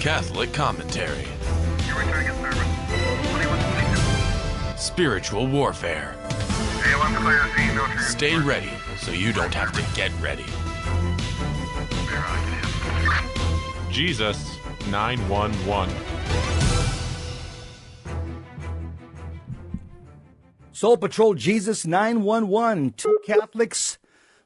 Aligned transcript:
Catholic 0.00 0.52
Commentary. 0.54 1.26
You're 1.86 1.98
returning 1.98 2.28
a 2.28 2.34
service. 2.40 2.56
2122. 2.88 4.78
Spiritual 4.78 5.46
Warfare. 5.46 6.16
A1 6.30 7.16
clear, 7.16 7.44
C, 7.54 7.66
no 7.74 7.84
transport. 7.84 8.00
Stay 8.00 8.38
ready 8.38 8.70
so 8.96 9.10
you 9.10 9.34
don't 9.34 9.52
have 9.52 9.72
to 9.72 9.84
get 9.94 10.10
ready. 10.22 10.44
Clear, 12.06 12.18
I 12.18 12.40
can. 13.84 13.92
Jesus 13.92 14.56
911. 14.88 15.94
Soul 20.72 20.96
Patrol 20.96 21.34
Jesus 21.34 21.86
911. 21.86 22.94
Two 22.96 23.18
Catholics 23.26 23.98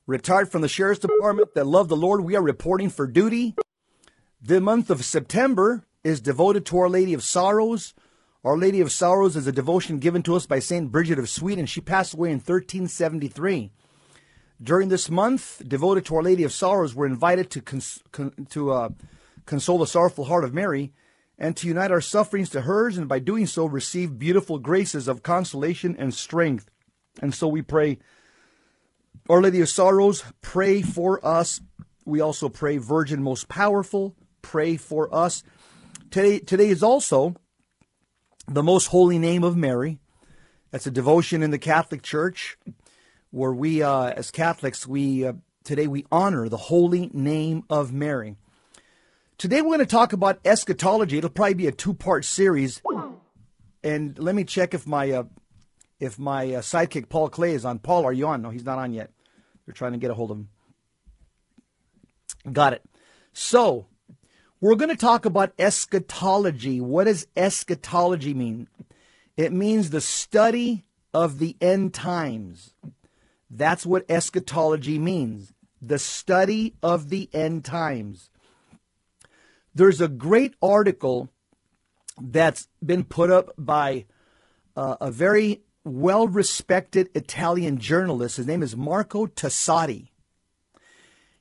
retired 0.09 0.50
from 0.50 0.62
the 0.62 0.68
Sheriff's 0.68 0.98
Department 0.98 1.55
that 1.55 1.64
love 1.68 1.86
the 1.86 1.96
Lord. 1.96 2.23
We 2.23 2.34
are 2.34 2.42
reporting 2.42 2.91
for 2.91 3.06
duty. 3.06 3.55
The 4.46 4.60
month 4.60 4.90
of 4.90 5.06
September 5.06 5.86
is 6.02 6.20
devoted 6.20 6.66
to 6.66 6.76
Our 6.76 6.90
Lady 6.90 7.14
of 7.14 7.22
Sorrows. 7.22 7.94
Our 8.44 8.58
Lady 8.58 8.82
of 8.82 8.92
Sorrows 8.92 9.36
is 9.36 9.46
a 9.46 9.52
devotion 9.52 9.98
given 9.98 10.22
to 10.24 10.36
us 10.36 10.44
by 10.44 10.58
St. 10.58 10.92
Bridget 10.92 11.18
of 11.18 11.30
Sweden. 11.30 11.64
She 11.64 11.80
passed 11.80 12.12
away 12.12 12.28
in 12.28 12.40
1373. 12.40 13.70
During 14.62 14.90
this 14.90 15.08
month, 15.08 15.62
devoted 15.66 16.04
to 16.04 16.16
Our 16.16 16.22
Lady 16.22 16.44
of 16.44 16.52
Sorrows, 16.52 16.94
we're 16.94 17.06
invited 17.06 17.48
to, 17.52 17.62
cons- 17.62 18.02
con- 18.12 18.34
to 18.50 18.70
uh, 18.70 18.88
console 19.46 19.78
the 19.78 19.86
sorrowful 19.86 20.26
heart 20.26 20.45
of 20.45 20.52
Mary 20.52 20.92
and 21.38 21.56
to 21.56 21.66
unite 21.66 21.90
our 21.90 22.02
sufferings 22.02 22.50
to 22.50 22.60
hers, 22.60 22.98
and 22.98 23.08
by 23.08 23.20
doing 23.20 23.46
so, 23.46 23.64
receive 23.64 24.18
beautiful 24.18 24.58
graces 24.58 25.08
of 25.08 25.22
consolation 25.22 25.96
and 25.98 26.12
strength. 26.12 26.68
And 27.22 27.34
so 27.34 27.48
we 27.48 27.62
pray, 27.62 27.98
Our 29.26 29.40
Lady 29.40 29.62
of 29.62 29.70
Sorrows, 29.70 30.23
pray 30.42 30.82
for 30.82 31.26
us. 31.26 31.62
We 32.04 32.20
also 32.20 32.51
pray, 32.51 32.76
Virgin 32.76 33.23
Most 33.23 33.48
Powerful, 33.48 34.14
pray 34.45 34.76
for 34.76 35.12
us. 35.12 35.42
Today, 36.10 36.38
today 36.38 36.68
is 36.68 36.82
also 36.82 37.34
the 38.46 38.62
most 38.62 38.86
holy 38.86 39.18
name 39.18 39.42
of 39.42 39.56
Mary. 39.56 39.98
That's 40.70 40.86
a 40.86 40.90
devotion 40.90 41.42
in 41.42 41.51
the 41.51 41.59
Catholic 41.59 42.02
Church 42.02 42.59
where 43.30 43.52
we, 43.52 43.82
uh, 43.82 44.10
as 44.10 44.30
Catholics, 44.30 44.86
we 44.86 45.26
uh, 45.26 45.32
today 45.64 45.86
we 45.86 46.04
honor 46.12 46.48
the 46.48 46.56
holy 46.56 47.10
name 47.12 47.64
of 47.70 47.92
Mary. 47.92 48.36
Today 49.38 49.60
we're 49.62 49.76
going 49.76 49.78
to 49.80 49.86
talk 49.86 50.12
about 50.12 50.38
eschatology. 50.45 51.18
It'll 51.18 51.30
probably 51.30 51.54
be 51.54 51.66
a 51.66 51.73
two-part 51.73 52.24
series, 52.24 52.80
and 53.82 54.16
let 54.18 54.34
me 54.34 54.45
check 54.45 54.74
if 54.74 54.86
my 54.86 55.10
uh, 55.10 55.24
if 55.98 56.18
my 56.18 56.54
uh, 56.54 56.60
sidekick 56.60 57.08
Paul 57.08 57.29
Clay 57.29 57.54
is 57.54 57.64
on. 57.64 57.79
Paul, 57.79 58.04
are 58.04 58.12
you 58.12 58.29
on? 58.29 58.42
No, 58.42 58.51
he's 58.51 58.64
not 58.64 58.79
on 58.79 58.92
yet. 58.92 59.10
They're 59.64 59.74
trying 59.74 59.92
to 59.92 59.98
get 59.98 60.10
a 60.10 60.14
hold 60.14 60.30
of 60.30 60.36
him. 60.36 60.48
Got 62.52 62.74
it. 62.74 62.82
So 63.32 63.86
we're 64.65 64.76
going 64.76 64.88
to 64.88 64.97
talk 64.97 65.26
about 65.26 65.53
eschatology. 65.59 66.81
What 66.81 67.04
does 67.04 67.26
eschatology 67.37 68.32
mean? 68.32 68.66
It 69.37 69.53
means 69.53 69.91
the 69.91 70.00
study 70.00 70.87
of 71.12 71.38
the 71.38 71.54
end 71.60 71.93
times. 71.93 72.72
That's 73.50 73.84
what 73.84 74.06
eschatology 74.10 74.98
means 74.98 75.53
the 75.82 75.98
study 75.98 76.76
of 76.82 77.10
the 77.10 77.28
end 77.34 77.66
times. 77.66 78.31
There's 79.75 80.00
a 80.00 80.09
great 80.09 80.54
article 80.62 81.28
that's 82.19 82.66
been 82.82 83.04
put 83.04 83.31
up 83.31 83.53
by 83.59 84.06
uh, 84.75 84.97
a 84.98 85.10
very 85.10 85.60
well 85.84 86.26
respected 86.26 87.10
Italian 87.15 87.76
journalist. 87.76 88.38
His 88.38 88.47
name 88.47 88.62
is 88.62 88.75
Marco 88.75 89.26
Tosatti. 89.26 90.09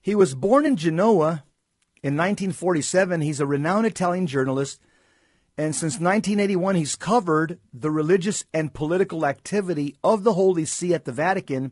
He 0.01 0.13
was 0.13 0.35
born 0.35 0.65
in 0.65 0.75
Genoa 0.75 1.45
in 2.03 2.15
1947. 2.15 3.21
He's 3.21 3.39
a 3.39 3.47
renowned 3.47 3.87
Italian 3.87 4.27
journalist. 4.27 4.79
And 5.57 5.75
since 5.75 5.93
1981, 5.93 6.75
he's 6.75 6.95
covered 6.95 7.59
the 7.73 7.91
religious 7.91 8.43
and 8.53 8.73
political 8.73 9.25
activity 9.25 9.95
of 10.03 10.23
the 10.23 10.33
Holy 10.33 10.65
See 10.65 10.93
at 10.93 11.05
the 11.05 11.11
Vatican 11.11 11.71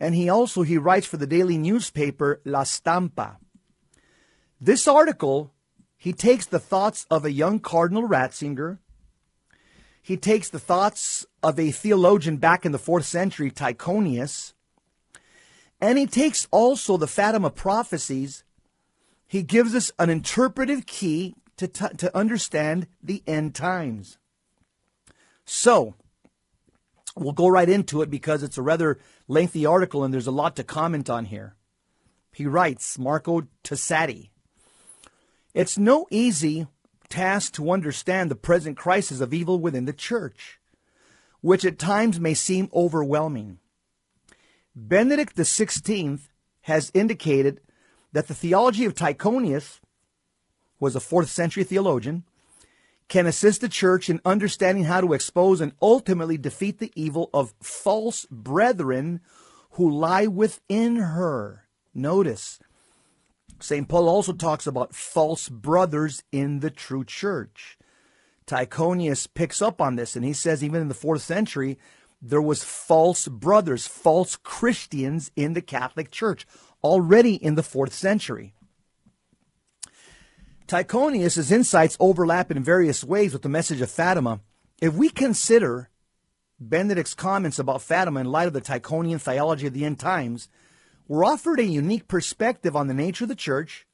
and 0.00 0.14
he 0.14 0.28
also 0.28 0.62
he 0.62 0.78
writes 0.78 1.06
for 1.06 1.16
the 1.16 1.26
daily 1.26 1.58
newspaper 1.58 2.40
La 2.44 2.62
Stampa. 2.62 3.38
This 4.60 4.88
article, 4.88 5.52
he 5.96 6.12
takes 6.12 6.46
the 6.46 6.58
thoughts 6.58 7.06
of 7.10 7.24
a 7.24 7.32
young 7.32 7.58
Cardinal 7.58 8.08
Ratzinger. 8.08 8.78
He 10.00 10.16
takes 10.16 10.48
the 10.48 10.58
thoughts 10.58 11.26
of 11.42 11.58
a 11.58 11.70
theologian 11.70 12.38
back 12.38 12.64
in 12.64 12.72
the 12.72 12.78
fourth 12.78 13.04
century, 13.04 13.50
Tychonius, 13.50 14.54
and 15.80 15.98
he 15.98 16.06
takes 16.06 16.48
also 16.50 16.96
the 16.96 17.06
Fatima 17.06 17.50
prophecies. 17.50 18.44
He 19.28 19.42
gives 19.42 19.74
us 19.74 19.92
an 19.98 20.08
interpretive 20.08 20.86
key 20.86 21.34
to, 21.58 21.68
t- 21.68 21.94
to 21.98 22.16
understand 22.16 22.86
the 23.02 23.22
end 23.26 23.54
times. 23.54 24.16
So, 25.44 25.94
we'll 27.14 27.32
go 27.32 27.48
right 27.48 27.68
into 27.68 28.00
it 28.00 28.10
because 28.10 28.42
it's 28.42 28.58
a 28.58 28.62
rather 28.62 28.98
lengthy 29.28 29.66
article 29.66 30.02
and 30.02 30.12
there's 30.12 30.26
a 30.26 30.32
lot 30.32 30.56
to 30.56 30.64
comment 30.64 31.10
on 31.10 31.26
here. 31.26 31.54
He 32.32 32.46
writes, 32.46 32.98
Marco 32.98 33.42
Tosatti, 33.62 34.30
it's 35.52 35.76
no 35.76 36.06
easy 36.10 36.66
task 37.08 37.54
to 37.54 37.70
understand 37.70 38.30
the 38.30 38.36
present 38.36 38.76
crisis 38.76 39.20
of 39.20 39.34
evil 39.34 39.58
within 39.58 39.84
the 39.84 39.92
church, 39.92 40.58
which 41.40 41.64
at 41.64 41.78
times 41.78 42.20
may 42.20 42.34
seem 42.34 42.70
overwhelming. 42.72 43.58
Benedict 44.74 45.36
XVI 45.36 46.20
has 46.62 46.90
indicated 46.94 47.60
that 48.12 48.28
the 48.28 48.34
theology 48.34 48.84
of 48.84 48.94
Tychonius 48.94 49.80
who 50.78 50.86
was 50.86 50.96
a 50.96 51.00
fourth 51.00 51.30
century 51.30 51.64
theologian 51.64 52.24
can 53.08 53.26
assist 53.26 53.60
the 53.62 53.68
church 53.68 54.10
in 54.10 54.20
understanding 54.24 54.84
how 54.84 55.00
to 55.00 55.12
expose 55.12 55.60
and 55.60 55.72
ultimately 55.80 56.36
defeat 56.36 56.78
the 56.78 56.92
evil 56.94 57.30
of 57.32 57.54
false 57.60 58.26
brethren 58.30 59.20
who 59.72 59.90
lie 59.90 60.26
within 60.26 60.96
her. 60.96 61.64
Notice, 61.94 62.58
St. 63.60 63.88
Paul 63.88 64.08
also 64.08 64.32
talks 64.32 64.66
about 64.66 64.94
false 64.94 65.48
brothers 65.48 66.22
in 66.30 66.60
the 66.60 66.70
true 66.70 67.04
church. 67.04 67.78
Tychonius 68.46 69.26
picks 69.32 69.60
up 69.60 69.80
on 69.80 69.96
this 69.96 70.14
and 70.14 70.24
he 70.24 70.32
says 70.32 70.62
even 70.62 70.80
in 70.80 70.88
the 70.88 70.94
fourth 70.94 71.22
century, 71.22 71.78
there 72.20 72.42
was 72.42 72.64
false 72.64 73.28
brothers, 73.28 73.86
false 73.86 74.36
Christians 74.36 75.30
in 75.36 75.52
the 75.52 75.62
Catholic 75.62 76.10
Church 76.10 76.46
already 76.82 77.34
in 77.34 77.54
the 77.54 77.62
fourth 77.62 77.92
century. 77.92 78.54
Tychonius' 80.66 81.50
insights 81.50 81.96
overlap 81.98 82.50
in 82.50 82.62
various 82.62 83.02
ways 83.02 83.32
with 83.32 83.42
the 83.42 83.48
message 83.48 83.80
of 83.80 83.90
Fatima. 83.90 84.40
If 84.80 84.94
we 84.94 85.08
consider 85.08 85.88
Benedict's 86.60 87.14
comments 87.14 87.58
about 87.58 87.82
Fatima 87.82 88.20
in 88.20 88.26
light 88.26 88.48
of 88.48 88.52
the 88.52 88.60
Tychonian 88.60 89.20
theology 89.20 89.66
of 89.66 89.72
the 89.72 89.84
end 89.84 89.98
times, 89.98 90.48
we're 91.06 91.24
offered 91.24 91.58
a 91.58 91.64
unique 91.64 92.06
perspective 92.06 92.76
on 92.76 92.86
the 92.86 92.94
nature 92.94 93.24
of 93.24 93.28
the 93.28 93.34
church 93.34 93.86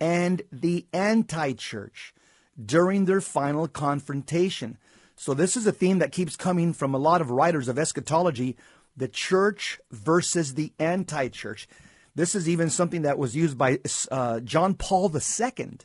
and 0.00 0.42
the 0.50 0.86
anti 0.92 1.52
church 1.52 2.14
during 2.62 3.04
their 3.04 3.20
final 3.20 3.68
confrontation. 3.68 4.78
So, 5.16 5.34
this 5.34 5.54
is 5.54 5.66
a 5.66 5.72
theme 5.72 5.98
that 5.98 6.12
keeps 6.12 6.34
coming 6.34 6.72
from 6.72 6.94
a 6.94 6.98
lot 6.98 7.20
of 7.20 7.30
writers 7.30 7.68
of 7.68 7.78
eschatology 7.78 8.56
the 8.96 9.08
church 9.08 9.80
versus 9.90 10.54
the 10.54 10.72
anti 10.78 11.28
church. 11.28 11.68
This 12.14 12.34
is 12.34 12.48
even 12.48 12.70
something 12.70 13.02
that 13.02 13.18
was 13.18 13.36
used 13.36 13.56
by 13.56 13.78
uh, 14.10 14.40
John 14.40 14.74
Paul 14.74 15.10
II 15.14 15.78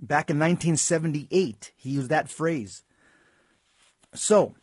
Back 0.00 0.30
in 0.30 0.38
1978, 0.38 1.72
he 1.76 1.90
used 1.90 2.08
that 2.08 2.28
phrase. 2.28 2.84
So, 4.14 4.54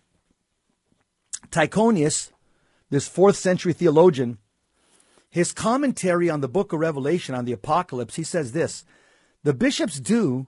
Tychonius, 1.49 2.31
this 2.89 3.07
fourth 3.07 3.35
century 3.35 3.73
theologian, 3.73 4.37
his 5.29 5.51
commentary 5.51 6.29
on 6.29 6.39
the 6.39 6.47
book 6.47 6.71
of 6.71 6.79
Revelation, 6.79 7.35
on 7.35 7.43
the 7.43 7.51
apocalypse, 7.51 8.15
he 8.15 8.23
says 8.23 8.53
this 8.53 8.85
The 9.43 9.53
bishops 9.53 9.99
do, 9.99 10.47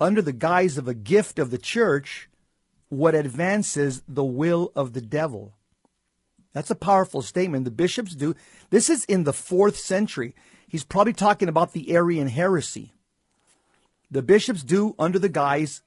under 0.00 0.22
the 0.22 0.32
guise 0.32 0.78
of 0.78 0.88
a 0.88 0.94
gift 0.94 1.38
of 1.38 1.50
the 1.50 1.58
church, 1.58 2.30
what 2.88 3.14
advances 3.14 4.02
the 4.08 4.24
will 4.24 4.72
of 4.74 4.94
the 4.94 5.02
devil. 5.02 5.52
That's 6.56 6.70
a 6.70 6.74
powerful 6.74 7.20
statement. 7.20 7.66
The 7.66 7.70
bishops 7.70 8.14
do. 8.14 8.34
This 8.70 8.88
is 8.88 9.04
in 9.04 9.24
the 9.24 9.34
fourth 9.34 9.76
century. 9.76 10.34
He's 10.66 10.84
probably 10.84 11.12
talking 11.12 11.50
about 11.50 11.74
the 11.74 11.94
Arian 11.94 12.28
heresy. 12.28 12.94
The 14.10 14.22
bishops 14.22 14.62
do, 14.62 14.94
under 14.98 15.18
the 15.18 15.28
guise 15.28 15.82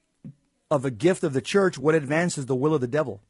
of 0.70 0.84
a 0.84 0.92
gift 0.92 1.24
of 1.24 1.32
the 1.32 1.40
church, 1.40 1.76
what 1.76 1.96
advances 1.96 2.46
the 2.46 2.54
will 2.54 2.72
of 2.72 2.80
the 2.80 2.86
devil. 2.86 3.20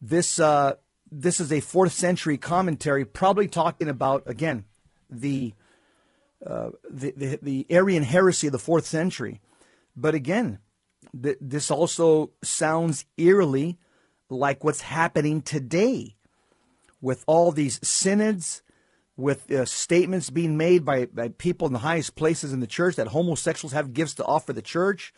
This, 0.00 0.38
uh, 0.38 0.74
this 1.10 1.40
is 1.40 1.52
a 1.52 1.58
fourth 1.58 1.92
century 1.92 2.38
commentary, 2.38 3.04
probably 3.04 3.48
talking 3.48 3.88
about, 3.88 4.22
again, 4.26 4.64
the, 5.10 5.54
uh, 6.46 6.70
the, 6.88 7.12
the, 7.16 7.38
the 7.42 7.66
Arian 7.68 8.04
heresy 8.04 8.46
of 8.46 8.52
the 8.52 8.60
fourth 8.60 8.86
century. 8.86 9.40
But 9.96 10.14
again, 10.14 10.60
th- 11.20 11.38
this 11.40 11.68
also 11.68 12.30
sounds 12.44 13.06
eerily 13.16 13.76
like 14.30 14.64
what's 14.64 14.82
happening 14.82 15.42
today 15.42 16.16
with 17.00 17.24
all 17.26 17.52
these 17.52 17.78
synods, 17.86 18.62
with 19.16 19.50
uh, 19.50 19.64
statements 19.64 20.30
being 20.30 20.56
made 20.56 20.84
by, 20.84 21.06
by 21.06 21.28
people 21.28 21.66
in 21.66 21.72
the 21.72 21.80
highest 21.80 22.14
places 22.14 22.52
in 22.52 22.60
the 22.60 22.66
church 22.66 22.96
that 22.96 23.08
homosexuals 23.08 23.72
have 23.72 23.92
gifts 23.92 24.14
to 24.14 24.24
offer 24.24 24.52
the 24.52 24.62
church 24.62 25.12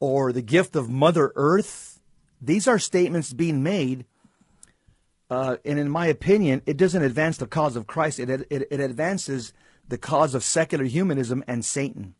or 0.00 0.32
the 0.32 0.42
gift 0.42 0.76
of 0.76 0.88
Mother 0.88 1.32
Earth. 1.34 2.00
These 2.40 2.68
are 2.68 2.78
statements 2.78 3.32
being 3.32 3.62
made, 3.62 4.04
uh, 5.30 5.56
and 5.64 5.78
in 5.78 5.88
my 5.88 6.06
opinion, 6.06 6.62
it 6.66 6.76
doesn't 6.76 7.02
advance 7.02 7.38
the 7.38 7.46
cause 7.46 7.76
of 7.76 7.86
Christ. 7.86 8.20
It, 8.20 8.30
it, 8.50 8.68
it 8.70 8.80
advances 8.80 9.52
the 9.88 9.98
cause 9.98 10.34
of 10.34 10.44
secular 10.44 10.84
humanism 10.84 11.42
and 11.46 11.64
Satan. 11.64 12.14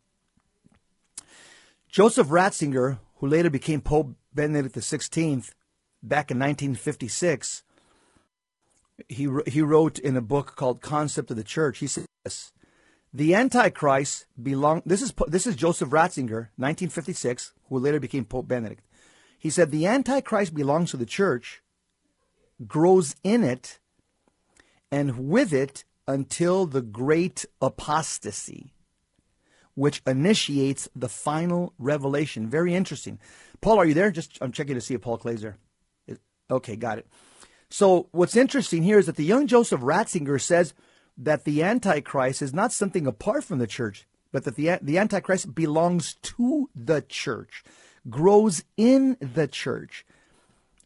Joseph 1.87 2.27
Ratzinger, 2.27 2.99
who 3.17 3.27
later 3.27 3.49
became 3.49 3.81
Pope 3.81 4.15
Benedict 4.33 4.75
XVI 4.75 5.51
back 6.03 6.31
in 6.31 6.39
1956, 6.39 7.63
he, 9.09 9.27
he 9.47 9.61
wrote 9.61 9.99
in 9.99 10.17
a 10.17 10.21
book 10.21 10.55
called 10.55 10.81
Concept 10.81 11.31
of 11.31 11.37
the 11.37 11.43
Church, 11.43 11.79
he 11.79 11.87
says, 11.87 12.07
the 13.13 13.33
Antichrist 13.33 14.25
belong. 14.41 14.83
This 14.85 15.01
is 15.01 15.13
this 15.27 15.47
is 15.47 15.55
Joseph 15.55 15.89
Ratzinger, 15.89 16.49
1956, 16.57 17.53
who 17.69 17.79
later 17.79 17.99
became 17.99 18.25
Pope 18.25 18.47
Benedict. 18.47 18.83
He 19.39 19.49
said 19.49 19.71
the 19.71 19.87
Antichrist 19.87 20.53
belongs 20.53 20.91
to 20.91 20.97
the 20.97 21.05
church, 21.05 21.61
grows 22.67 23.15
in 23.23 23.43
it, 23.43 23.79
and 24.91 25.29
with 25.29 25.53
it 25.53 25.83
until 26.07 26.65
the 26.65 26.81
great 26.81 27.45
apostasy, 27.61 28.73
which 29.73 30.01
initiates 30.05 30.89
the 30.95 31.09
final 31.09 31.73
revelation. 31.79 32.47
Very 32.47 32.75
interesting. 32.75 33.19
Paul, 33.61 33.79
are 33.79 33.85
you 33.85 33.93
there? 33.93 34.11
Just 34.11 34.37
I'm 34.41 34.51
checking 34.51 34.75
to 34.75 34.81
see 34.81 34.93
if 34.93 35.01
Paul 35.01 35.17
Clay's 35.17 35.41
there. 35.41 35.57
Okay, 36.49 36.75
got 36.75 36.97
it. 36.97 37.07
So 37.69 38.07
what's 38.11 38.35
interesting 38.35 38.83
here 38.83 38.99
is 38.99 39.05
that 39.07 39.17
the 39.17 39.25
young 39.25 39.47
Joseph 39.47 39.81
Ratzinger 39.81 40.39
says 40.39 40.73
that 41.17 41.43
the 41.43 41.63
Antichrist 41.63 42.41
is 42.41 42.53
not 42.53 42.71
something 42.71 43.05
apart 43.05 43.43
from 43.43 43.59
the 43.59 43.67
church, 43.67 44.07
but 44.31 44.43
that 44.45 44.55
the, 44.55 44.79
the 44.81 44.97
Antichrist 44.97 45.53
belongs 45.53 46.15
to 46.21 46.69
the 46.75 47.01
church, 47.01 47.63
grows 48.09 48.63
in 48.77 49.17
the 49.19 49.47
church. 49.47 50.05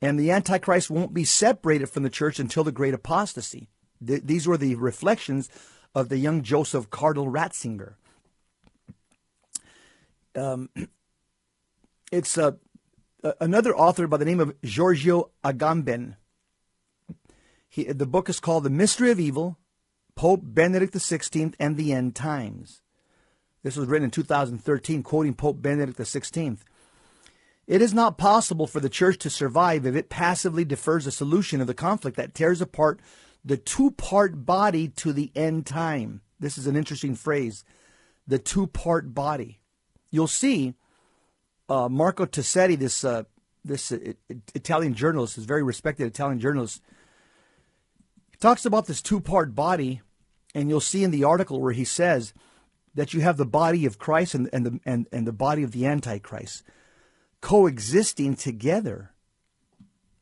And 0.01 0.19
the 0.19 0.31
Antichrist 0.31 0.89
won't 0.89 1.13
be 1.13 1.25
separated 1.25 1.87
from 1.87 2.03
the 2.03 2.09
church 2.09 2.39
until 2.39 2.63
the 2.63 2.71
great 2.71 2.95
apostasy. 2.95 3.69
Th- 4.05 4.23
these 4.23 4.47
were 4.47 4.57
the 4.57 4.75
reflections 4.75 5.49
of 5.93 6.09
the 6.09 6.17
young 6.17 6.41
Joseph 6.41 6.89
Cardinal 6.89 7.31
Ratzinger. 7.31 7.93
Um, 10.35 10.69
it's 12.11 12.37
uh, 13.23 13.33
another 13.39 13.75
author 13.75 14.07
by 14.07 14.18
the 14.18 14.25
name 14.25 14.39
of 14.39 14.59
Giorgio 14.62 15.31
Agamben. 15.44 16.15
He, 17.69 17.83
the 17.85 18.06
book 18.06 18.29
is 18.29 18.39
called 18.39 18.63
The 18.63 18.69
Mystery 18.69 19.12
of 19.12 19.19
Evil, 19.19 19.57
Pope 20.15 20.41
Benedict 20.44 20.94
XVI 20.94 21.53
and 21.59 21.77
the 21.77 21.94
End 21.94 22.15
Times. 22.15 22.81
This 23.63 23.77
was 23.77 23.88
written 23.88 24.06
in 24.06 24.12
2013, 24.12 25.03
quoting 25.03 25.33
Pope 25.33 25.62
Benedict 25.62 26.00
XVI. 26.00 26.57
It 27.68 27.81
is 27.81 27.94
not 27.94 28.18
possible 28.18 28.68
for 28.68 28.79
the 28.79 28.89
church 28.89 29.18
to 29.19 29.29
survive 29.29 29.85
if 29.85 29.95
it 29.95 30.09
passively 30.09 30.65
defers 30.65 31.07
a 31.07 31.12
solution 31.12 31.62
of 31.62 31.67
the 31.67 31.74
conflict 31.74 32.17
that 32.17 32.33
tears 32.33 32.59
apart 32.59 33.00
the 33.45 33.57
two 33.57 33.91
part 33.91 34.45
body 34.45 34.88
to 34.88 35.13
the 35.13 35.31
end 35.35 35.65
time. 35.65 36.21
This 36.39 36.57
is 36.57 36.67
an 36.67 36.75
interesting 36.75 37.15
phrase 37.15 37.63
the 38.27 38.39
two 38.39 38.67
part 38.67 39.13
body. 39.13 39.59
You'll 40.09 40.27
see 40.27 40.75
uh, 41.71 41.88
Marco 41.88 42.25
Tosatti, 42.25 42.77
this, 42.77 43.06
uh, 43.06 43.23
this 43.63 43.94
uh, 43.94 43.97
Italian 44.53 44.94
journalist, 44.94 45.38
is 45.38 45.45
very 45.45 45.63
respected 45.63 46.06
Italian 46.06 46.38
journalist, 46.38 46.81
talks 48.41 48.65
about 48.65 48.88
this 48.88 49.01
two 49.01 49.21
part 49.21 49.56
body, 49.56 50.01
and 50.53 50.68
you'll 50.68 50.81
see 50.81 51.01
in 51.01 51.12
the 51.12 51.23
article 51.23 51.62
where 51.62 51.71
he 51.71 51.85
says 51.85 52.33
that 52.94 53.13
you 53.13 53.21
have 53.21 53.38
the 53.38 53.45
body 53.45 53.85
of 53.85 53.97
Christ 53.97 54.35
and, 54.35 54.50
and, 54.51 54.65
the, 54.65 54.79
and, 54.85 55.07
and 55.13 55.25
the 55.25 55.31
body 55.31 55.63
of 55.63 55.71
the 55.71 55.85
Antichrist 55.85 56.63
coexisting 57.39 58.35
together. 58.35 59.13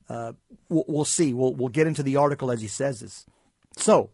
Uh, 0.07 0.33
we'll, 0.69 0.85
we'll, 0.87 1.05
see. 1.05 1.33
We'll, 1.33 1.55
we'll 1.55 1.69
get 1.69 1.87
into 1.87 2.03
the 2.03 2.15
article 2.15 2.51
as 2.51 2.61
he 2.61 2.67
says 2.67 2.99
this. 2.99 3.25
So, 3.75 4.11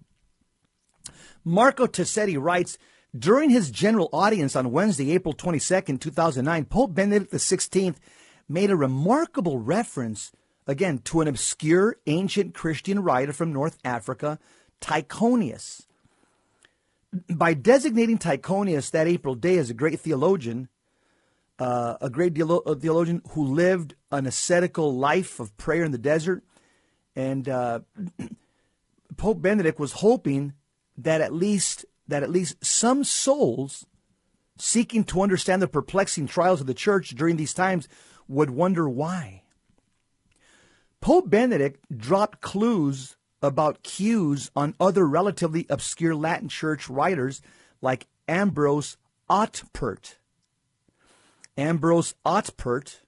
Marco 1.44 1.86
Tosatti 1.86 2.42
writes 2.42 2.78
During 3.18 3.50
his 3.50 3.72
general 3.72 4.10
audience 4.12 4.56
on 4.56 4.72
Wednesday, 4.72 5.12
April 5.12 5.34
22nd, 5.34 6.02
2009, 6.02 6.66
Pope 6.66 6.94
Benedict 6.94 7.32
XVI 7.32 7.96
made 8.50 8.70
a 8.70 8.76
remarkable 8.76 9.60
reference 9.60 10.32
again, 10.68 11.00
to 11.00 11.22
an 11.22 11.28
obscure 11.28 11.98
ancient 12.08 12.54
Christian 12.54 13.02
writer 13.02 13.34
from 13.34 13.54
North 13.54 13.78
Africa, 13.84 14.40
Tychonius. 14.82 15.86
By 17.30 17.54
designating 17.54 18.18
Tychonius 18.18 18.92
that 18.92 19.08
April 19.08 19.36
day 19.36 19.58
as 19.58 19.70
a 19.70 19.74
great 19.74 20.00
theologian, 20.00 20.68
uh, 21.60 21.96
a 22.02 22.10
great 22.10 22.40
uh, 22.42 22.76
theologian 22.76 23.22
who 23.32 23.44
lived 23.44 23.96
an 24.12 24.26
ascetical 24.26 24.94
life 24.94 25.40
of 25.40 25.56
prayer 25.58 25.84
in 25.84 25.92
the 25.92 25.98
desert, 25.98 26.44
and 27.16 27.48
uh, 27.48 27.80
Pope 29.18 29.42
Benedict 29.42 29.80
was 29.80 29.94
hoping 29.94 30.54
that 30.98 31.22
at 31.22 31.34
least 31.34 31.86
that 32.08 32.24
at 32.24 32.30
least 32.30 32.64
some 32.64 33.04
souls 33.04 33.86
seeking 34.58 35.04
to 35.04 35.22
understand 35.22 35.62
the 35.62 35.68
perplexing 35.68 36.28
trials 36.28 36.62
of 36.62 36.68
the 36.68 36.74
church 36.74 37.10
during 37.10 37.36
these 37.36 37.54
times 37.54 37.88
would 38.28 38.50
wonder 38.50 38.88
why. 38.88 39.44
Pope 41.02 41.30
Benedict 41.30 41.86
dropped 41.96 42.42
clues 42.42 43.16
about 43.42 43.84
cues 43.84 44.50
on 44.56 44.74
other 44.80 45.08
relatively 45.08 45.66
obscure 45.70 46.16
Latin 46.16 46.50
church 46.50 46.90
writers 46.90 47.42
like 47.82 48.08
Ambrose 48.28 48.98
Autpert. 49.30 50.16
Ambrose 51.58 52.16
Autpert, 52.26 53.02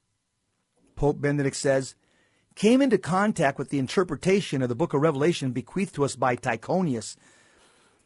Pope 0.96 1.20
Benedict 1.20 1.56
says, 1.56 1.96
came 2.56 2.82
into 2.82 2.98
contact 2.98 3.58
with 3.58 3.70
the 3.70 3.80
interpretation 3.80 4.62
of 4.62 4.70
the 4.70 4.76
book 4.76 4.94
of 4.94 5.02
Revelation 5.02 5.52
bequeathed 5.52 5.96
to 5.96 6.06
us 6.06 6.16
by 6.16 6.36
Tychonius. 6.36 7.16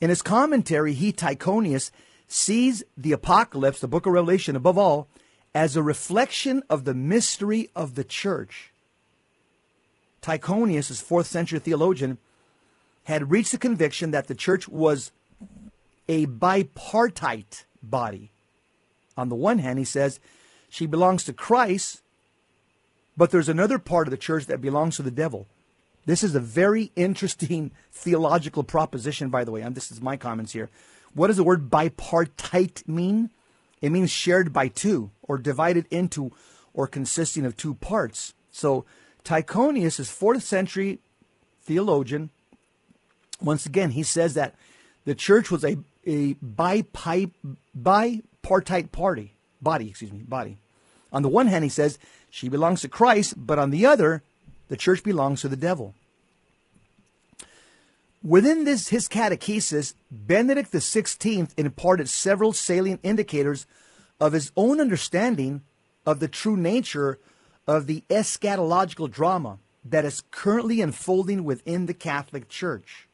In 0.01 0.09
his 0.09 0.23
commentary, 0.23 0.93
he, 0.93 1.13
Tychonius, 1.13 1.91
sees 2.27 2.83
the 2.97 3.11
apocalypse, 3.11 3.79
the 3.79 3.87
book 3.87 4.07
of 4.07 4.13
Revelation, 4.13 4.55
above 4.55 4.77
all, 4.77 5.07
as 5.53 5.75
a 5.75 5.83
reflection 5.83 6.63
of 6.69 6.85
the 6.85 6.95
mystery 6.95 7.69
of 7.75 7.93
the 7.93 8.03
church. 8.03 8.71
Tychonius, 10.21 10.87
his 10.87 11.01
fourth 11.01 11.27
century 11.27 11.59
theologian, 11.59 12.17
had 13.05 13.31
reached 13.31 13.51
the 13.51 13.57
conviction 13.57 14.11
that 14.11 14.27
the 14.27 14.35
church 14.35 14.67
was 14.67 15.11
a 16.07 16.25
bipartite 16.25 17.65
body. 17.83 18.31
On 19.17 19.29
the 19.29 19.35
one 19.35 19.59
hand, 19.59 19.77
he 19.77 19.85
says 19.85 20.19
she 20.69 20.85
belongs 20.85 21.23
to 21.25 21.33
Christ, 21.33 22.01
but 23.17 23.31
there's 23.31 23.49
another 23.49 23.77
part 23.77 24.07
of 24.07 24.11
the 24.11 24.17
church 24.17 24.45
that 24.45 24.61
belongs 24.61 24.95
to 24.95 25.03
the 25.03 25.11
devil. 25.11 25.47
This 26.05 26.23
is 26.23 26.35
a 26.35 26.39
very 26.39 26.91
interesting 26.95 27.71
theological 27.91 28.63
proposition, 28.63 29.29
by 29.29 29.43
the 29.43 29.51
way. 29.51 29.61
And 29.61 29.75
this 29.75 29.91
is 29.91 30.01
my 30.01 30.17
comments 30.17 30.53
here. 30.53 30.69
What 31.13 31.27
does 31.27 31.37
the 31.37 31.43
word 31.43 31.69
bipartite 31.69 32.87
mean? 32.87 33.29
It 33.81 33.91
means 33.91 34.11
shared 34.11 34.53
by 34.53 34.67
two, 34.67 35.11
or 35.23 35.37
divided 35.37 35.87
into, 35.89 36.31
or 36.73 36.87
consisting 36.87 37.45
of 37.45 37.57
two 37.57 37.73
parts. 37.75 38.33
So 38.51 38.85
Tychonius 39.23 39.99
is 39.99 40.09
fourth 40.09 40.43
century 40.43 40.99
theologian. 41.63 42.29
Once 43.41 43.65
again, 43.65 43.91
he 43.91 44.03
says 44.03 44.35
that 44.35 44.55
the 45.05 45.15
church 45.15 45.49
was 45.49 45.63
a, 45.63 45.77
a 46.05 46.35
bipartite 46.35 47.31
party, 48.91 49.33
body, 49.61 49.89
excuse 49.89 50.11
me, 50.11 50.19
body. 50.19 50.57
On 51.11 51.23
the 51.23 51.29
one 51.29 51.47
hand, 51.47 51.63
he 51.63 51.69
says 51.69 51.97
she 52.29 52.49
belongs 52.49 52.81
to 52.81 52.87
Christ, 52.87 53.33
but 53.35 53.59
on 53.59 53.71
the 53.71 53.85
other, 53.85 54.23
the 54.71 54.77
church 54.77 55.03
belongs 55.03 55.41
to 55.41 55.49
the 55.49 55.57
devil. 55.57 55.93
Within 58.23 58.63
this 58.63 58.87
his 58.87 59.09
catechesis, 59.09 59.95
Benedict 60.09 60.71
XVI 60.71 61.49
imparted 61.57 62.07
several 62.07 62.53
salient 62.53 63.01
indicators 63.03 63.67
of 64.17 64.31
his 64.31 64.53
own 64.55 64.79
understanding 64.79 65.63
of 66.05 66.21
the 66.21 66.29
true 66.29 66.55
nature 66.55 67.19
of 67.67 67.85
the 67.85 68.05
eschatological 68.09 69.11
drama 69.11 69.59
that 69.83 70.05
is 70.05 70.23
currently 70.31 70.79
unfolding 70.79 71.43
within 71.43 71.85
the 71.85 71.93
Catholic 71.93 72.47
Church. 72.47 73.09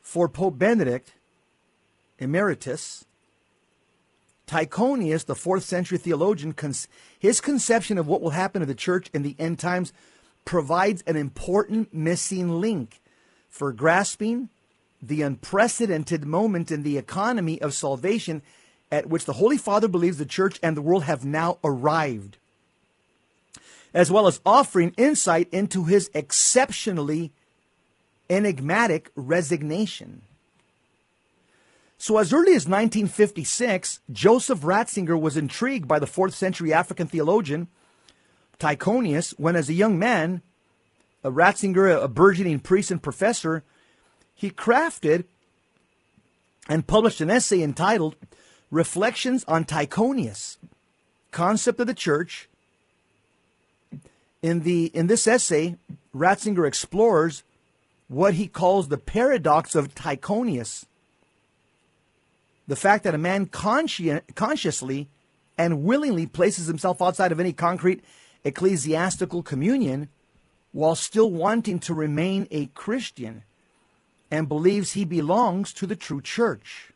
For 0.00 0.28
Pope 0.28 0.58
Benedict, 0.58 1.14
emeritus, 2.20 3.04
Tychonius, 4.48 5.24
the 5.24 5.34
fourth 5.34 5.62
century 5.62 5.98
theologian, 5.98 6.54
his 7.18 7.40
conception 7.40 7.98
of 7.98 8.08
what 8.08 8.20
will 8.20 8.30
happen 8.30 8.60
to 8.60 8.66
the 8.66 8.74
church 8.74 9.08
in 9.14 9.22
the 9.22 9.36
end 9.38 9.58
times 9.58 9.92
provides 10.44 11.02
an 11.06 11.16
important 11.16 11.94
missing 11.94 12.60
link 12.60 13.00
for 13.48 13.72
grasping 13.72 14.48
the 15.00 15.22
unprecedented 15.22 16.24
moment 16.24 16.72
in 16.72 16.82
the 16.82 16.98
economy 16.98 17.60
of 17.62 17.74
salvation 17.74 18.42
at 18.90 19.06
which 19.06 19.26
the 19.26 19.34
Holy 19.34 19.58
Father 19.58 19.86
believes 19.86 20.18
the 20.18 20.24
church 20.24 20.58
and 20.62 20.76
the 20.76 20.82
world 20.82 21.04
have 21.04 21.24
now 21.24 21.58
arrived 21.62 22.38
as 23.94 24.10
well 24.10 24.26
as 24.26 24.40
offering 24.44 24.94
insight 24.96 25.48
into 25.52 25.84
his 25.84 26.10
exceptionally 26.14 27.32
enigmatic 28.28 29.10
resignation. 29.16 30.22
So, 32.00 32.18
as 32.18 32.32
early 32.32 32.52
as 32.52 32.68
1956, 32.68 33.98
Joseph 34.12 34.60
Ratzinger 34.60 35.20
was 35.20 35.36
intrigued 35.36 35.88
by 35.88 35.98
the 35.98 36.06
4th 36.06 36.32
century 36.32 36.72
African 36.72 37.08
theologian 37.08 37.66
Tychonius 38.60 39.34
when, 39.38 39.56
as 39.56 39.68
a 39.68 39.74
young 39.74 39.98
man, 39.98 40.42
a 41.24 41.30
Ratzinger, 41.30 42.02
a 42.02 42.06
burgeoning 42.06 42.60
priest 42.60 42.92
and 42.92 43.02
professor, 43.02 43.64
he 44.32 44.50
crafted 44.50 45.24
and 46.68 46.86
published 46.86 47.20
an 47.20 47.30
essay 47.30 47.62
entitled 47.62 48.14
Reflections 48.70 49.44
on 49.48 49.64
Tychonius, 49.64 50.58
Concept 51.32 51.80
of 51.80 51.88
the 51.88 51.94
Church. 51.94 52.48
In, 54.40 54.60
the, 54.60 54.86
in 54.94 55.08
this 55.08 55.26
essay, 55.26 55.76
Ratzinger 56.14 56.66
explores 56.66 57.42
what 58.06 58.34
he 58.34 58.46
calls 58.46 58.86
the 58.86 58.98
paradox 58.98 59.74
of 59.74 59.96
Tychonius 59.96 60.86
the 62.68 62.76
fact 62.76 63.02
that 63.04 63.14
a 63.14 63.18
man 63.18 63.46
consci- 63.46 64.22
consciously 64.36 65.08
and 65.56 65.82
willingly 65.82 66.26
places 66.26 66.66
himself 66.66 67.02
outside 67.02 67.32
of 67.32 67.40
any 67.40 67.52
concrete 67.52 68.04
ecclesiastical 68.44 69.42
communion 69.42 70.08
while 70.70 70.94
still 70.94 71.30
wanting 71.30 71.80
to 71.80 71.94
remain 71.94 72.46
a 72.50 72.66
Christian 72.66 73.42
and 74.30 74.48
believes 74.48 74.92
he 74.92 75.04
belongs 75.04 75.72
to 75.72 75.86
the 75.86 75.96
true 75.96 76.20
church. 76.20 76.92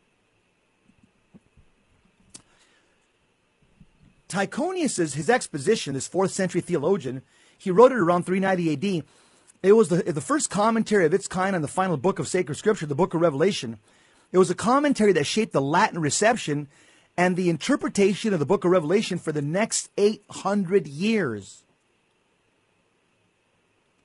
Tychonius, 4.28 5.14
his 5.14 5.28
exposition, 5.28 5.94
this 5.94 6.06
fourth 6.06 6.30
century 6.30 6.60
theologian, 6.60 7.22
he 7.58 7.70
wrote 7.70 7.92
it 7.92 7.98
around 7.98 8.24
390 8.24 8.98
AD. 8.98 9.04
It 9.62 9.72
was 9.72 9.88
the, 9.88 10.02
the 10.02 10.20
first 10.20 10.50
commentary 10.50 11.06
of 11.06 11.14
its 11.14 11.26
kind 11.26 11.54
on 11.56 11.62
the 11.62 11.68
final 11.68 11.96
book 11.96 12.18
of 12.18 12.28
sacred 12.28 12.56
scripture, 12.56 12.86
the 12.86 12.94
book 12.94 13.14
of 13.14 13.20
Revelation. 13.20 13.78
It 14.32 14.38
was 14.38 14.50
a 14.50 14.54
commentary 14.54 15.12
that 15.12 15.24
shaped 15.24 15.52
the 15.52 15.60
Latin 15.60 16.00
reception 16.00 16.68
and 17.16 17.36
the 17.36 17.50
interpretation 17.50 18.32
of 18.32 18.38
the 18.38 18.46
book 18.46 18.64
of 18.64 18.70
Revelation 18.70 19.18
for 19.18 19.30
the 19.30 19.42
next 19.42 19.90
800 19.98 20.86
years. 20.86 21.64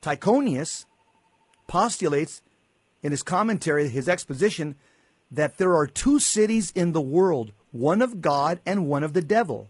Tychonius 0.02 0.86
postulates 1.68 2.42
in 3.02 3.12
his 3.12 3.24
commentary, 3.24 3.88
his 3.88 4.10
exposition, 4.10 4.76
that 5.32 5.58
there 5.58 5.76
are 5.76 5.88
two 5.88 6.20
cities 6.20 6.72
in 6.76 6.92
the 6.92 7.02
world, 7.02 7.52
one 7.72 8.02
of 8.02 8.22
God 8.22 8.60
and 8.66 8.88
one 8.88 9.04
of 9.04 9.14
the 9.14 9.22
devil, 9.22 9.70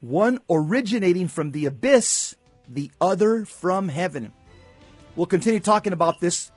one 0.00 0.40
originating 0.48 1.28
from 1.28 1.50
the 1.50 1.66
abyss, 1.66 2.36
the 2.68 2.90
other 3.00 3.44
from 3.44 3.88
heaven. 3.88 4.32
We'll 5.16 5.26
continue 5.26 5.60
talking 5.60 5.92
about 5.92 6.20
this 6.20 6.50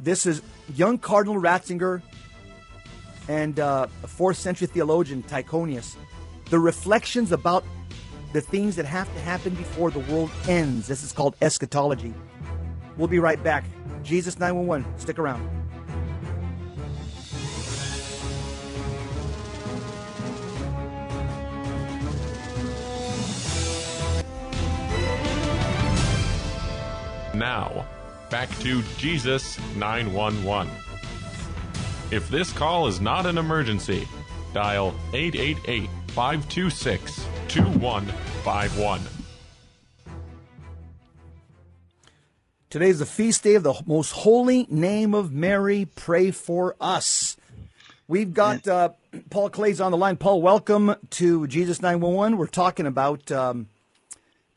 this 0.00 0.26
is 0.26 0.42
young 0.74 0.98
Cardinal 0.98 1.40
Ratzinger 1.40 2.02
and 3.28 3.58
uh, 3.58 3.86
a 4.02 4.06
fourth 4.06 4.36
century 4.36 4.66
theologian 4.66 5.22
Tychonius. 5.22 5.96
The 6.50 6.58
reflections 6.58 7.32
about 7.32 7.64
the 8.32 8.40
things 8.40 8.76
that 8.76 8.86
have 8.86 9.12
to 9.14 9.20
happen 9.20 9.54
before 9.54 9.90
the 9.90 10.00
world 10.00 10.30
ends. 10.48 10.86
This 10.86 11.02
is 11.02 11.12
called 11.12 11.36
eschatology. 11.40 12.14
We'll 12.96 13.08
be 13.08 13.18
right 13.18 13.42
back. 13.42 13.64
Jesus 14.02 14.38
911. 14.38 14.98
Stick 14.98 15.18
around. 15.18 15.48
Now, 27.34 27.86
back 28.30 28.50
to 28.58 28.82
Jesus 28.98 29.58
911. 29.76 30.72
If 32.10 32.28
this 32.28 32.52
call 32.52 32.86
is 32.86 33.00
not 33.00 33.26
an 33.26 33.38
emergency, 33.38 34.06
dial 34.52 34.94
888 35.12 35.88
526 36.08 37.26
2151. 37.48 39.00
Today 42.68 42.88
is 42.88 42.98
the 42.98 43.06
feast 43.06 43.42
day 43.42 43.54
of 43.54 43.62
the 43.62 43.74
most 43.86 44.10
holy 44.10 44.66
name 44.68 45.14
of 45.14 45.32
Mary. 45.32 45.86
Pray 45.94 46.30
for 46.30 46.76
us. 46.80 47.36
We've 48.08 48.34
got 48.34 48.66
uh, 48.68 48.90
Paul 49.30 49.50
Clays 49.50 49.80
on 49.80 49.92
the 49.92 49.96
line. 49.96 50.16
Paul, 50.16 50.42
welcome 50.42 50.94
to 51.10 51.46
Jesus 51.46 51.80
911. 51.80 52.36
We're 52.36 52.46
talking 52.46 52.86
about 52.86 53.30
um, 53.32 53.68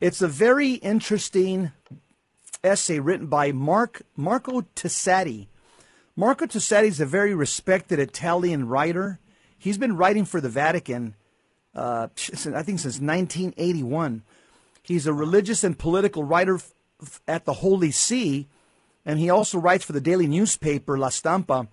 it's 0.00 0.22
a 0.22 0.28
very 0.28 0.74
interesting 0.74 1.72
essay 2.62 3.00
written 3.00 3.26
by 3.26 3.52
Mark 3.52 4.02
Marco 4.16 4.62
Tosatti. 4.74 5.48
Marco 6.16 6.46
Tosatti 6.46 6.88
is 6.88 7.00
a 7.00 7.06
very 7.06 7.34
respected 7.34 7.98
Italian 7.98 8.68
writer. 8.68 9.18
He's 9.56 9.78
been 9.78 9.96
writing 9.96 10.24
for 10.24 10.40
the 10.40 10.48
Vatican, 10.48 11.14
uh, 11.74 12.08
I 12.16 12.62
think, 12.62 12.80
since 12.80 13.00
1981. 13.00 14.22
He's 14.82 15.06
a 15.06 15.12
religious 15.12 15.62
and 15.62 15.78
political 15.78 16.24
writer 16.24 16.56
f- 16.56 17.20
at 17.28 17.44
the 17.44 17.54
Holy 17.54 17.90
See, 17.90 18.48
and 19.04 19.18
he 19.18 19.30
also 19.30 19.58
writes 19.58 19.84
for 19.84 19.92
the 19.92 20.00
daily 20.00 20.26
newspaper 20.26 20.98
La 20.98 21.08
Stampa. 21.08 21.68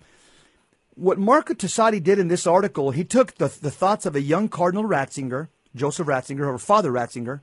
What 0.94 1.18
Marco 1.18 1.54
Tosatti 1.54 2.02
did 2.02 2.18
in 2.18 2.28
this 2.28 2.46
article, 2.46 2.90
he 2.90 3.04
took 3.04 3.36
the, 3.36 3.48
the 3.48 3.70
thoughts 3.70 4.06
of 4.06 4.16
a 4.16 4.20
young 4.20 4.48
Cardinal 4.48 4.84
Ratzinger, 4.84 5.48
Joseph 5.74 6.06
Ratzinger, 6.06 6.46
or 6.46 6.58
Father 6.58 6.90
Ratzinger, 6.90 7.40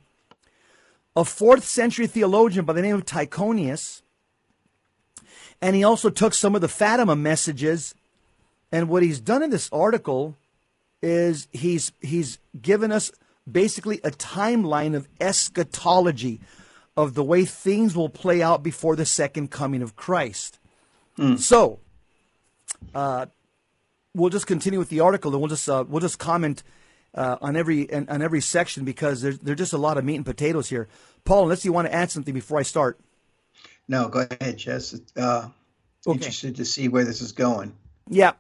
a 1.16 1.26
fourth 1.26 1.64
century 1.64 2.08
theologian 2.08 2.66
by 2.66 2.74
the 2.74 2.82
name 2.82 2.96
of 2.96 3.06
Tychonius. 3.06 4.02
And 5.62 5.76
he 5.76 5.84
also 5.84 6.10
took 6.10 6.34
some 6.34 6.56
of 6.56 6.62
the 6.62 6.68
Fatima 6.68 7.16
messages. 7.16 7.96
And 8.72 8.90
what 8.90 9.04
he's 9.04 9.20
done 9.20 9.42
in 9.42 9.50
this 9.50 9.70
article 9.72 10.36
is 11.02 11.48
he's 11.52 11.92
he's 12.02 12.40
given 12.62 12.92
us 12.92 13.12
basically 13.50 14.00
a 14.04 14.12
timeline 14.12 14.96
of 14.96 15.08
eschatology 15.22 16.42
of 16.98 17.14
the 17.14 17.24
way 17.24 17.46
things 17.46 17.96
will 17.96 18.10
play 18.10 18.42
out 18.42 18.64
before 18.64 18.96
the 18.96 19.06
second 19.06 19.52
coming 19.52 19.82
of 19.82 19.96
Christ. 19.96 20.60
So, 21.38 21.80
uh, 22.94 23.28
we'll 24.14 24.30
just 24.30 24.48
continue 24.48 24.80
with 24.80 24.90
the 24.90 25.02
article, 25.02 25.32
and 25.32 25.42
we'll 25.42 25.50
just 25.50 25.70
uh, 25.70 25.86
we'll 25.88 26.02
just 26.02 26.20
comment 26.20 26.64
uh, 27.16 27.38
on 27.42 27.56
every 27.56 27.92
on 27.92 28.22
every 28.22 28.42
section 28.42 28.86
because 28.86 29.22
there's 29.22 29.40
there's 29.40 29.58
just 29.58 29.74
a 29.74 29.78
lot 29.78 29.98
of 29.98 30.06
meat 30.06 30.18
and 30.18 30.26
potatoes 30.26 30.70
here. 30.70 30.88
Paul, 31.24 31.44
unless 31.44 31.66
you 31.66 31.74
want 31.74 31.88
to 31.88 31.94
add 31.94 32.12
something 32.12 32.34
before 32.34 32.60
I 32.60 32.64
start. 32.64 33.00
No, 33.88 34.08
go 34.10 34.28
ahead, 34.30 34.58
Jess. 34.58 35.00
Uh, 35.16 35.50
Okay. 36.08 36.18
Interested 36.18 36.58
to 36.58 36.66
see 36.66 36.88
where 36.88 37.04
this 37.04 37.20
is 37.20 37.32
going. 37.32 37.76
Yeah. 38.08 38.34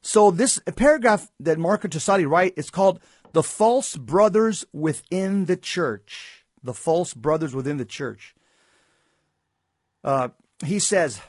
So 0.00 0.30
this 0.30 0.58
paragraph 0.76 1.30
that 1.40 1.58
Marco 1.58 1.86
Tosatti 1.86 2.26
write 2.28 2.54
is 2.56 2.70
called 2.70 3.00
"The 3.32 3.42
False 3.42 3.96
Brothers 3.96 4.64
Within 4.72 5.44
the 5.44 5.56
Church." 5.56 6.44
The 6.64 6.72
false 6.72 7.12
brothers 7.12 7.56
within 7.56 7.76
the 7.76 7.84
church. 7.84 8.36
Uh, 10.04 10.28
he 10.64 10.78
says, 10.78 11.20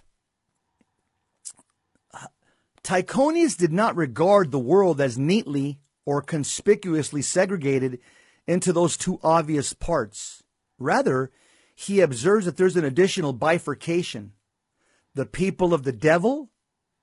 Tychonius 2.83 3.57
did 3.57 3.73
not 3.73 3.95
regard 3.95 4.51
the 4.51 4.59
world 4.59 5.01
as 5.01 5.17
neatly 5.17 5.79
or 6.05 6.22
conspicuously 6.22 7.22
segregated 7.22 8.00
into 8.48 8.74
those 8.74 8.98
two 8.98 9.19
obvious 9.24 9.74
parts. 9.74 10.43
Rather, 10.77 11.31
he 11.75 12.01
observes 12.01 12.45
that 12.45 12.57
there's 12.57 12.75
an 12.75 12.86
additional 12.86 13.33
bifurcation. 13.33 14.33
The 15.15 15.25
people 15.25 15.74
of 15.74 15.83
the 15.83 15.91
devil 15.91 16.51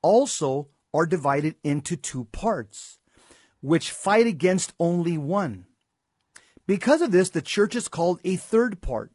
also 0.03 0.69
are 0.93 1.07
divided 1.07 1.55
into 1.63 1.97
two 1.97 2.25
parts, 2.25 2.99
which 3.61 3.91
fight 3.91 4.27
against 4.27 4.73
only 4.79 5.17
one. 5.17 5.67
Because 6.67 7.01
of 7.01 7.13
this, 7.13 7.31
the 7.31 7.43
church 7.43 7.75
is 7.75 7.89
called 7.89 8.21
a 8.25 8.37
third 8.37 8.81
part, 8.81 9.13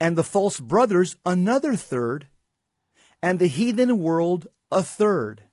and 0.00 0.16
the 0.16 0.24
false 0.24 0.60
brothers 0.60 1.16
another 1.24 1.76
third, 1.76 2.28
and 3.22 3.38
the 3.38 3.46
heathen 3.46 3.98
world 3.98 4.48
a 4.70 4.82
third. 4.82 5.44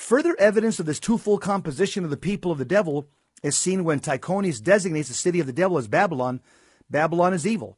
Further 0.00 0.34
evidence 0.38 0.80
of 0.80 0.86
this 0.86 0.98
twofold 0.98 1.42
composition 1.42 2.04
of 2.04 2.10
the 2.10 2.16
people 2.16 2.50
of 2.50 2.56
the 2.56 2.64
devil 2.64 3.06
is 3.42 3.56
seen 3.56 3.84
when 3.84 4.00
Tychonius 4.00 4.58
designates 4.60 5.08
the 5.08 5.14
city 5.14 5.40
of 5.40 5.46
the 5.46 5.52
devil 5.52 5.76
as 5.76 5.88
Babylon. 5.88 6.40
Babylon 6.88 7.34
is 7.34 7.46
evil. 7.46 7.76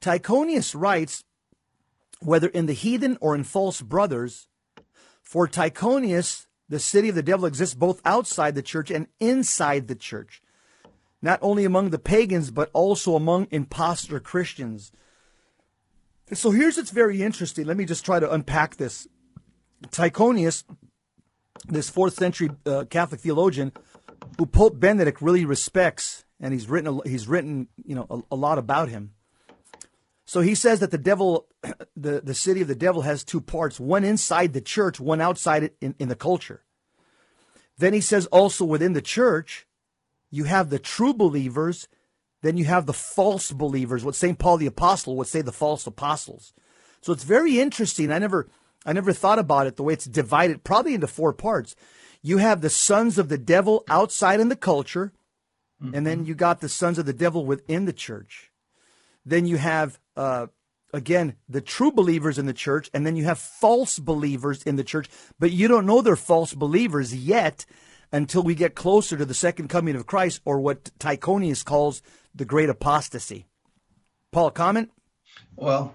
Tychonius 0.00 0.72
writes, 0.74 1.24
whether 2.20 2.46
in 2.46 2.66
the 2.66 2.72
heathen 2.72 3.18
or 3.20 3.34
in 3.34 3.42
false 3.42 3.82
brothers, 3.82 4.46
for 5.20 5.48
Tychonius, 5.48 6.46
the 6.68 6.78
city 6.78 7.08
of 7.08 7.16
the 7.16 7.24
devil 7.24 7.44
exists 7.44 7.74
both 7.74 8.00
outside 8.04 8.54
the 8.54 8.62
church 8.62 8.88
and 8.90 9.08
inside 9.18 9.88
the 9.88 9.96
church, 9.96 10.40
not 11.20 11.40
only 11.42 11.64
among 11.64 11.90
the 11.90 11.98
pagans, 11.98 12.52
but 12.52 12.70
also 12.72 13.16
among 13.16 13.48
impostor 13.50 14.20
Christians. 14.20 14.92
So 16.32 16.52
here's 16.52 16.76
what's 16.76 16.90
very 16.90 17.20
interesting. 17.20 17.66
Let 17.66 17.76
me 17.76 17.84
just 17.84 18.04
try 18.04 18.20
to 18.20 18.32
unpack 18.32 18.76
this. 18.76 19.08
Tychonius, 19.88 20.62
this 21.68 21.90
fourth 21.90 22.14
century 22.14 22.50
uh, 22.64 22.84
Catholic 22.88 23.20
theologian, 23.20 23.72
who 24.38 24.46
Pope 24.46 24.78
Benedict 24.78 25.20
really 25.20 25.44
respects, 25.44 26.24
and 26.40 26.52
he's 26.52 26.68
written 26.68 27.00
a, 27.00 27.08
he's 27.08 27.28
written 27.28 27.68
you 27.84 27.94
know 27.94 28.06
a, 28.10 28.34
a 28.34 28.36
lot 28.36 28.58
about 28.58 28.88
him. 28.88 29.12
So 30.26 30.40
he 30.40 30.56
says 30.56 30.80
that 30.80 30.90
the 30.90 30.98
devil, 30.98 31.46
the, 31.96 32.20
the 32.20 32.34
city 32.34 32.60
of 32.60 32.68
the 32.68 32.74
devil 32.74 33.02
has 33.02 33.24
two 33.24 33.40
parts, 33.40 33.78
one 33.78 34.04
inside 34.04 34.52
the 34.52 34.60
church, 34.60 34.98
one 34.98 35.20
outside 35.20 35.62
it 35.62 35.76
in, 35.80 35.94
in 35.98 36.08
the 36.08 36.16
culture. 36.16 36.64
Then 37.78 37.92
he 37.92 38.00
says 38.00 38.26
also 38.26 38.64
within 38.64 38.92
the 38.92 39.02
church, 39.02 39.66
you 40.30 40.44
have 40.44 40.70
the 40.70 40.80
true 40.80 41.14
believers, 41.14 41.88
then 42.42 42.56
you 42.56 42.64
have 42.64 42.86
the 42.86 42.92
false 42.92 43.52
believers, 43.52 44.04
what 44.04 44.14
St. 44.14 44.38
Paul 44.38 44.56
the 44.56 44.66
Apostle 44.66 45.16
would 45.16 45.28
say 45.28 45.42
the 45.42 45.52
false 45.52 45.86
apostles. 45.86 46.52
So 47.00 47.12
it's 47.12 47.24
very 47.24 47.60
interesting. 47.60 48.10
I 48.10 48.18
never 48.18 48.48
I 48.86 48.92
never 48.92 49.12
thought 49.12 49.40
about 49.40 49.66
it 49.66 49.76
the 49.76 49.82
way 49.82 49.92
it's 49.92 50.04
divided, 50.06 50.64
probably 50.64 50.94
into 50.94 51.08
four 51.08 51.32
parts. 51.32 51.74
You 52.22 52.38
have 52.38 52.60
the 52.60 52.70
sons 52.70 53.18
of 53.18 53.28
the 53.28 53.36
devil 53.36 53.84
outside 53.88 54.40
in 54.40 54.48
the 54.48 54.56
culture, 54.56 55.12
mm-hmm. 55.82 55.94
and 55.94 56.06
then 56.06 56.24
you 56.24 56.34
got 56.34 56.60
the 56.60 56.68
sons 56.68 56.98
of 56.98 57.04
the 57.04 57.12
devil 57.12 57.44
within 57.44 57.84
the 57.84 57.92
church. 57.92 58.52
Then 59.24 59.44
you 59.44 59.56
have 59.56 59.98
uh, 60.16 60.46
again 60.94 61.34
the 61.48 61.60
true 61.60 61.90
believers 61.90 62.38
in 62.38 62.46
the 62.46 62.52
church, 62.52 62.88
and 62.94 63.04
then 63.04 63.16
you 63.16 63.24
have 63.24 63.38
false 63.38 63.98
believers 63.98 64.62
in 64.62 64.76
the 64.76 64.84
church, 64.84 65.08
but 65.38 65.50
you 65.50 65.66
don't 65.66 65.86
know 65.86 66.00
they're 66.00 66.16
false 66.16 66.54
believers 66.54 67.14
yet 67.14 67.66
until 68.12 68.42
we 68.42 68.54
get 68.54 68.76
closer 68.76 69.16
to 69.16 69.24
the 69.24 69.34
second 69.34 69.68
coming 69.68 69.96
of 69.96 70.06
Christ, 70.06 70.40
or 70.44 70.60
what 70.60 70.96
Tychonius 70.98 71.64
calls 71.64 72.02
the 72.32 72.44
great 72.44 72.68
apostasy. 72.68 73.46
Paul, 74.30 74.52
comment? 74.52 74.90
Well, 75.56 75.94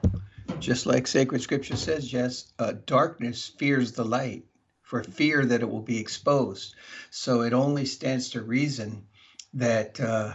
just 0.61 0.85
like 0.85 1.07
sacred 1.07 1.41
scripture 1.41 1.75
says, 1.75 2.13
yes, 2.13 2.53
uh, 2.59 2.73
darkness 2.85 3.51
fears 3.57 3.93
the 3.93 4.05
light 4.05 4.45
for 4.83 5.03
fear 5.03 5.43
that 5.43 5.61
it 5.61 5.69
will 5.69 5.81
be 5.81 5.99
exposed. 5.99 6.75
So 7.09 7.41
it 7.41 7.53
only 7.53 7.85
stands 7.85 8.29
to 8.29 8.41
reason 8.41 9.07
that 9.55 9.99
uh, 9.99 10.33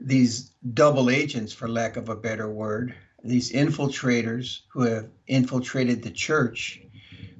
these 0.00 0.52
double 0.72 1.10
agents, 1.10 1.52
for 1.52 1.68
lack 1.68 1.96
of 1.96 2.08
a 2.08 2.16
better 2.16 2.50
word, 2.50 2.94
these 3.22 3.52
infiltrators 3.52 4.60
who 4.68 4.82
have 4.82 5.08
infiltrated 5.26 6.02
the 6.02 6.10
church 6.10 6.80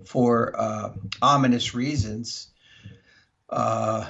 for 0.05 0.55
uh, 0.61 0.93
ominous 1.23 1.75
reasons, 1.75 2.49
uh, 3.49 4.09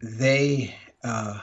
they, 0.00 0.76
uh, 1.02 1.40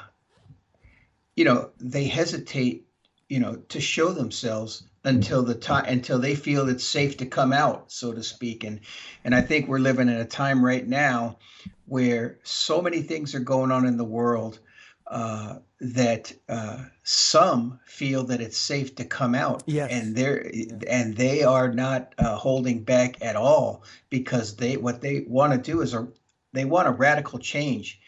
you 1.35 1.43
know, 1.43 1.71
they 1.79 2.05
hesitate, 2.05 2.87
you 3.27 3.39
know, 3.39 3.55
to 3.67 3.81
show 3.81 4.13
themselves 4.13 4.87
until 5.03 5.43
the 5.43 5.55
time 5.55 5.85
until 5.87 6.19
they 6.19 6.35
feel 6.35 6.69
it's 6.69 6.83
safe 6.83 7.17
to 7.17 7.25
come 7.25 7.51
out 7.51 7.91
so 7.91 8.13
to 8.13 8.23
speak. 8.23 8.63
And 8.63 8.79
and 9.23 9.35
i 9.35 9.41
think 9.41 9.67
we're 9.67 9.79
living 9.79 10.09
in 10.09 10.15
a 10.15 10.25
time 10.25 10.63
right 10.63 10.87
now 10.87 11.37
where 11.85 12.39
so 12.43 12.81
many 12.81 13.01
things 13.01 13.35
are 13.35 13.39
going 13.39 13.71
on 13.71 13.85
in 13.85 13.97
the 13.97 14.05
world 14.05 14.59
uh, 15.07 15.57
that 15.81 16.31
uh, 16.47 16.83
some 17.03 17.79
feel 17.85 18.23
that 18.23 18.39
it's 18.41 18.57
safe 18.57 18.95
to 18.95 19.05
come 19.05 19.35
out. 19.35 19.63
Yes. 19.65 19.91
and 19.91 20.15
they're 20.15 20.49
and 20.87 21.15
they 21.15 21.43
are 21.43 21.71
not 21.71 22.15
uh, 22.17 22.35
holding 22.35 22.83
back 22.83 23.21
at 23.21 23.35
all 23.35 23.83
because 24.09 24.55
they 24.55 24.77
what 24.77 25.01
they 25.01 25.25
want 25.27 25.53
to 25.53 25.59
do 25.59 25.81
is 25.81 25.93
a 25.93 26.07
they 26.53 26.65
want 26.65 26.87
a 26.87 26.91
radical 26.91 27.39
change. 27.39 27.99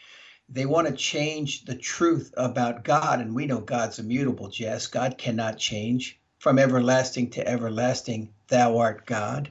They 0.48 0.64
want 0.64 0.86
to 0.86 0.94
change 0.94 1.64
the 1.64 1.74
truth 1.74 2.32
about 2.36 2.84
God, 2.84 3.20
and 3.20 3.34
we 3.34 3.46
know 3.46 3.60
God's 3.60 3.98
immutable, 3.98 4.48
Jess. 4.48 4.86
God 4.86 5.18
cannot 5.18 5.58
change 5.58 6.20
from 6.38 6.58
everlasting 6.58 7.30
to 7.30 7.46
everlasting, 7.46 8.32
thou 8.48 8.78
art 8.78 9.06
God. 9.06 9.50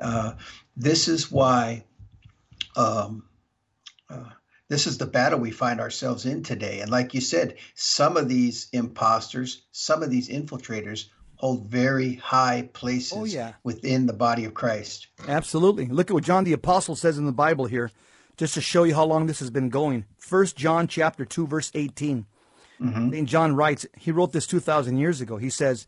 Uh, 0.00 0.32
this 0.76 1.08
is 1.08 1.30
why, 1.30 1.84
um, 2.76 3.24
uh, 4.10 4.30
this 4.68 4.86
is 4.86 4.98
the 4.98 5.06
battle 5.06 5.38
we 5.38 5.50
find 5.50 5.80
ourselves 5.80 6.26
in 6.26 6.42
today. 6.42 6.80
And 6.80 6.90
like 6.90 7.14
you 7.14 7.20
said, 7.20 7.56
some 7.74 8.16
of 8.16 8.28
these 8.28 8.68
imposters, 8.72 9.62
some 9.70 10.02
of 10.02 10.10
these 10.10 10.28
infiltrators 10.28 11.06
hold 11.36 11.66
very 11.68 12.14
high 12.14 12.68
places 12.72 13.12
oh, 13.16 13.24
yeah. 13.24 13.52
within 13.62 14.06
the 14.06 14.12
body 14.12 14.44
of 14.44 14.54
Christ. 14.54 15.08
Absolutely. 15.28 15.86
Look 15.86 16.10
at 16.10 16.14
what 16.14 16.24
John 16.24 16.44
the 16.44 16.52
Apostle 16.52 16.96
says 16.96 17.18
in 17.18 17.26
the 17.26 17.32
Bible 17.32 17.66
here, 17.66 17.90
just 18.36 18.54
to 18.54 18.60
show 18.60 18.84
you 18.84 18.94
how 18.94 19.04
long 19.04 19.26
this 19.26 19.40
has 19.40 19.50
been 19.50 19.68
going. 19.68 20.06
First 20.16 20.56
John 20.56 20.88
chapter 20.88 21.24
2, 21.24 21.46
verse 21.46 21.70
18. 21.74 22.26
Mm-hmm. 22.80 23.24
John 23.26 23.54
writes, 23.54 23.86
he 23.96 24.10
wrote 24.10 24.32
this 24.32 24.46
2,000 24.46 24.96
years 24.96 25.20
ago. 25.20 25.36
He 25.36 25.50
says, 25.50 25.86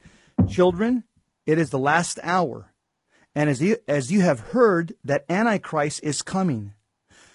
Children, 0.48 1.04
it 1.46 1.58
is 1.58 1.70
the 1.70 1.78
last 1.78 2.18
hour. 2.22 2.72
And 3.34 3.50
as 3.50 3.60
you, 3.60 3.76
as 3.86 4.10
you 4.10 4.22
have 4.22 4.40
heard 4.40 4.94
that 5.04 5.24
Antichrist 5.28 6.00
is 6.02 6.22
coming, 6.22 6.72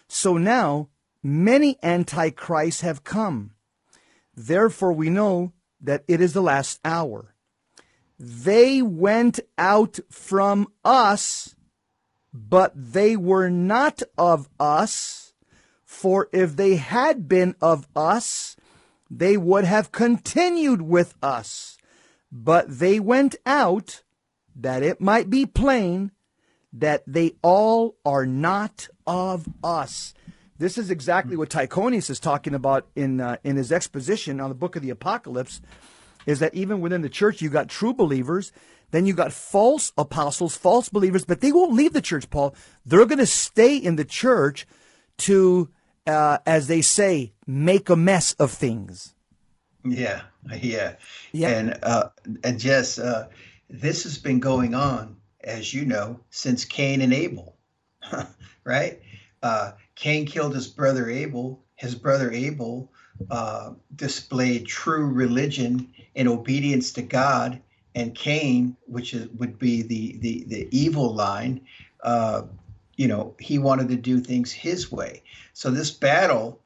so 0.08 0.38
now 0.38 0.90
many 1.22 1.78
Antichrists 1.84 2.82
have 2.82 3.04
come. 3.04 3.52
Therefore, 4.36 4.94
we 4.94 5.10
know 5.10 5.54
that 5.80 6.04
it 6.08 6.22
is 6.22 6.34
the 6.34 6.42
last 6.42 6.80
hour. 6.84 7.36
They 8.18 8.82
went 8.82 9.40
out 9.58 10.00
from 10.10 10.68
us, 10.86 11.56
but 12.34 12.72
they 12.76 13.16
were 13.16 13.50
not 13.50 14.02
of 14.18 14.48
us. 14.60 15.34
For 15.86 16.30
if 16.32 16.56
they 16.56 16.78
had 16.78 17.28
been 17.28 17.56
of 17.62 17.88
us, 17.96 18.56
they 19.10 19.38
would 19.38 19.66
have 19.66 19.92
continued 19.92 20.82
with 20.82 21.16
us. 21.22 21.78
But 22.32 22.80
they 22.80 23.00
went 23.00 23.36
out 23.46 24.04
that 24.56 24.84
it 24.84 25.02
might 25.02 25.30
be 25.30 25.46
plain 25.46 26.12
that 26.74 27.04
they 27.06 27.34
all 27.42 27.98
are 28.06 28.26
not 28.26 28.88
of 29.06 29.48
us. 29.64 30.14
This 30.58 30.78
is 30.78 30.90
exactly 30.92 31.36
what 31.36 31.50
Tychonius 31.50 32.10
is 32.10 32.20
talking 32.20 32.54
about 32.54 32.88
in 32.96 33.20
uh, 33.20 33.38
in 33.44 33.56
his 33.56 33.72
exposition 33.72 34.40
on 34.40 34.50
the 34.50 34.56
book 34.56 34.76
of 34.76 34.82
the 34.82 34.92
Apocalypse. 34.92 35.62
Is 36.28 36.40
that 36.40 36.54
even 36.54 36.82
within 36.82 37.02
the 37.02 37.10
church 37.10 37.42
you 37.42 37.50
got 37.50 37.68
true 37.68 37.94
believers, 37.94 38.52
then 38.92 39.06
you 39.06 39.14
got 39.14 39.34
false 39.34 39.92
apostles, 39.98 40.56
false 40.56 40.88
believers, 40.88 41.26
but 41.26 41.42
they 41.42 41.52
won't 41.52 41.74
leave 41.74 41.94
the 41.94 42.02
church, 42.02 42.30
Paul. 42.30 42.54
They're 42.86 43.06
going 43.06 43.18
to 43.18 43.26
stay 43.26 43.76
in 43.76 43.96
the 43.96 44.06
church 44.06 44.68
to, 45.20 45.70
uh, 46.06 46.38
as 46.46 46.68
they 46.68 46.82
say, 46.82 47.34
make 47.48 47.90
a 47.90 47.96
mess 47.96 48.34
of 48.34 48.52
things. 48.52 49.16
Yeah, 49.84 50.22
yeah, 50.62 50.96
yeah. 51.32 51.50
And 51.50 51.80
uh, 51.84 52.10
and 52.44 52.60
Jess, 52.60 53.00
uh, 53.00 53.28
this 53.70 54.04
has 54.04 54.18
been 54.18 54.40
going 54.40 54.76
on, 54.76 55.18
as 55.44 55.74
you 55.74 55.86
know, 55.86 56.20
since 56.30 56.66
Cain 56.66 57.02
and 57.02 57.14
Abel, 57.14 57.56
right? 58.64 59.00
Uh, 59.42 59.72
Cain 59.96 60.26
killed 60.26 60.54
his 60.54 60.68
brother 60.68 61.10
Abel. 61.10 61.64
His 61.76 61.96
brother 61.96 62.32
Abel 62.32 62.92
uh, 63.32 63.72
displayed 63.96 64.68
true 64.68 65.08
religion 65.08 65.92
and 66.16 66.28
obedience 66.28 66.92
to 66.94 67.02
God, 67.02 67.60
and 67.96 68.14
Cain, 68.14 68.78
which 68.86 69.14
is, 69.14 69.30
would 69.40 69.58
be 69.58 69.82
the 69.82 70.18
the 70.20 70.44
the 70.48 70.68
evil 70.72 71.14
line, 71.14 71.62
uh, 72.04 72.44
you 72.98 73.08
know, 73.08 73.36
he 73.40 73.58
wanted 73.58 73.88
to 73.90 73.96
do 73.96 74.20
things 74.20 74.52
his 74.52 74.92
way. 74.92 75.24
So 75.54 75.72
this 75.72 75.90
battle, 75.90 76.62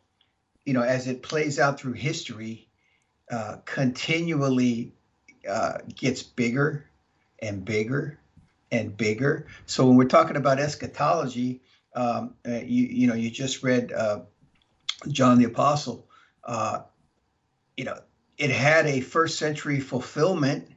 you 0.65 0.73
know, 0.73 0.82
as 0.82 1.08
it 1.08 1.23
plays 1.23 1.60
out 1.60 1.80
through 1.80 1.93
history 1.93 2.64
uh, 3.31 3.57
continually 3.65 4.93
uh, 5.49 5.79
gets 5.93 6.23
bigger 6.23 6.85
and 7.39 7.65
bigger 7.65 8.19
and 8.71 8.95
bigger. 8.95 9.47
So 9.65 9.85
when 9.88 9.95
we're 9.95 10.05
talking 10.05 10.35
about 10.35 10.59
eschatology, 10.59 11.61
um, 11.95 12.35
uh, 12.47 12.59
you 12.63 12.83
you 12.85 13.07
know 13.07 13.15
you 13.15 13.29
just 13.29 13.63
read 13.63 13.91
uh, 13.91 14.21
John 15.07 15.38
the 15.38 15.45
Apostle. 15.45 16.07
Uh, 16.43 16.81
you 17.77 17.85
know 17.85 17.99
it 18.38 18.49
had 18.49 18.85
a 18.85 18.99
first 19.01 19.38
century 19.38 19.79
fulfillment 19.79 20.69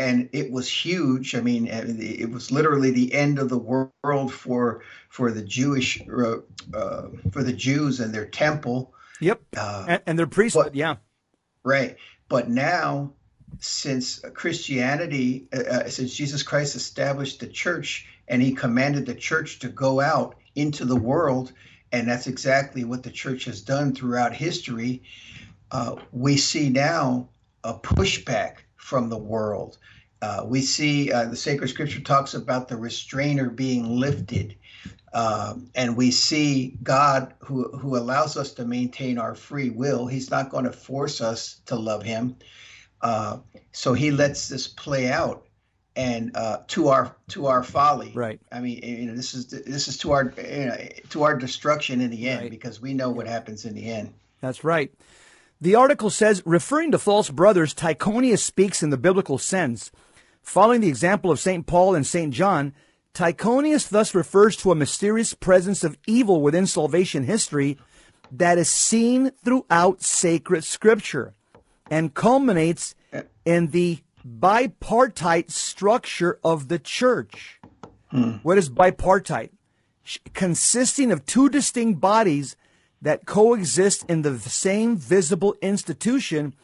and 0.00 0.30
it 0.32 0.50
was 0.50 0.68
huge. 0.68 1.34
I 1.34 1.42
mean, 1.42 1.66
it 1.68 2.30
was 2.30 2.50
literally 2.50 2.90
the 2.90 3.12
end 3.12 3.38
of 3.38 3.50
the 3.50 3.58
world 3.58 4.32
for 4.32 4.82
for 5.10 5.30
the 5.30 5.42
Jewish 5.42 6.00
uh, 6.08 6.36
uh, 6.74 7.08
for 7.32 7.42
the 7.42 7.52
Jews 7.52 8.00
and 8.00 8.14
their 8.14 8.24
temple. 8.24 8.94
Yep, 9.20 9.42
uh, 9.58 9.84
and, 9.86 10.02
and, 10.06 10.18
their 10.18 10.26
priesthood. 10.26 10.66
But, 10.66 10.74
yeah, 10.74 10.96
Right. 11.64 11.96
But 12.28 12.48
now, 12.48 13.12
since 13.58 14.20
Christianity, 14.34 15.48
uh, 15.52 15.60
uh, 15.60 15.88
since 15.88 16.14
Jesus 16.14 16.42
Christ 16.42 16.76
established 16.76 17.40
the 17.40 17.48
church 17.48 18.06
and 18.28 18.40
he 18.40 18.52
commanded 18.52 19.06
the 19.06 19.14
church 19.14 19.58
to 19.60 19.68
go 19.68 20.00
out 20.00 20.36
into 20.54 20.84
the 20.84 20.96
world, 20.96 21.52
and 21.92 22.08
that's 22.08 22.26
exactly 22.26 22.84
what 22.84 23.02
the 23.02 23.10
church 23.10 23.44
has 23.44 23.60
done 23.60 23.94
throughout 23.94 24.34
history, 24.34 25.02
uh, 25.70 25.96
we 26.12 26.36
see 26.36 26.68
now 26.68 27.28
a 27.64 27.74
pushback 27.74 28.58
from 28.76 29.08
the 29.08 29.18
world. 29.18 29.78
Uh, 30.22 30.44
we 30.46 30.60
see 30.60 31.10
uh, 31.12 31.24
the 31.26 31.36
sacred 31.36 31.68
scripture 31.68 32.00
talks 32.00 32.34
about 32.34 32.68
the 32.68 32.76
restrainer 32.76 33.48
being 33.48 33.98
lifted. 33.98 34.54
Um, 35.12 35.70
and 35.74 35.96
we 35.96 36.10
see 36.10 36.76
God 36.82 37.34
who, 37.40 37.64
who 37.76 37.96
allows 37.96 38.36
us 38.36 38.52
to 38.54 38.64
maintain 38.64 39.18
our 39.18 39.34
free 39.34 39.70
will. 39.70 40.06
He's 40.06 40.30
not 40.30 40.50
going 40.50 40.64
to 40.64 40.72
force 40.72 41.20
us 41.20 41.60
to 41.66 41.76
love 41.76 42.02
Him. 42.02 42.36
Uh, 43.00 43.38
so 43.72 43.92
He 43.92 44.10
lets 44.10 44.48
this 44.48 44.68
play 44.68 45.10
out, 45.10 45.46
and 45.96 46.36
uh, 46.36 46.58
to 46.68 46.88
our 46.88 47.16
to 47.28 47.46
our 47.46 47.64
folly. 47.64 48.12
Right. 48.14 48.40
I 48.52 48.60
mean, 48.60 48.80
you 48.82 49.06
know, 49.06 49.16
this 49.16 49.34
is 49.34 49.46
this 49.48 49.88
is 49.88 49.98
to 49.98 50.12
our 50.12 50.32
you 50.36 50.66
know, 50.66 50.76
to 51.10 51.22
our 51.24 51.36
destruction 51.36 52.00
in 52.00 52.10
the 52.10 52.28
end 52.28 52.42
right. 52.42 52.50
because 52.50 52.80
we 52.80 52.94
know 52.94 53.10
what 53.10 53.26
happens 53.26 53.64
in 53.64 53.74
the 53.74 53.90
end. 53.90 54.14
That's 54.40 54.62
right. 54.62 54.92
The 55.60 55.74
article 55.74 56.08
says, 56.08 56.42
referring 56.46 56.92
to 56.92 56.98
false 56.98 57.28
brothers, 57.28 57.74
Tychonius 57.74 58.38
speaks 58.38 58.82
in 58.82 58.88
the 58.88 58.96
biblical 58.96 59.36
sense 59.36 59.90
Following 60.42 60.80
the 60.80 60.88
example 60.88 61.30
of 61.30 61.38
St. 61.38 61.66
Paul 61.66 61.94
and 61.94 62.06
St. 62.06 62.32
John, 62.32 62.74
Tychonius 63.14 63.88
thus 63.88 64.14
refers 64.14 64.56
to 64.56 64.70
a 64.70 64.76
mysterious 64.76 65.34
presence 65.34 65.82
of 65.84 65.98
evil 66.06 66.40
within 66.40 66.66
salvation 66.66 67.24
history 67.24 67.78
that 68.30 68.58
is 68.58 68.70
seen 68.70 69.32
throughout 69.44 70.02
sacred 70.02 70.64
scripture 70.64 71.34
and 71.90 72.14
culminates 72.14 72.94
in 73.44 73.68
the 73.68 73.98
bipartite 74.24 75.50
structure 75.50 76.38
of 76.44 76.68
the 76.68 76.78
church. 76.78 77.60
Hmm. 78.10 78.32
What 78.42 78.58
is 78.58 78.70
bipartite? 78.70 79.50
Consisting 80.32 81.10
of 81.10 81.26
two 81.26 81.48
distinct 81.48 82.00
bodies 82.00 82.56
that 83.02 83.26
coexist 83.26 84.04
in 84.08 84.22
the 84.22 84.38
same 84.38 84.96
visible 84.96 85.56
institution, 85.62 86.54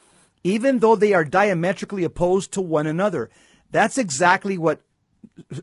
even 0.45 0.79
though 0.79 0.97
they 0.97 1.13
are 1.13 1.25
diametrically 1.25 2.05
opposed 2.05 2.53
to 2.53 2.61
one 2.61 2.87
another. 2.87 3.31
That's 3.71 3.99
exactly 3.99 4.59
what 4.59 4.81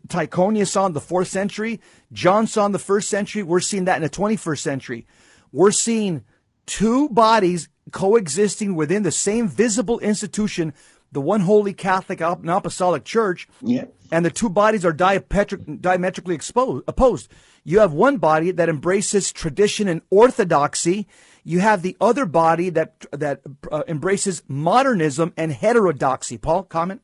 Tychonius 0.08 0.68
saw 0.70 0.86
in 0.86 0.94
the 0.94 1.02
fourth 1.02 1.28
century. 1.28 1.80
John 2.12 2.48
saw 2.48 2.66
in 2.66 2.72
the 2.72 2.80
first 2.80 3.10
century. 3.10 3.44
We're 3.44 3.60
seeing 3.60 3.86
that 3.86 3.98
in 3.98 4.04
the 4.04 4.10
21st 4.10 4.60
century. 4.60 5.06
We're 5.52 5.72
seeing 5.72 6.24
two 6.66 7.10
bodies 7.10 7.70
coexisting 7.92 8.76
within 8.76 9.04
the 9.04 9.12
same 9.12 9.48
visible 9.48 10.00
institution, 10.00 10.74
the 11.12 11.22
one 11.22 11.42
holy 11.42 11.74
Catholic 11.74 12.22
and 12.22 12.50
Apostolic 12.50 13.04
Church, 13.04 13.48
Yeah. 13.62 13.86
and 14.12 14.26
the 14.26 14.32
two 14.32 14.50
bodies 14.50 14.84
are 14.86 14.94
diametric, 14.94 15.82
diametrically 15.82 16.34
exposed, 16.36 16.84
opposed. 16.88 17.30
You 17.64 17.80
have 17.80 17.94
one 17.94 18.18
body 18.18 18.52
that 18.52 18.68
embraces 18.70 19.32
tradition 19.32 19.88
and 19.88 20.02
orthodoxy. 20.10 21.08
You 21.44 21.60
have 21.60 21.82
the 21.82 21.96
other 22.02 22.26
body 22.26 22.70
that 22.72 23.06
that 23.12 23.42
uh, 23.72 23.84
embraces 23.88 24.44
modernism 24.48 25.34
and 25.38 25.52
heterodoxy. 25.52 26.38
Paul, 26.38 26.64
comment. 26.64 27.02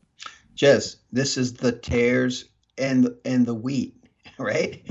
Jez, 0.57 0.97
this 1.11 1.37
is 1.37 1.53
the 1.53 1.71
tares 1.71 2.45
and 2.79 3.15
and 3.25 3.45
the 3.45 3.53
wheat, 3.53 3.95
right? 4.37 4.81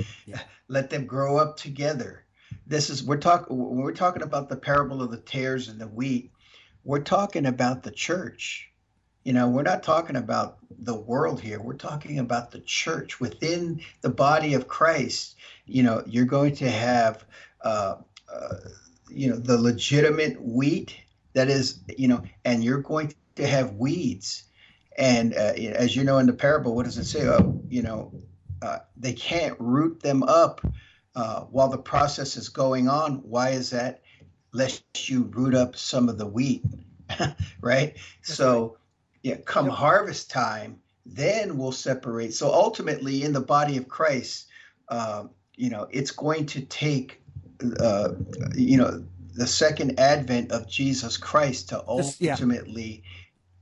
Let 0.68 0.90
them 0.90 1.06
grow 1.06 1.38
up 1.38 1.56
together. 1.56 2.24
This 2.66 2.90
is 2.90 3.02
we're 3.02 3.16
talking 3.16 3.56
when 3.56 3.78
we're 3.78 3.92
talking 3.92 4.22
about 4.22 4.48
the 4.48 4.56
parable 4.56 5.02
of 5.02 5.10
the 5.10 5.16
tares 5.16 5.68
and 5.68 5.80
the 5.80 5.88
wheat. 5.88 6.30
We're 6.84 7.00
talking 7.00 7.46
about 7.46 7.82
the 7.82 7.90
church. 7.90 8.70
You 9.24 9.32
know, 9.32 9.48
we're 9.48 9.62
not 9.62 9.82
talking 9.82 10.16
about 10.16 10.58
the 10.70 10.94
world 10.94 11.40
here. 11.40 11.60
We're 11.60 11.74
talking 11.74 12.18
about 12.18 12.50
the 12.50 12.60
church 12.60 13.20
within 13.20 13.82
the 14.00 14.08
body 14.08 14.54
of 14.54 14.68
Christ. 14.68 15.36
You 15.66 15.82
know, 15.82 16.02
you're 16.06 16.24
going 16.24 16.54
to 16.56 16.70
have, 16.70 17.26
uh, 17.62 17.96
uh, 18.32 18.54
you 19.10 19.28
know, 19.28 19.36
the 19.36 19.58
legitimate 19.58 20.40
wheat 20.40 20.96
that 21.34 21.48
is, 21.48 21.80
you 21.96 22.08
know, 22.08 22.22
and 22.44 22.64
you're 22.64 22.80
going 22.80 23.12
to 23.36 23.46
have 23.46 23.74
weeds. 23.74 24.44
And 24.98 25.32
uh, 25.34 25.54
as 25.56 25.94
you 25.94 26.02
know 26.04 26.18
in 26.18 26.26
the 26.26 26.32
parable, 26.32 26.74
what 26.74 26.84
does 26.84 26.98
it 26.98 27.04
say? 27.04 27.26
Oh, 27.26 27.60
you 27.68 27.82
know, 27.82 28.12
uh, 28.60 28.80
they 28.96 29.12
can't 29.12 29.54
root 29.60 30.00
them 30.02 30.24
up 30.24 30.60
uh, 31.14 31.42
while 31.42 31.68
the 31.68 31.78
process 31.78 32.36
is 32.36 32.48
going 32.48 32.88
on. 32.88 33.18
Why 33.22 33.50
is 33.50 33.70
that? 33.70 34.02
Lest 34.52 34.82
you 35.08 35.22
root 35.22 35.54
up 35.54 35.76
some 35.76 36.08
of 36.08 36.18
the 36.18 36.26
wheat, 36.26 36.64
right? 37.60 37.96
so, 38.22 38.76
yeah, 39.22 39.36
come 39.44 39.66
Yep. 39.66 39.74
harvest 39.74 40.30
time, 40.30 40.80
then 41.06 41.56
we'll 41.58 41.72
separate. 41.72 42.34
So 42.34 42.52
ultimately, 42.52 43.22
in 43.22 43.32
the 43.32 43.40
body 43.40 43.76
of 43.76 43.88
Christ, 43.88 44.48
uh, 44.88 45.24
you 45.56 45.70
know, 45.70 45.86
it's 45.90 46.10
going 46.10 46.46
to 46.46 46.62
take, 46.62 47.22
uh, 47.80 48.10
you 48.54 48.78
know, 48.78 49.04
the 49.34 49.46
second 49.46 50.00
advent 50.00 50.50
of 50.50 50.68
Jesus 50.68 51.16
Christ 51.16 51.68
to 51.68 51.84
This- 51.96 52.20
yeah. 52.20 52.34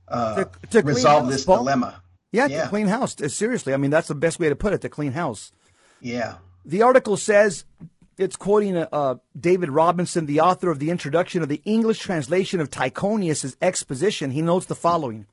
Uh, 0.07 0.43
To- 0.45 0.49
to 0.71 0.81
resolve 0.81 1.23
house, 1.25 1.33
this 1.33 1.45
Paul. 1.45 1.57
dilemma. 1.59 2.01
Yeah, 2.31 2.47
Yeah. 2.47 2.63
to 2.63 2.69
clean 2.69 2.87
house. 2.87 3.19
Uh, 3.21 3.27
Seriously, 3.29 3.73
I 3.73 3.77
mean 3.77 3.91
that's 3.91 4.07
the 4.07 4.15
best 4.15 4.39
way 4.39 4.49
to 4.49 4.55
put 4.55 4.73
it. 4.73 4.81
To 4.81 4.89
clean 4.89 5.13
house. 5.13 5.51
Yeah. 6.01 6.35
The 6.65 6.81
article 6.81 7.17
says 7.17 7.65
it's 8.17 8.35
quoting 8.35 8.75
uh, 8.77 9.15
David 9.39 9.69
Robinson, 9.69 10.25
the 10.25 10.41
author 10.41 10.69
of 10.71 10.79
the 10.79 10.89
introduction 10.89 11.41
of 11.41 11.49
the 11.49 11.61
English 11.65 11.99
translation 11.99 12.59
of 12.59 12.69
Tychonius' 12.69 13.55
exposition. 13.61 14.31
He 14.31 14.41
notes 14.41 14.65
the 14.65 14.75
following 14.75 15.25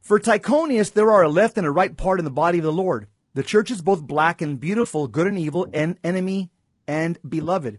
For 0.00 0.20
Tychonius, 0.20 0.92
there 0.92 1.10
are 1.10 1.22
a 1.22 1.28
left 1.28 1.56
and 1.58 1.66
a 1.66 1.70
right 1.70 1.96
part 1.96 2.18
in 2.18 2.24
the 2.24 2.30
body 2.30 2.58
of 2.58 2.64
the 2.64 2.72
Lord. 2.72 3.08
The 3.34 3.42
church 3.42 3.70
is 3.70 3.82
both 3.82 4.02
black 4.02 4.40
and 4.40 4.60
beautiful, 4.60 5.08
good 5.08 5.26
and 5.26 5.38
evil, 5.38 5.66
and 5.72 5.98
enemy 6.04 6.50
and 6.86 7.18
beloved. 7.28 7.78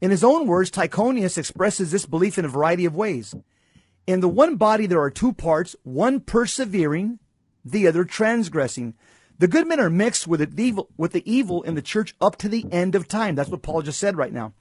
In 0.00 0.10
his 0.10 0.24
own 0.24 0.46
words, 0.46 0.70
Tychonius 0.70 1.36
expresses 1.36 1.90
this 1.90 2.06
belief 2.06 2.38
in 2.38 2.46
a 2.46 2.48
variety 2.48 2.86
of 2.86 2.94
ways. 2.94 3.34
In 4.10 4.18
the 4.18 4.28
one 4.28 4.56
body, 4.56 4.86
there 4.86 5.00
are 5.00 5.08
two 5.08 5.32
parts, 5.32 5.76
one 5.84 6.18
persevering, 6.18 7.20
the 7.64 7.86
other 7.86 8.04
transgressing. 8.04 8.94
The 9.38 9.46
good 9.46 9.68
men 9.68 9.78
are 9.78 9.88
mixed 9.88 10.26
with 10.26 10.40
the 10.40 10.60
evil, 10.60 10.88
with 10.96 11.12
the 11.12 11.22
evil 11.30 11.62
in 11.62 11.76
the 11.76 11.80
church 11.80 12.16
up 12.20 12.34
to 12.38 12.48
the 12.48 12.66
end 12.72 12.96
of 12.96 13.06
time. 13.06 13.36
That's 13.36 13.50
what 13.50 13.62
Paul 13.62 13.82
just 13.82 14.00
said 14.00 14.16
right 14.16 14.32
now. 14.32 14.52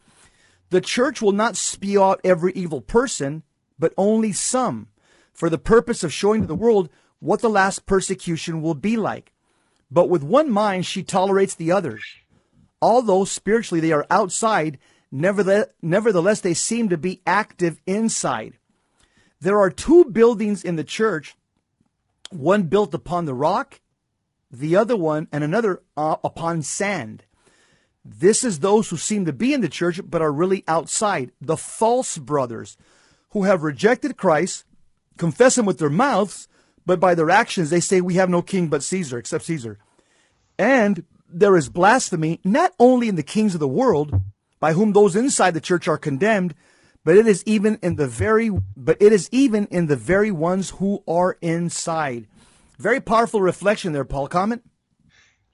The 0.69 0.81
church 0.81 1.19
will 1.19 1.31
not 1.31 1.57
spew 1.57 2.03
out 2.03 2.21
every 2.23 2.53
evil 2.53 2.79
person, 2.79 3.41
but 3.79 3.91
only 3.97 4.33
some, 4.33 4.89
for 5.33 5.49
the 5.49 5.57
purpose 5.57 6.03
of 6.03 6.13
showing 6.13 6.41
to 6.41 6.47
the 6.47 6.53
world 6.53 6.87
what 7.17 7.41
the 7.41 7.49
last 7.49 7.87
persecution 7.87 8.61
will 8.61 8.75
be 8.75 8.97
like. 8.97 9.33
But 9.89 10.09
with 10.09 10.21
one 10.21 10.51
mind, 10.51 10.85
she 10.85 11.01
tolerates 11.01 11.55
the 11.55 11.71
others. 11.71 12.03
Although 12.83 13.25
spiritually 13.25 13.81
they 13.81 13.93
are 13.93 14.05
outside, 14.11 14.77
nevertheless, 15.11 15.69
nevertheless 15.81 16.41
they 16.41 16.53
seem 16.53 16.89
to 16.89 16.99
be 16.99 17.23
active 17.25 17.81
inside. 17.87 18.58
There 19.41 19.59
are 19.59 19.69
two 19.69 20.05
buildings 20.05 20.63
in 20.63 20.75
the 20.75 20.83
church, 20.83 21.35
one 22.29 22.63
built 22.63 22.93
upon 22.93 23.25
the 23.25 23.33
rock, 23.33 23.79
the 24.51 24.75
other 24.75 24.97
one, 24.97 25.27
and 25.31 25.43
another 25.43 25.81
uh, 25.95 26.17
upon 26.23 26.61
sand. 26.61 27.23
This 28.03 28.43
is 28.43 28.59
those 28.59 28.89
who 28.89 28.97
seem 28.97 29.25
to 29.25 29.33
be 29.33 29.53
in 29.53 29.61
the 29.61 29.69
church 29.69 30.01
but 30.03 30.21
are 30.21 30.31
really 30.31 30.63
outside, 30.67 31.31
the 31.39 31.57
false 31.57 32.17
brothers 32.17 32.77
who 33.31 33.43
have 33.43 33.63
rejected 33.63 34.17
Christ, 34.17 34.65
confess 35.17 35.57
him 35.57 35.65
with 35.65 35.77
their 35.77 35.89
mouths, 35.89 36.47
but 36.85 36.99
by 36.99 37.13
their 37.13 37.29
actions 37.29 37.69
they 37.69 37.79
say 37.79 38.01
we 38.01 38.15
have 38.15 38.29
no 38.29 38.41
king 38.41 38.67
but 38.67 38.83
Caesar, 38.83 39.17
except 39.17 39.45
Caesar. 39.45 39.77
And 40.57 41.05
there 41.29 41.55
is 41.55 41.69
blasphemy 41.69 42.39
not 42.43 42.73
only 42.79 43.07
in 43.07 43.15
the 43.15 43.23
kings 43.23 43.53
of 43.53 43.59
the 43.59 43.67
world, 43.67 44.19
by 44.59 44.73
whom 44.73 44.93
those 44.93 45.15
inside 45.15 45.53
the 45.53 45.61
church 45.61 45.87
are 45.87 45.97
condemned, 45.97 46.55
but 47.09 47.17
it 47.17 47.25
is 47.25 47.43
even 47.47 47.79
in 47.81 47.95
the 47.95 48.05
very 48.05 48.51
but 48.77 48.95
it 49.01 49.11
is 49.11 49.29
even 49.31 49.65
in 49.71 49.87
the 49.87 49.95
very 49.95 50.29
ones 50.29 50.69
who 50.69 51.03
are 51.07 51.39
inside. 51.41 52.27
Very 52.77 53.01
powerful 53.01 53.41
reflection 53.41 53.93
there, 53.93 54.05
Paul. 54.05 54.27
Comment? 54.27 54.61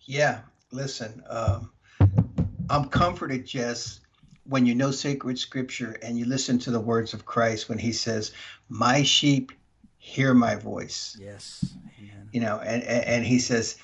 Yeah. 0.02 0.42
Listen, 0.74 1.24
um, 1.30 1.72
I'm 2.70 2.90
comforted, 2.90 3.46
Jess, 3.46 4.02
when 4.44 4.66
you 4.66 4.76
know 4.76 4.92
sacred 4.92 5.40
scripture 5.40 5.98
and 6.04 6.20
you 6.20 6.26
listen 6.26 6.60
to 6.60 6.72
the 6.72 6.80
words 6.82 7.14
of 7.14 7.26
Christ 7.26 7.70
when 7.70 7.78
he 7.78 7.94
says, 7.94 8.34
My 8.68 9.04
sheep 9.04 9.54
hear 9.98 10.34
my 10.34 10.56
voice. 10.56 11.16
Yes. 11.18 11.74
Amen. 11.98 12.30
You 12.34 12.42
know, 12.42 12.60
and, 12.60 12.84
and, 12.84 13.06
and 13.06 13.26
he 13.26 13.40
says, 13.40 13.78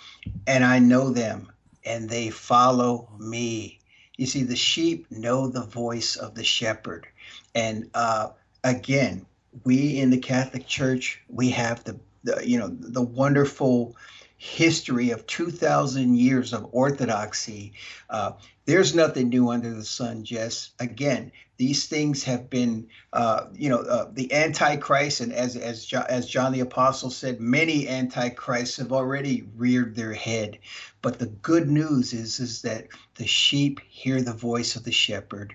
And 0.45 0.65
I 0.65 0.79
know 0.79 1.09
them 1.09 1.49
and 1.85 2.09
they 2.09 2.31
follow 2.31 3.07
me. 3.17 3.79
You 4.17 4.25
see, 4.25 4.43
the 4.43 4.57
sheep 4.57 5.09
know 5.09 5.47
the 5.47 5.63
voice 5.63 6.17
of 6.17 6.35
the 6.35 6.43
shepherd. 6.43 7.07
And 7.55 7.89
uh, 7.93 8.29
again, 8.63 9.25
we 9.63 9.99
in 9.99 10.09
the 10.09 10.17
Catholic 10.17 10.67
Church, 10.67 11.21
we 11.27 11.49
have 11.49 11.83
the, 11.83 11.99
the 12.23 12.41
you 12.47 12.57
know 12.57 12.69
the 12.69 13.01
wonderful 13.01 13.95
history 14.41 15.11
of 15.11 15.27
2,000 15.27 16.15
years 16.15 16.51
of 16.51 16.67
orthodoxy. 16.71 17.73
Uh, 18.09 18.31
there's 18.65 18.95
nothing 18.95 19.29
new 19.29 19.51
under 19.51 19.71
the 19.71 19.85
sun, 19.85 20.23
Jess. 20.23 20.71
Again, 20.79 21.31
these 21.57 21.85
things 21.85 22.23
have 22.23 22.49
been, 22.49 22.87
uh, 23.13 23.45
you 23.53 23.69
know, 23.69 23.81
uh, 23.81 24.09
the 24.11 24.33
Antichrist, 24.33 25.21
and 25.21 25.31
as 25.31 25.55
as 25.55 25.85
jo- 25.85 26.05
as 26.09 26.25
John 26.25 26.53
the 26.53 26.61
Apostle 26.61 27.11
said, 27.11 27.39
many 27.39 27.87
antichrists 27.87 28.77
have 28.77 28.91
already 28.91 29.47
reared 29.55 29.95
their 29.95 30.13
head. 30.13 30.57
But 31.03 31.19
the 31.19 31.27
good 31.27 31.69
news 31.69 32.11
is 32.11 32.39
is 32.39 32.63
that 32.63 32.87
the 33.15 33.27
sheep 33.27 33.79
hear 33.89 34.23
the 34.23 34.33
voice 34.33 34.75
of 34.75 34.83
the 34.83 34.91
shepherd, 34.91 35.53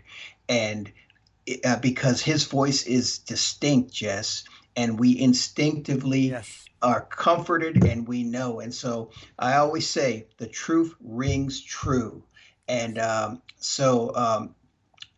and 0.48 0.92
uh, 1.64 1.76
because 1.76 2.20
his 2.22 2.44
voice 2.44 2.86
is 2.86 3.18
distinct, 3.18 3.92
Jess, 3.92 4.44
and 4.76 4.98
we 4.98 5.18
instinctively 5.18 6.30
Yes. 6.30 6.64
are 6.82 7.02
comforted 7.02 7.84
and 7.84 8.06
we 8.06 8.22
know. 8.22 8.60
And 8.60 8.74
so 8.74 9.10
I 9.38 9.56
always 9.56 9.88
say 9.88 10.26
the 10.38 10.46
truth 10.46 10.94
rings 11.00 11.62
true. 11.62 12.24
And 12.68 12.98
um, 12.98 13.42
so 13.58 14.14
um, 14.14 14.54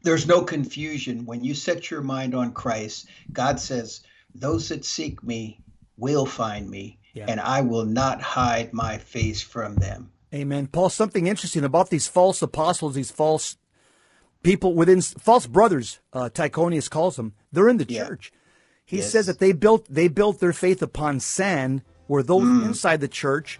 there's 0.02 0.26
no 0.26 0.42
confusion. 0.42 1.24
When 1.26 1.42
you 1.44 1.54
set 1.54 1.90
your 1.90 2.02
mind 2.02 2.34
on 2.34 2.52
Christ, 2.52 3.08
God 3.32 3.58
says, 3.58 4.02
Those 4.34 4.68
that 4.68 4.84
seek 4.84 5.22
me 5.24 5.60
will 5.96 6.26
find 6.26 6.68
me, 6.70 6.98
Yeah. 7.14 7.24
and 7.28 7.40
I 7.40 7.62
will 7.62 7.84
not 7.84 8.20
hide 8.22 8.72
my 8.72 8.98
face 8.98 9.42
from 9.42 9.74
them. 9.76 10.12
Amen. 10.32 10.66
Paul, 10.66 10.90
something 10.90 11.26
interesting 11.26 11.64
about 11.64 11.90
these 11.90 12.06
false 12.06 12.42
apostles, 12.42 12.94
these 12.94 13.10
false 13.10 13.56
people 14.42 14.74
within 14.74 15.00
false 15.00 15.46
brothers, 15.46 16.00
uh, 16.12 16.28
Tychonius 16.32 16.88
calls 16.88 17.16
them. 17.16 17.34
They're 17.52 17.68
in 17.68 17.78
the 17.78 17.86
Yeah. 17.88 18.06
church. 18.06 18.32
He 18.84 18.98
Yes. 18.98 19.10
says 19.10 19.26
that 19.26 19.38
they 19.38 19.52
built 19.52 19.86
they 19.90 20.08
built 20.08 20.40
their 20.40 20.52
faith 20.52 20.82
upon 20.82 21.20
sand, 21.20 21.82
where 22.06 22.22
those 22.22 22.44
inside 22.64 23.00
the 23.00 23.08
church 23.08 23.58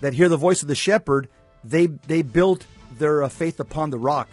that 0.00 0.14
hear 0.14 0.28
the 0.28 0.36
voice 0.38 0.62
of 0.62 0.68
the 0.68 0.74
shepherd, 0.74 1.28
they 1.62 1.86
they 1.86 2.22
built 2.22 2.64
their 2.98 3.22
uh, 3.22 3.28
faith 3.28 3.60
upon 3.60 3.90
the 3.90 3.98
rock. 3.98 4.28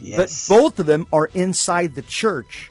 Yes. 0.00 0.48
But 0.48 0.56
both 0.56 0.78
of 0.80 0.86
them 0.86 1.06
are 1.12 1.30
inside 1.34 1.94
the 1.94 2.02
church. 2.02 2.68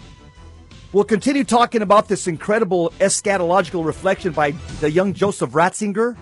We'll 0.92 1.04
continue 1.06 1.44
talking 1.44 1.82
about 1.82 2.08
this 2.08 2.28
incredible 2.28 2.94
eschatological 3.00 3.86
reflection 3.86 4.32
by 4.34 4.52
the 4.80 4.92
young 4.92 5.14
Joseph 5.14 5.52
Ratzinger, 5.52 6.16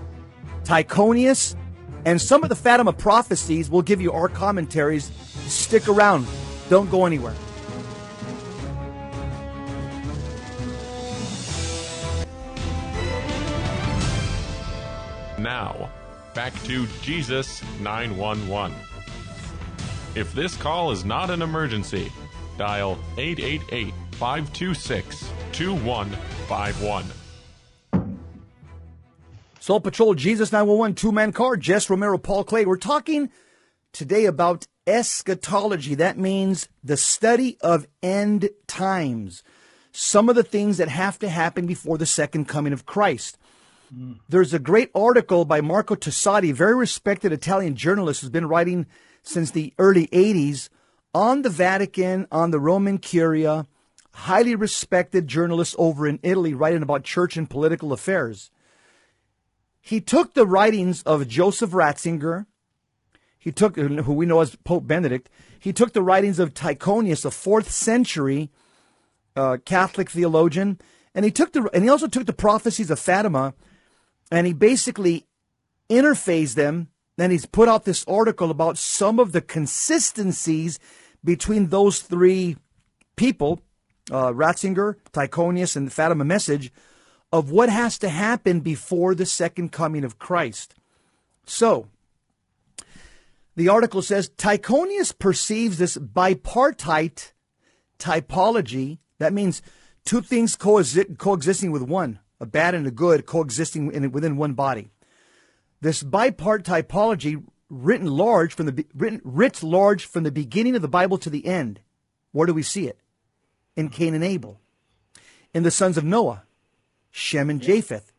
Tychonius, 0.63 1.55
and 2.05 2.21
some 2.21 2.43
of 2.43 2.49
the 2.49 2.55
Fatima 2.55 2.93
prophecies. 2.93 3.69
We'll 3.69 3.81
give 3.81 4.01
you 4.01 4.11
our 4.11 4.29
commentaries. 4.29 5.11
Stick 5.47 5.87
around. 5.87 6.27
Don't 6.69 6.89
go 6.89 7.05
anywhere. 7.05 7.35
Now, 15.37 15.89
back 16.33 16.53
to 16.63 16.87
Jesus 17.01 17.61
911. 17.81 18.75
If 20.15 20.33
this 20.33 20.55
call 20.55 20.91
is 20.91 21.03
not 21.03 21.29
an 21.29 21.41
emergency, 21.41 22.11
dial 22.57 22.97
888 23.17 23.93
526 24.11 25.29
2151. 25.51 27.22
Soul 29.63 29.79
Patrol, 29.79 30.13
Jesus 30.13 30.51
911, 30.51 30.95
two 30.95 31.13
man 31.13 31.31
car, 31.31 31.55
Jess 31.55 31.89
Romero, 31.89 32.17
Paul 32.17 32.43
Clay. 32.43 32.65
We're 32.65 32.75
talking 32.75 33.29
today 33.93 34.25
about 34.25 34.67
eschatology. 34.85 35.95
That 35.95 36.17
means 36.17 36.67
the 36.83 36.97
study 36.97 37.57
of 37.61 37.87
end 38.01 38.49
times. 38.67 39.41
Some 39.93 40.27
of 40.27 40.35
the 40.35 40.43
things 40.43 40.79
that 40.79 40.89
have 40.89 41.17
to 41.19 41.29
happen 41.29 41.65
before 41.65 41.97
the 41.97 42.05
second 42.05 42.49
coming 42.49 42.73
of 42.73 42.85
Christ. 42.85 43.37
There's 44.27 44.53
a 44.53 44.59
great 44.59 44.91
article 44.93 45.45
by 45.45 45.61
Marco 45.61 45.95
Tosatti, 45.95 46.51
very 46.51 46.75
respected 46.75 47.31
Italian 47.31 47.77
journalist 47.77 48.19
who's 48.19 48.29
been 48.29 48.49
writing 48.49 48.85
since 49.21 49.51
the 49.51 49.73
early 49.79 50.07
80s 50.07 50.67
on 51.15 51.43
the 51.43 51.49
Vatican, 51.49 52.27
on 52.33 52.51
the 52.51 52.59
Roman 52.59 52.97
Curia, 52.97 53.65
highly 54.11 54.55
respected 54.55 55.29
journalist 55.29 55.73
over 55.77 56.05
in 56.05 56.19
Italy 56.21 56.53
writing 56.53 56.83
about 56.83 57.05
church 57.05 57.37
and 57.37 57.49
political 57.49 57.93
affairs. 57.93 58.51
He 59.85 59.99
took 59.99 60.33
the 60.33 60.47
writings 60.47 61.03
of 61.03 61.27
Joseph 61.27 61.71
Ratzinger, 61.71 62.45
he 63.37 63.51
took 63.51 63.75
who 63.75 64.13
we 64.13 64.25
know 64.25 64.39
as 64.39 64.55
Pope 64.55 64.87
Benedict, 64.87 65.29
he 65.59 65.73
took 65.73 65.91
the 65.91 66.01
writings 66.01 66.39
of 66.39 66.53
Tychonius, 66.53 67.25
a 67.25 67.31
fourth 67.31 67.69
century 67.69 68.49
uh, 69.35 69.57
Catholic 69.65 70.09
theologian, 70.09 70.79
and 71.13 71.25
he 71.25 71.31
took 71.31 71.51
the 71.51 71.69
and 71.73 71.83
he 71.83 71.89
also 71.89 72.07
took 72.07 72.25
the 72.25 72.31
prophecies 72.31 72.89
of 72.89 72.97
Fatima, 72.97 73.55
and 74.31 74.47
he 74.47 74.53
basically 74.53 75.27
interphased 75.89 76.55
them. 76.55 76.87
And 77.17 77.33
he's 77.33 77.45
put 77.45 77.67
out 77.67 77.83
this 77.83 78.05
article 78.07 78.49
about 78.51 78.77
some 78.77 79.19
of 79.19 79.33
the 79.33 79.41
consistencies 79.41 80.79
between 81.23 81.67
those 81.67 81.99
three 81.99 82.55
people, 83.17 83.59
uh, 84.09 84.31
Ratzinger, 84.31 84.95
Tychonius, 85.11 85.75
and 85.75 85.87
the 85.87 85.91
Fatima 85.91 86.23
message, 86.23 86.71
of 87.33 87.49
what 87.49 87.67
has 87.67 87.97
to 87.97 88.09
happen 88.09 88.59
before 88.59 89.15
the 89.15 89.25
second 89.25 89.71
coming 89.71 90.03
of 90.03 90.19
Christ. 90.19 90.75
So, 91.47 91.87
the 93.55 93.69
article 93.69 94.03
says 94.03 94.29
Tychonius 94.29 95.17
perceives 95.17 95.79
this 95.79 95.97
bipartite 95.97 97.31
typology. 97.97 98.99
That 99.17 99.33
means 99.33 99.63
two 100.05 100.21
things 100.21 100.55
coexi- 100.55 101.17
coexisting 101.17 101.71
with 101.71 101.81
one, 101.81 102.19
a 102.39 102.45
bad 102.45 102.75
and 102.75 102.85
a 102.85 102.91
good 102.91 103.25
coexisting 103.25 103.91
in, 103.91 104.11
within 104.11 104.37
one 104.37 104.53
body. 104.53 104.91
This 105.81 106.03
bipart 106.03 106.61
typology, 106.61 107.43
written 107.67 108.05
large 108.05 108.53
from 108.53 108.67
the 108.67 108.85
written 108.93 109.21
writ 109.23 109.63
large 109.63 110.05
from 110.05 110.23
the 110.23 110.31
beginning 110.31 110.75
of 110.75 110.83
the 110.83 110.87
Bible 110.87 111.17
to 111.17 111.31
the 111.31 111.47
end. 111.47 111.79
Where 112.31 112.45
do 112.45 112.53
we 112.53 112.61
see 112.61 112.87
it? 112.87 112.99
In 113.75 113.89
Cain 113.89 114.13
and 114.13 114.23
Abel, 114.23 114.59
in 115.51 115.63
the 115.63 115.71
sons 115.71 115.97
of 115.97 116.03
Noah, 116.03 116.43
Shem 117.15 117.49
and 117.49 117.61
Japheth. 117.61 118.11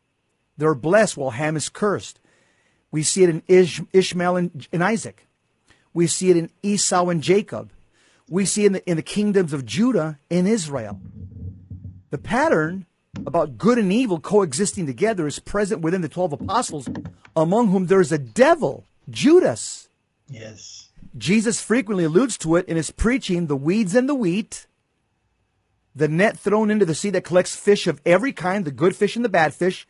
They're 0.56 0.74
blessed 0.74 1.16
while 1.16 1.30
Ham 1.30 1.56
is 1.56 1.68
cursed. 1.68 2.20
We 2.92 3.02
see 3.02 3.24
it 3.24 3.28
in 3.28 3.42
Ish- 3.48 3.82
Ishmael 3.92 4.36
and, 4.36 4.68
and 4.72 4.84
Isaac. 4.84 5.26
We 5.92 6.06
see 6.06 6.30
it 6.30 6.36
in 6.36 6.50
Esau 6.62 7.08
and 7.08 7.20
Jacob. 7.20 7.72
We 8.30 8.44
see 8.44 8.62
it 8.62 8.68
in 8.68 8.72
the, 8.74 8.88
in 8.88 8.96
the 8.96 9.02
kingdoms 9.02 9.52
of 9.52 9.66
Judah 9.66 10.20
and 10.30 10.46
Israel. 10.46 11.00
The 12.10 12.18
pattern 12.18 12.86
about 13.26 13.58
good 13.58 13.78
and 13.78 13.92
evil 13.92 14.20
coexisting 14.20 14.86
together 14.86 15.26
is 15.26 15.40
present 15.40 15.80
within 15.80 16.00
the 16.00 16.08
12 16.08 16.34
apostles, 16.34 16.88
among 17.34 17.68
whom 17.68 17.86
there 17.86 18.00
is 18.00 18.12
a 18.12 18.18
devil, 18.18 18.86
Judas. 19.10 19.88
Yes. 20.28 20.90
Jesus 21.18 21.60
frequently 21.60 22.04
alludes 22.04 22.38
to 22.38 22.54
it 22.54 22.66
in 22.68 22.76
his 22.76 22.92
preaching 22.92 23.48
the 23.48 23.56
weeds 23.56 23.96
and 23.96 24.08
the 24.08 24.14
wheat, 24.14 24.68
the 25.94 26.08
net 26.08 26.38
thrown 26.38 26.70
into 26.70 26.84
the 26.84 26.94
sea 26.94 27.10
that 27.10 27.24
collects 27.24 27.54
fish 27.54 27.86
of 27.86 28.00
every 28.04 28.32
kind, 28.32 28.64
the 28.64 28.72
good 28.72 28.96
fish 28.96 29.16
and 29.16 29.24
the 29.24 29.28
bad 29.28 29.54
fish, 29.54 29.86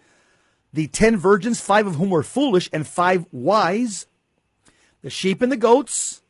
the 0.72 0.86
ten 0.88 1.16
virgins, 1.16 1.60
five 1.60 1.86
of 1.86 1.96
whom 1.96 2.10
were 2.10 2.22
foolish 2.22 2.68
and 2.72 2.86
five 2.86 3.26
wise, 3.32 4.06
the 5.02 5.10
sheep 5.10 5.40
and 5.40 5.50
the 5.50 5.56
goats. 5.56 6.22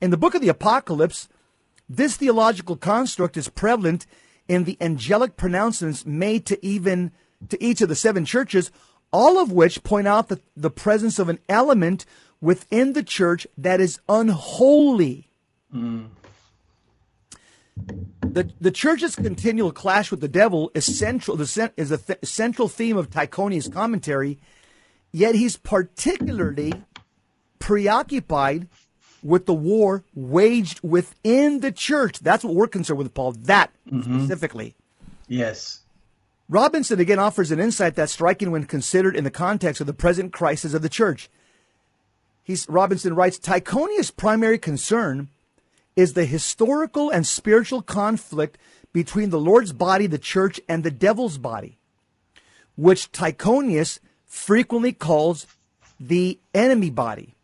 In 0.00 0.10
the 0.10 0.16
book 0.16 0.34
of 0.34 0.40
the 0.40 0.48
Apocalypse, 0.48 1.28
this 1.88 2.16
theological 2.16 2.76
construct 2.76 3.36
is 3.36 3.48
prevalent 3.48 4.06
in 4.48 4.64
the 4.64 4.76
angelic 4.80 5.36
pronouncements 5.36 6.06
made 6.06 6.46
to 6.46 6.64
even 6.64 7.12
to 7.48 7.62
each 7.62 7.80
of 7.80 7.88
the 7.88 7.94
seven 7.94 8.24
churches, 8.24 8.70
all 9.12 9.38
of 9.38 9.52
which 9.52 9.82
point 9.82 10.06
out 10.06 10.28
the, 10.28 10.40
the 10.56 10.70
presence 10.70 11.18
of 11.18 11.28
an 11.28 11.38
element 11.48 12.06
within 12.40 12.92
the 12.92 13.02
church 13.02 13.46
that 13.56 13.80
is 13.80 13.98
unholy. 14.08 15.30
Mm. 15.74 16.08
The, 18.36 18.50
the 18.60 18.70
church's 18.70 19.16
continual 19.16 19.72
clash 19.72 20.10
with 20.10 20.20
the 20.20 20.28
devil 20.28 20.70
is 20.74 20.84
central 20.84 21.40
is 21.40 21.56
a 21.56 21.96
th- 21.96 22.18
central 22.22 22.68
theme 22.68 22.98
of 22.98 23.08
Tychonius' 23.08 23.72
commentary, 23.72 24.38
yet 25.10 25.34
he's 25.34 25.56
particularly 25.56 26.74
preoccupied 27.58 28.68
with 29.22 29.46
the 29.46 29.54
war 29.54 30.04
waged 30.14 30.80
within 30.82 31.60
the 31.60 31.72
church. 31.72 32.18
That's 32.18 32.44
what 32.44 32.54
we're 32.54 32.66
concerned 32.66 32.98
with, 32.98 33.14
Paul. 33.14 33.32
That 33.32 33.72
mm-hmm. 33.90 34.18
specifically. 34.18 34.76
Yes. 35.26 35.80
Robinson 36.46 37.00
again 37.00 37.18
offers 37.18 37.50
an 37.50 37.58
insight 37.58 37.94
that's 37.94 38.12
striking 38.12 38.50
when 38.50 38.64
considered 38.64 39.16
in 39.16 39.24
the 39.24 39.30
context 39.30 39.80
of 39.80 39.86
the 39.86 39.94
present 39.94 40.34
crisis 40.34 40.74
of 40.74 40.82
the 40.82 40.90
church. 40.90 41.30
He's, 42.44 42.68
Robinson 42.68 43.14
writes 43.14 43.38
Tychonius' 43.38 44.14
primary 44.14 44.58
concern 44.58 45.30
is 45.96 46.12
the 46.12 46.26
historical 46.26 47.10
and 47.10 47.26
spiritual 47.26 47.82
conflict 47.82 48.58
between 48.92 49.30
the 49.30 49.40
Lord's 49.40 49.72
body, 49.72 50.06
the 50.06 50.18
church, 50.18 50.60
and 50.68 50.84
the 50.84 50.90
devil's 50.90 51.38
body, 51.38 51.78
which 52.76 53.10
Tychonius 53.10 53.98
frequently 54.24 54.92
calls 54.92 55.46
the 55.98 56.38
enemy 56.54 56.90
body. 56.90 57.34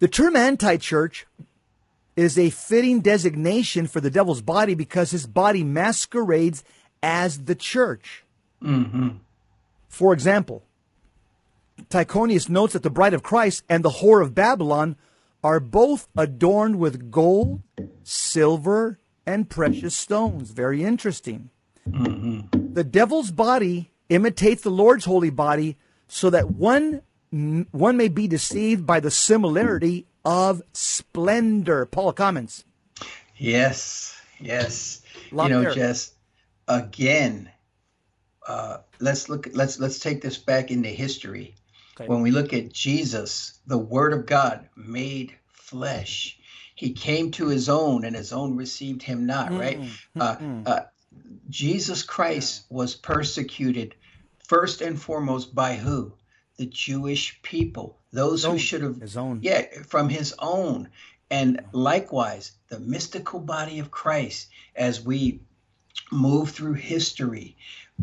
The 0.00 0.08
term 0.08 0.36
anti 0.36 0.76
church 0.76 1.26
is 2.16 2.38
a 2.38 2.50
fitting 2.50 3.00
designation 3.00 3.86
for 3.86 4.00
the 4.00 4.10
devil's 4.10 4.42
body 4.42 4.74
because 4.74 5.10
his 5.10 5.26
body 5.26 5.64
masquerades 5.64 6.62
as 7.02 7.44
the 7.44 7.54
church. 7.54 8.24
Mm-hmm. 8.62 9.10
For 9.88 10.12
example, 10.12 10.64
Tychonius 11.90 12.48
notes 12.48 12.72
that 12.72 12.82
the 12.82 12.90
bride 12.90 13.14
of 13.14 13.22
Christ 13.22 13.64
and 13.68 13.84
the 13.84 13.90
whore 13.90 14.22
of 14.22 14.34
Babylon 14.34 14.96
are 15.44 15.60
both 15.60 16.08
adorned 16.16 16.76
with 16.76 17.10
gold, 17.10 17.62
silver, 18.02 18.98
and 19.26 19.50
precious 19.50 19.94
stones. 19.94 20.50
Very 20.50 20.82
interesting. 20.82 21.50
The 21.86 22.82
devil's 22.82 23.30
body 23.30 23.92
imitates 24.08 24.62
the 24.62 24.70
Lord's 24.70 25.04
holy 25.04 25.30
body 25.30 25.76
so 26.08 26.30
that 26.30 26.50
one 26.50 27.02
one 27.72 27.96
may 27.96 28.08
be 28.08 28.26
deceived 28.28 28.86
by 28.86 29.00
the 29.00 29.10
similarity 29.10 30.06
of 30.24 30.62
splendor. 30.72 31.84
Paul 31.84 32.12
comments. 32.12 32.64
Yes. 33.36 34.16
Yes. 34.40 35.02
Lot 35.32 35.50
you 35.50 35.56
know, 35.56 35.62
there. 35.62 35.74
Jess, 35.74 36.12
again, 36.68 37.50
uh, 38.46 38.78
let's 39.00 39.28
look 39.28 39.48
let's 39.52 39.78
let's 39.80 39.98
take 39.98 40.22
this 40.22 40.38
back 40.38 40.70
into 40.70 40.88
history. 40.88 41.54
Okay. 41.96 42.08
When 42.08 42.22
we 42.22 42.30
look 42.30 42.52
at 42.52 42.72
Jesus, 42.72 43.60
the 43.66 43.78
Word 43.78 44.12
of 44.12 44.26
God 44.26 44.68
made 44.76 45.34
flesh. 45.46 46.38
He 46.74 46.92
came 46.92 47.30
to 47.32 47.46
his 47.46 47.68
own, 47.68 48.04
and 48.04 48.16
his 48.16 48.32
own 48.32 48.56
received 48.56 49.02
him 49.02 49.26
not. 49.26 49.52
Right? 49.52 49.80
Uh, 50.18 50.36
uh, 50.66 50.80
Jesus 51.48 52.02
Christ 52.02 52.64
was 52.68 52.96
persecuted 52.96 53.94
first 54.48 54.80
and 54.80 55.00
foremost 55.00 55.54
by 55.54 55.76
who? 55.76 56.14
The 56.56 56.66
Jewish 56.66 57.40
people, 57.42 57.98
those 58.12 58.44
who 58.44 58.52
own, 58.52 58.58
should 58.58 58.82
have, 58.82 59.00
his 59.00 59.16
own. 59.16 59.40
yeah, 59.42 59.66
from 59.86 60.08
his 60.08 60.34
own. 60.38 60.88
And 61.30 61.64
likewise, 61.72 62.52
the 62.68 62.80
mystical 62.80 63.40
body 63.40 63.78
of 63.78 63.90
Christ, 63.90 64.48
as 64.76 65.00
we 65.00 65.40
move 66.10 66.50
through 66.50 66.74
history. 66.74 67.56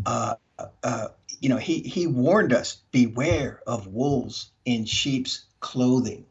Uh, 0.06 0.34
uh, 0.82 1.08
you 1.42 1.48
know, 1.48 1.56
he, 1.56 1.80
he 1.80 2.06
warned 2.06 2.52
us 2.52 2.76
beware 2.92 3.60
of 3.66 3.88
wolves 3.88 4.52
in 4.64 4.84
sheep's 4.84 5.46
clothing. 5.58 6.24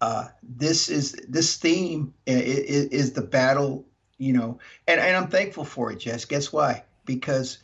Uh, 0.00 0.28
this 0.42 0.88
is 0.88 1.12
this 1.28 1.58
theme 1.58 2.14
is, 2.24 2.86
is, 2.86 3.12
the 3.12 3.20
battle, 3.20 3.84
you 4.16 4.32
know, 4.32 4.58
and, 4.88 4.98
and 4.98 5.14
I'm 5.14 5.28
thankful 5.28 5.66
for 5.66 5.92
it, 5.92 5.98
Jess. 5.98 6.24
Guess 6.24 6.54
why? 6.54 6.84
Because 7.04 7.58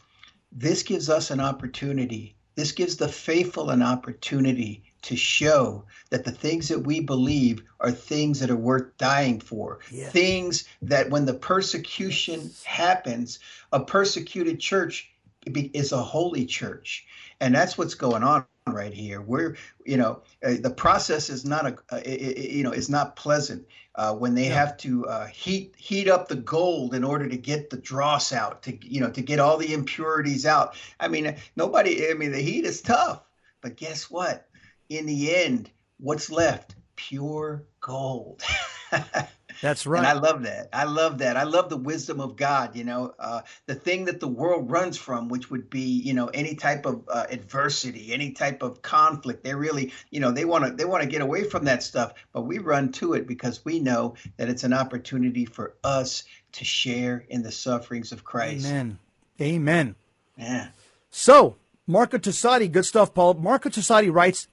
this 0.52 0.82
gives 0.82 1.08
us 1.08 1.30
an 1.30 1.40
opportunity. 1.40 2.36
This 2.56 2.72
gives 2.72 2.98
the 2.98 3.08
faithful 3.08 3.70
an 3.70 3.80
opportunity 3.80 4.84
to 5.00 5.16
show 5.16 5.82
that 6.10 6.24
the 6.24 6.32
things 6.32 6.68
that 6.68 6.80
we 6.80 7.00
believe 7.00 7.62
are 7.80 7.90
things 7.90 8.40
that 8.40 8.50
are 8.50 8.56
worth 8.56 8.94
dying 8.98 9.40
for. 9.40 9.78
Yeah. 9.90 10.10
Things 10.10 10.64
that 10.82 11.08
when 11.08 11.24
the 11.24 11.34
persecution 11.34 12.50
happens, 12.64 13.38
a 13.72 13.80
persecuted 13.80 14.60
church 14.60 15.10
is 15.46 15.92
a 15.92 16.02
holy 16.02 16.46
church. 16.46 17.06
And 17.40 17.54
that's 17.54 17.76
what's 17.76 17.94
going 17.94 18.22
on 18.22 18.46
right 18.66 18.92
here. 18.92 19.20
We're, 19.20 19.56
you 19.84 19.96
know, 19.96 20.22
uh, 20.44 20.54
the 20.60 20.70
process 20.70 21.30
is 21.30 21.44
not 21.44 21.66
a, 21.66 21.76
uh, 21.90 22.00
it, 22.04 22.20
it, 22.20 22.50
you 22.50 22.64
know, 22.64 22.72
it's 22.72 22.88
not 22.88 23.16
pleasant 23.16 23.66
uh, 23.94 24.14
when 24.14 24.34
they 24.34 24.48
yeah. 24.48 24.54
have 24.54 24.76
to 24.78 25.06
uh, 25.06 25.26
heat 25.26 25.74
heat 25.76 26.08
up 26.08 26.28
the 26.28 26.36
gold 26.36 26.94
in 26.94 27.04
order 27.04 27.28
to 27.28 27.36
get 27.36 27.70
the 27.70 27.76
dross 27.76 28.32
out, 28.32 28.62
to 28.62 28.76
you 28.86 29.00
know, 29.00 29.10
to 29.10 29.22
get 29.22 29.38
all 29.38 29.56
the 29.56 29.72
impurities 29.72 30.46
out. 30.46 30.76
I 30.98 31.08
mean, 31.08 31.36
nobody. 31.54 32.10
I 32.10 32.14
mean, 32.14 32.32
the 32.32 32.40
heat 32.40 32.64
is 32.64 32.80
tough, 32.80 33.22
but 33.60 33.76
guess 33.76 34.10
what? 34.10 34.48
In 34.88 35.06
the 35.06 35.34
end, 35.34 35.70
what's 35.98 36.30
left? 36.30 36.74
Pure 36.96 37.64
gold. 37.80 38.42
That's 39.60 39.86
right. 39.86 39.98
And 39.98 40.06
I 40.06 40.12
love 40.12 40.42
that. 40.42 40.68
I 40.72 40.84
love 40.84 41.18
that. 41.18 41.36
I 41.36 41.44
love 41.44 41.68
the 41.68 41.76
wisdom 41.76 42.20
of 42.20 42.36
God. 42.36 42.76
You 42.76 42.84
know, 42.84 43.14
uh, 43.18 43.42
the 43.66 43.74
thing 43.74 44.04
that 44.06 44.20
the 44.20 44.28
world 44.28 44.70
runs 44.70 44.96
from, 44.96 45.28
which 45.28 45.50
would 45.50 45.70
be, 45.70 45.80
you 45.80 46.14
know, 46.14 46.26
any 46.28 46.54
type 46.54 46.86
of 46.86 47.04
uh, 47.08 47.26
adversity, 47.30 48.12
any 48.12 48.32
type 48.32 48.62
of 48.62 48.82
conflict. 48.82 49.44
They 49.44 49.54
really, 49.54 49.92
you 50.10 50.20
know, 50.20 50.32
they 50.32 50.44
want 50.44 50.64
to 50.64 50.72
they 50.72 50.84
want 50.84 51.02
to 51.02 51.08
get 51.08 51.20
away 51.20 51.44
from 51.44 51.64
that 51.64 51.82
stuff, 51.82 52.14
but 52.32 52.42
we 52.42 52.58
run 52.58 52.92
to 52.92 53.14
it 53.14 53.26
because 53.26 53.64
we 53.64 53.80
know 53.80 54.14
that 54.36 54.48
it's 54.48 54.64
an 54.64 54.72
opportunity 54.72 55.44
for 55.44 55.74
us 55.84 56.24
to 56.52 56.64
share 56.64 57.24
in 57.28 57.42
the 57.42 57.52
sufferings 57.52 58.12
of 58.12 58.24
Christ. 58.24 58.66
Amen. 58.66 58.98
Amen. 59.40 59.94
Yeah. 60.36 60.68
So, 61.10 61.56
Marco 61.86 62.18
Tosatti, 62.18 62.70
good 62.70 62.84
stuff, 62.84 63.14
Paul. 63.14 63.34
Marco 63.34 63.68
Tosatti 63.68 64.12
writes 64.12 64.48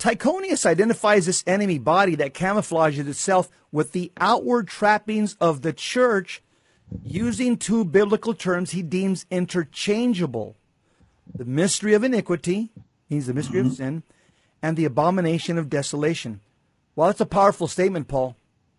Tychonius 0.00 0.64
identifies 0.64 1.26
this 1.26 1.44
enemy 1.46 1.78
body 1.78 2.14
that 2.16 2.34
camouflages 2.34 3.06
itself 3.06 3.50
with 3.70 3.92
the 3.92 4.10
outward 4.18 4.66
trappings 4.66 5.36
of 5.40 5.60
the 5.60 5.74
church 5.74 6.42
using 7.04 7.56
two 7.56 7.84
biblical 7.84 8.34
terms 8.34 8.70
he 8.70 8.82
deems 8.82 9.26
interchangeable 9.30 10.56
the 11.34 11.44
mystery 11.44 11.94
of 11.94 12.02
iniquity, 12.02 12.70
means 13.08 13.26
the 13.26 13.34
mystery 13.34 13.60
mm-hmm. 13.60 13.68
of 13.68 13.74
sin, 13.74 14.02
and 14.62 14.76
the 14.76 14.84
abomination 14.84 15.58
of 15.58 15.70
desolation. 15.70 16.40
Well, 16.96 17.08
that's 17.08 17.20
a 17.20 17.26
powerful 17.26 17.68
statement, 17.68 18.08
Paul, 18.08 18.36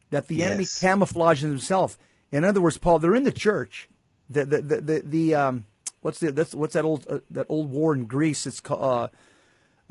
that 0.09 0.27
the 0.27 0.35
yes. 0.35 0.49
enemy 0.49 0.65
camouflages 0.65 1.41
himself. 1.41 1.97
In 2.31 2.43
other 2.43 2.61
words, 2.61 2.77
Paul, 2.77 2.99
they're 2.99 3.15
in 3.15 3.23
the 3.23 3.31
church. 3.31 3.89
The 4.29 4.45
the 4.45 4.61
the 4.61 4.81
the, 4.81 5.01
the 5.05 5.35
um, 5.35 5.65
what's 6.01 6.19
the 6.19 6.31
that's 6.31 6.53
what's 6.53 6.73
that 6.73 6.85
old 6.85 7.05
uh, 7.09 7.19
that 7.29 7.45
old 7.49 7.71
war 7.71 7.93
in 7.93 8.05
Greece? 8.05 8.45
It's 8.45 8.59
called. 8.59 8.81
Uh, 8.81 9.07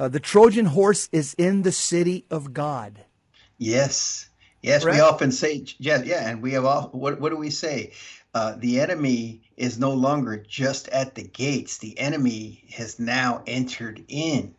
uh, 0.00 0.08
the 0.08 0.18
Trojan 0.18 0.64
horse 0.64 1.10
is 1.12 1.34
in 1.34 1.60
the 1.60 1.72
city 1.72 2.24
of 2.30 2.54
God. 2.54 3.04
Yes. 3.58 4.30
Yes, 4.62 4.82
Correct? 4.82 4.96
we 4.96 5.00
often 5.02 5.30
say, 5.30 5.66
yeah, 5.78 6.02
yeah, 6.02 6.28
and 6.28 6.42
we 6.42 6.52
have 6.52 6.64
all, 6.64 6.88
what, 6.88 7.20
what 7.20 7.28
do 7.28 7.36
we 7.36 7.50
say? 7.50 7.92
Uh, 8.32 8.54
the 8.56 8.80
enemy 8.80 9.42
is 9.58 9.78
no 9.78 9.92
longer 9.92 10.38
just 10.38 10.88
at 10.88 11.14
the 11.14 11.22
gates. 11.22 11.78
The 11.78 11.98
enemy 11.98 12.64
has 12.72 12.98
now 12.98 13.42
entered 13.46 14.02
in. 14.08 14.54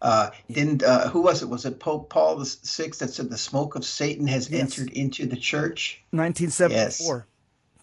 Uh, 0.00 0.30
didn't 0.50 0.82
uh, 0.82 1.08
who 1.08 1.22
was 1.22 1.42
it? 1.42 1.48
Was 1.48 1.66
it 1.66 1.80
Pope 1.80 2.08
Paul 2.08 2.36
the 2.36 2.46
Sixth 2.46 3.00
that 3.00 3.10
said 3.10 3.30
the 3.30 3.36
smoke 3.36 3.74
of 3.74 3.84
Satan 3.84 4.28
has 4.28 4.48
yes. 4.48 4.60
entered 4.60 4.92
into 4.92 5.26
the 5.26 5.36
church? 5.36 6.00
1974. 6.12 7.26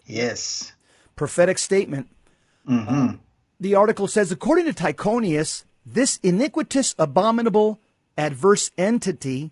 Yes. 0.06 0.16
yes. 0.16 0.72
Prophetic 1.18 1.58
statement. 1.58 2.08
Mm-hmm. 2.68 3.18
the 3.60 3.76
article 3.76 4.08
says, 4.08 4.32
according 4.32 4.66
to 4.66 4.74
Tychonius, 4.74 5.66
this 5.86 6.18
iniquitous, 6.24 6.96
abominable, 6.98 7.80
adverse 8.18 8.72
entity 8.78 9.52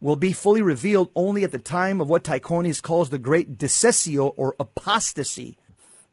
will 0.00 0.16
be 0.16 0.32
fully 0.32 0.62
revealed 0.62 1.10
only 1.16 1.42
at 1.42 1.50
the 1.50 1.58
time 1.58 2.00
of 2.00 2.08
what 2.08 2.22
Tychonius 2.22 2.80
calls 2.80 3.10
the 3.10 3.18
great 3.18 3.58
discessio 3.58 4.32
or 4.36 4.54
apostasy. 4.60 5.58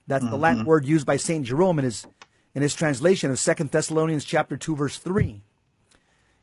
That's 0.07 0.23
mm-hmm. 0.23 0.31
the 0.31 0.37
Latin 0.37 0.59
mm-hmm. 0.59 0.67
word 0.67 0.85
used 0.85 1.05
by 1.05 1.17
St. 1.17 1.45
Jerome 1.45 1.77
in 1.79 1.85
his, 1.85 2.07
in 2.55 2.63
his 2.63 2.73
translation 2.73 3.29
of 3.29 3.37
Second 3.37 3.71
Thessalonians 3.71 4.25
chapter 4.25 4.57
2, 4.57 4.75
verse 4.75 4.97
3. 4.97 5.43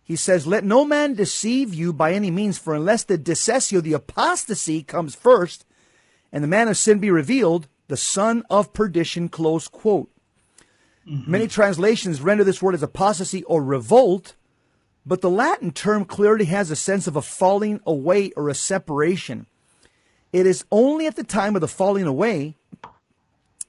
He 0.05 0.17
says, 0.17 0.47
Let 0.47 0.63
no 0.63 0.85
man 0.85 1.15
deceive 1.15 1.75
you 1.75 1.93
by 1.93 2.13
any 2.13 2.31
means, 2.31 2.59
for 2.59 2.75
unless 2.75 3.03
the 3.03 3.19
discessio, 3.19 3.83
the 3.83 3.93
apostasy, 3.93 4.83
comes 4.83 5.15
first, 5.15 5.65
and 6.31 6.45
the 6.45 6.49
man 6.49 6.69
of 6.69 6.77
sin 6.77 6.99
be 6.99 7.11
revealed, 7.11 7.67
the 7.89 7.97
son 7.97 8.45
of 8.51 8.73
perdition, 8.73 9.29
close 9.29 9.69
quote. 9.69 10.12
Mm-hmm. 11.09 11.31
Many 11.31 11.49
translations 11.49 12.21
render 12.21 12.45
this 12.45 12.63
word 12.63 12.75
as 12.75 12.83
apostasy 12.83 13.43
or 13.45 13.63
revolt, 13.63 14.35
but 15.05 15.21
the 15.21 15.31
Latin 15.31 15.73
term 15.73 16.05
clearly 16.05 16.45
has 16.47 16.71
a 16.71 16.77
sense 16.77 17.07
of 17.07 17.17
a 17.17 17.23
falling 17.23 17.81
away 17.87 18.31
or 18.33 18.49
a 18.49 18.55
separation. 18.55 19.47
It 20.33 20.47
is 20.47 20.65
only 20.71 21.07
at 21.07 21.17
the 21.17 21.25
time 21.25 21.55
of 21.55 21.61
the 21.61 21.69
falling 21.69 22.07
away 22.07 22.57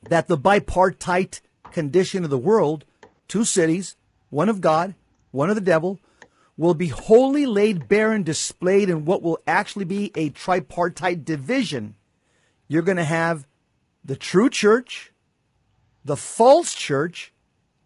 that 0.04 0.28
the 0.28 0.38
bipartite 0.38 1.42
condition 1.72 2.24
of 2.24 2.30
the 2.30 2.38
world, 2.38 2.86
two 3.28 3.44
cities, 3.44 3.96
one 4.30 4.50
of 4.50 4.62
God, 4.62 4.96
one 5.32 5.50
of 5.50 5.56
the 5.56 5.62
devil, 5.62 6.00
will 6.56 6.74
be 6.76 6.88
wholly 6.88 7.46
laid 7.46 7.88
bare 7.88 8.12
and 8.12 8.24
displayed 8.24 8.90
in 8.90 9.06
what 9.06 9.24
will 9.24 9.40
actually 9.48 9.86
be 9.86 10.12
a 10.16 10.30
tripartite 10.30 11.26
division. 11.26 11.96
You're 12.68 12.84
going 12.84 12.98
to 12.98 13.04
have 13.04 13.48
the 14.06 14.16
true 14.16 14.50
church, 14.50 15.13
the 16.06 16.18
false 16.18 16.74
church, 16.74 17.34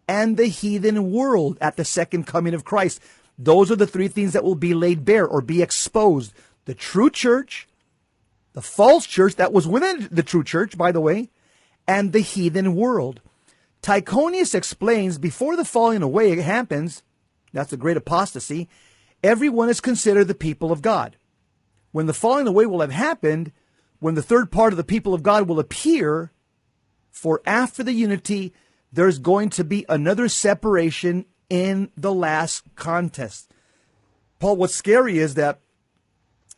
and 0.08 0.36
the 0.36 0.46
heathen 0.46 1.12
world 1.12 1.58
at 1.60 1.76
the 1.76 1.84
second 1.84 2.26
coming 2.26 2.54
of 2.54 2.64
Christ. 2.64 3.00
Those 3.38 3.70
are 3.70 3.76
the 3.76 3.86
three 3.86 4.08
things 4.08 4.32
that 4.32 4.42
will 4.42 4.54
be 4.54 4.74
laid 4.74 5.04
bare 5.04 5.26
or 5.26 5.42
be 5.42 5.62
exposed. 5.62 6.32
The 6.64 6.74
true 6.74 7.10
church, 7.10 7.68
the 8.54 8.62
false 8.62 9.06
church 9.06 9.36
that 9.36 9.52
was 9.52 9.68
within 9.68 10.08
the 10.10 10.22
true 10.22 10.42
church, 10.42 10.76
by 10.76 10.90
the 10.90 11.00
way, 11.00 11.30
and 11.86 12.12
the 12.12 12.20
heathen 12.20 12.74
world. 12.74 13.20
Tychonius 13.82 14.54
explains 14.54 15.18
before 15.18 15.56
the 15.56 15.64
falling 15.64 16.02
away 16.02 16.34
happens, 16.40 17.02
that's 17.52 17.70
the 17.70 17.76
great 17.76 17.96
apostasy, 17.96 18.68
everyone 19.22 19.68
is 19.68 19.80
considered 19.80 20.24
the 20.24 20.34
people 20.34 20.72
of 20.72 20.82
God. 20.82 21.16
When 21.92 22.06
the 22.06 22.14
falling 22.14 22.46
away 22.46 22.66
will 22.66 22.80
have 22.80 22.90
happened, 22.90 23.52
when 24.00 24.14
the 24.14 24.22
third 24.22 24.50
part 24.50 24.72
of 24.72 24.76
the 24.76 24.84
people 24.84 25.14
of 25.14 25.22
God 25.22 25.48
will 25.48 25.60
appear, 25.60 26.32
for 27.10 27.42
after 27.46 27.82
the 27.82 27.92
unity, 27.92 28.52
there's 28.92 29.18
going 29.18 29.50
to 29.50 29.64
be 29.64 29.84
another 29.88 30.28
separation 30.28 31.24
in 31.50 31.90
the 31.96 32.12
last 32.12 32.64
contest. 32.74 33.52
Paul, 34.38 34.56
what's 34.56 34.74
scary 34.74 35.18
is 35.18 35.34
that, 35.34 35.60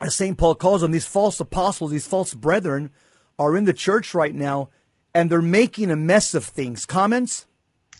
as 0.00 0.14
St. 0.14 0.36
Paul 0.36 0.54
calls 0.54 0.80
them, 0.82 0.92
these 0.92 1.06
false 1.06 1.40
apostles, 1.40 1.90
these 1.90 2.06
false 2.06 2.34
brethren, 2.34 2.90
are 3.38 3.56
in 3.56 3.64
the 3.64 3.72
church 3.72 4.14
right 4.14 4.34
now 4.34 4.68
and 5.14 5.30
they're 5.30 5.42
making 5.42 5.90
a 5.90 5.96
mess 5.96 6.34
of 6.34 6.44
things. 6.44 6.86
Comments? 6.86 7.46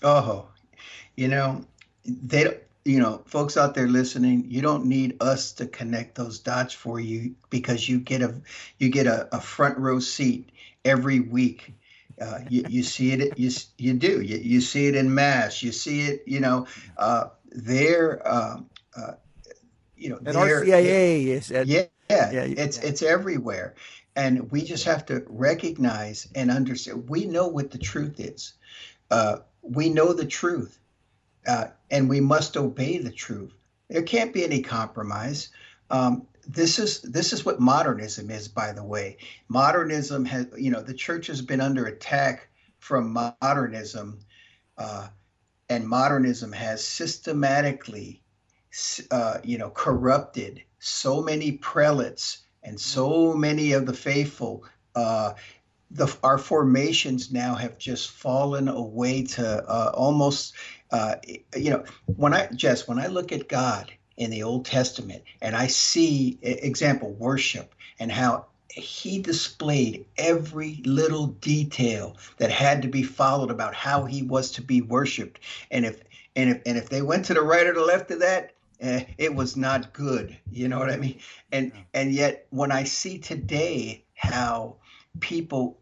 Oh, 0.02 0.48
you 1.16 1.28
know, 1.28 1.64
they 2.04 2.44
don't. 2.44 2.56
You 2.82 2.98
know, 2.98 3.22
folks 3.26 3.58
out 3.58 3.74
there 3.74 3.86
listening, 3.86 4.46
you 4.48 4.62
don't 4.62 4.86
need 4.86 5.18
us 5.20 5.52
to 5.52 5.66
connect 5.66 6.14
those 6.14 6.38
dots 6.38 6.72
for 6.72 6.98
you 6.98 7.34
because 7.50 7.86
you 7.86 8.00
get 8.00 8.22
a 8.22 8.34
you 8.78 8.88
get 8.88 9.06
a, 9.06 9.28
a 9.36 9.40
front 9.40 9.76
row 9.76 10.00
seat 10.00 10.50
every 10.82 11.20
week 11.20 11.74
uh, 12.20 12.40
you, 12.48 12.64
you 12.68 12.82
see 12.82 13.12
it, 13.12 13.38
you, 13.38 13.50
you 13.78 13.94
do. 13.94 14.20
You, 14.20 14.36
you 14.38 14.60
see 14.60 14.86
it 14.86 14.94
in 14.94 15.12
mass. 15.12 15.62
You 15.62 15.72
see 15.72 16.02
it, 16.02 16.22
you 16.26 16.40
know, 16.40 16.66
uh, 16.98 17.28
there, 17.50 18.26
uh, 18.26 18.60
uh, 18.96 19.12
you 19.96 20.10
know, 20.10 20.18
there, 20.20 20.34
RCIA. 20.34 21.26
Yes, 21.26 21.50
at, 21.50 21.66
yeah, 21.66 21.84
yeah, 22.10 22.30
yeah, 22.30 22.42
it's 22.42 22.78
yeah. 22.78 22.88
it's 22.88 23.02
everywhere, 23.02 23.74
and 24.16 24.50
we 24.50 24.62
just 24.62 24.84
have 24.84 25.06
to 25.06 25.24
recognize 25.28 26.28
and 26.34 26.50
understand. 26.50 27.08
We 27.08 27.24
know 27.24 27.48
what 27.48 27.70
the 27.70 27.78
truth 27.78 28.20
is. 28.20 28.54
Uh, 29.10 29.38
we 29.62 29.88
know 29.88 30.12
the 30.12 30.26
truth, 30.26 30.78
uh, 31.46 31.68
and 31.90 32.08
we 32.08 32.20
must 32.20 32.56
obey 32.56 32.98
the 32.98 33.10
truth. 33.10 33.52
There 33.88 34.02
can't 34.02 34.32
be 34.32 34.44
any 34.44 34.62
compromise. 34.62 35.48
Um, 35.90 36.26
this 36.54 36.78
is 36.78 37.02
this 37.02 37.32
is 37.32 37.44
what 37.46 37.60
modernism 37.60 38.30
is 38.30 38.48
by 38.48 38.72
the 38.72 38.84
way. 38.84 39.18
Modernism 39.48 40.24
has 40.26 40.48
you 40.58 40.70
know 40.70 40.82
the 40.82 40.94
church 40.94 41.28
has 41.28 41.42
been 41.42 41.60
under 41.62 41.86
attack 41.86 42.48
from 42.80 43.12
modernism 43.42 44.20
uh, 44.78 45.08
and 45.70 45.88
modernism 45.88 46.52
has 46.52 46.84
systematically 46.84 48.22
uh, 49.10 49.38
you 49.44 49.58
know 49.58 49.70
corrupted 49.70 50.62
so 50.80 51.22
many 51.22 51.52
prelates 51.52 52.40
and 52.64 52.80
so 52.80 53.34
many 53.34 53.72
of 53.72 53.86
the 53.86 53.94
faithful 53.94 54.64
uh, 54.96 55.32
the 55.92 56.16
our 56.24 56.38
formations 56.38 57.32
now 57.32 57.54
have 57.56 57.78
just 57.78 58.10
fallen 58.12 58.68
away 58.68 59.24
to 59.24 59.46
uh, 59.68 59.92
almost 59.94 60.54
uh, 60.92 61.16
you 61.56 61.70
know 61.70 61.84
when 62.06 62.34
I 62.34 62.48
Jess 62.48 62.88
when 62.88 62.98
I 63.00 63.08
look 63.08 63.32
at 63.32 63.48
God 63.48 63.92
in 64.20 64.30
the 64.30 64.42
Old 64.42 64.66
Testament 64.66 65.24
and 65.40 65.56
I 65.56 65.66
see 65.66 66.38
example 66.42 67.14
worship 67.14 67.74
and 67.98 68.12
how 68.12 68.44
he 68.68 69.20
displayed 69.20 70.04
every 70.18 70.82
little 70.84 71.28
detail 71.28 72.16
that 72.36 72.50
had 72.50 72.82
to 72.82 72.88
be 72.88 73.02
followed 73.02 73.50
about 73.50 73.74
how 73.74 74.04
he 74.04 74.22
was 74.22 74.50
to 74.52 74.62
be 74.62 74.82
worshiped. 74.82 75.40
And 75.70 75.86
if 75.86 76.02
and 76.36 76.50
if 76.50 76.62
and 76.66 76.76
if 76.76 76.90
they 76.90 77.00
went 77.00 77.24
to 77.26 77.34
the 77.34 77.40
right 77.40 77.66
or 77.66 77.72
the 77.72 77.80
left 77.80 78.10
of 78.10 78.20
that 78.20 78.52
eh, 78.80 79.04
it 79.16 79.34
was 79.34 79.56
not 79.56 79.94
good. 79.94 80.36
You 80.52 80.68
know 80.68 80.78
what 80.78 80.90
i 80.90 80.96
mean? 80.96 81.18
And 81.50 81.72
and 81.94 82.12
yet 82.12 82.46
when 82.50 82.70
i 82.70 82.84
see 82.84 83.18
today 83.18 84.04
how 84.14 84.76
people 85.20 85.78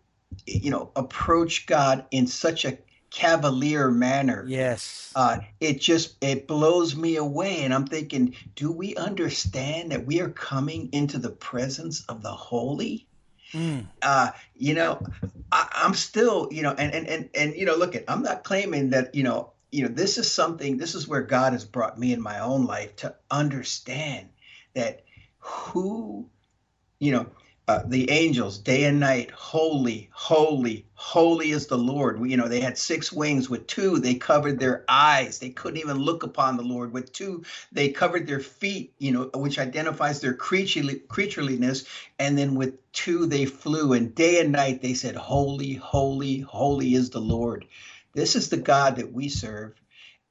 you 0.46 0.70
know 0.70 0.90
approach 0.94 1.66
god 1.66 2.04
in 2.12 2.26
such 2.28 2.64
a 2.64 2.78
cavalier 3.10 3.90
manner 3.90 4.44
Yes. 4.48 5.12
uh, 5.16 5.38
it 5.60 5.80
just 5.80 6.16
it 6.22 6.46
blows 6.46 6.94
me 6.94 7.16
away 7.16 7.64
and 7.64 7.72
i'm 7.72 7.86
thinking 7.86 8.34
do 8.54 8.70
we 8.70 8.94
understand 8.96 9.92
that 9.92 10.06
we 10.06 10.20
are 10.20 10.30
coming 10.30 10.88
into 10.92 11.18
the 11.18 11.30
presence 11.30 12.04
of 12.08 12.22
the 12.22 12.30
holy 12.32 13.06
Mm. 13.54 13.86
uh, 14.02 14.30
you 14.54 14.74
know 14.74 15.00
I, 15.50 15.68
i'm 15.72 15.94
still 15.94 16.48
you 16.50 16.62
know 16.62 16.72
and 16.72 16.92
and 16.92 17.08
and, 17.08 17.30
and 17.34 17.54
you 17.54 17.64
know 17.64 17.76
look 17.76 17.96
at 17.96 18.04
i'm 18.06 18.22
not 18.22 18.44
claiming 18.44 18.90
that 18.90 19.14
you 19.14 19.22
know 19.22 19.52
you 19.72 19.82
know 19.82 19.88
this 19.88 20.18
is 20.18 20.30
something 20.30 20.76
this 20.76 20.94
is 20.94 21.08
where 21.08 21.22
god 21.22 21.54
has 21.54 21.64
brought 21.64 21.98
me 21.98 22.12
in 22.12 22.20
my 22.20 22.40
own 22.40 22.66
life 22.66 22.94
to 22.96 23.14
understand 23.30 24.28
that 24.74 25.02
who 25.38 26.28
you 26.98 27.12
know 27.12 27.26
uh, 27.68 27.82
the 27.86 28.10
angels 28.10 28.58
day 28.58 28.84
and 28.84 28.98
night 28.98 29.30
holy 29.30 30.08
holy 30.10 30.86
holy 30.94 31.50
is 31.50 31.66
the 31.66 31.76
lord. 31.76 32.18
You 32.28 32.38
know 32.38 32.48
they 32.48 32.60
had 32.60 32.78
six 32.78 33.12
wings. 33.12 33.50
With 33.50 33.66
two 33.66 33.98
they 33.98 34.14
covered 34.14 34.58
their 34.58 34.86
eyes. 34.88 35.38
They 35.38 35.50
couldn't 35.50 35.78
even 35.78 35.98
look 35.98 36.22
upon 36.22 36.56
the 36.56 36.62
lord. 36.62 36.94
With 36.94 37.12
two 37.12 37.44
they 37.70 37.90
covered 37.90 38.26
their 38.26 38.40
feet 38.40 38.94
you 38.98 39.12
know 39.12 39.30
which 39.34 39.58
identifies 39.58 40.20
their 40.20 40.32
creaturely, 40.32 41.02
creatureliness. 41.08 41.86
And 42.18 42.38
then 42.38 42.54
with 42.54 42.90
two 42.92 43.26
they 43.26 43.44
flew. 43.44 43.92
And 43.92 44.14
day 44.14 44.40
and 44.40 44.50
night 44.50 44.80
they 44.80 44.94
said 44.94 45.14
holy 45.14 45.74
holy 45.74 46.40
holy 46.40 46.94
is 46.94 47.10
the 47.10 47.20
lord. 47.20 47.66
This 48.14 48.34
is 48.34 48.48
the 48.48 48.56
god 48.56 48.96
that 48.96 49.12
we 49.12 49.28
serve. 49.28 49.74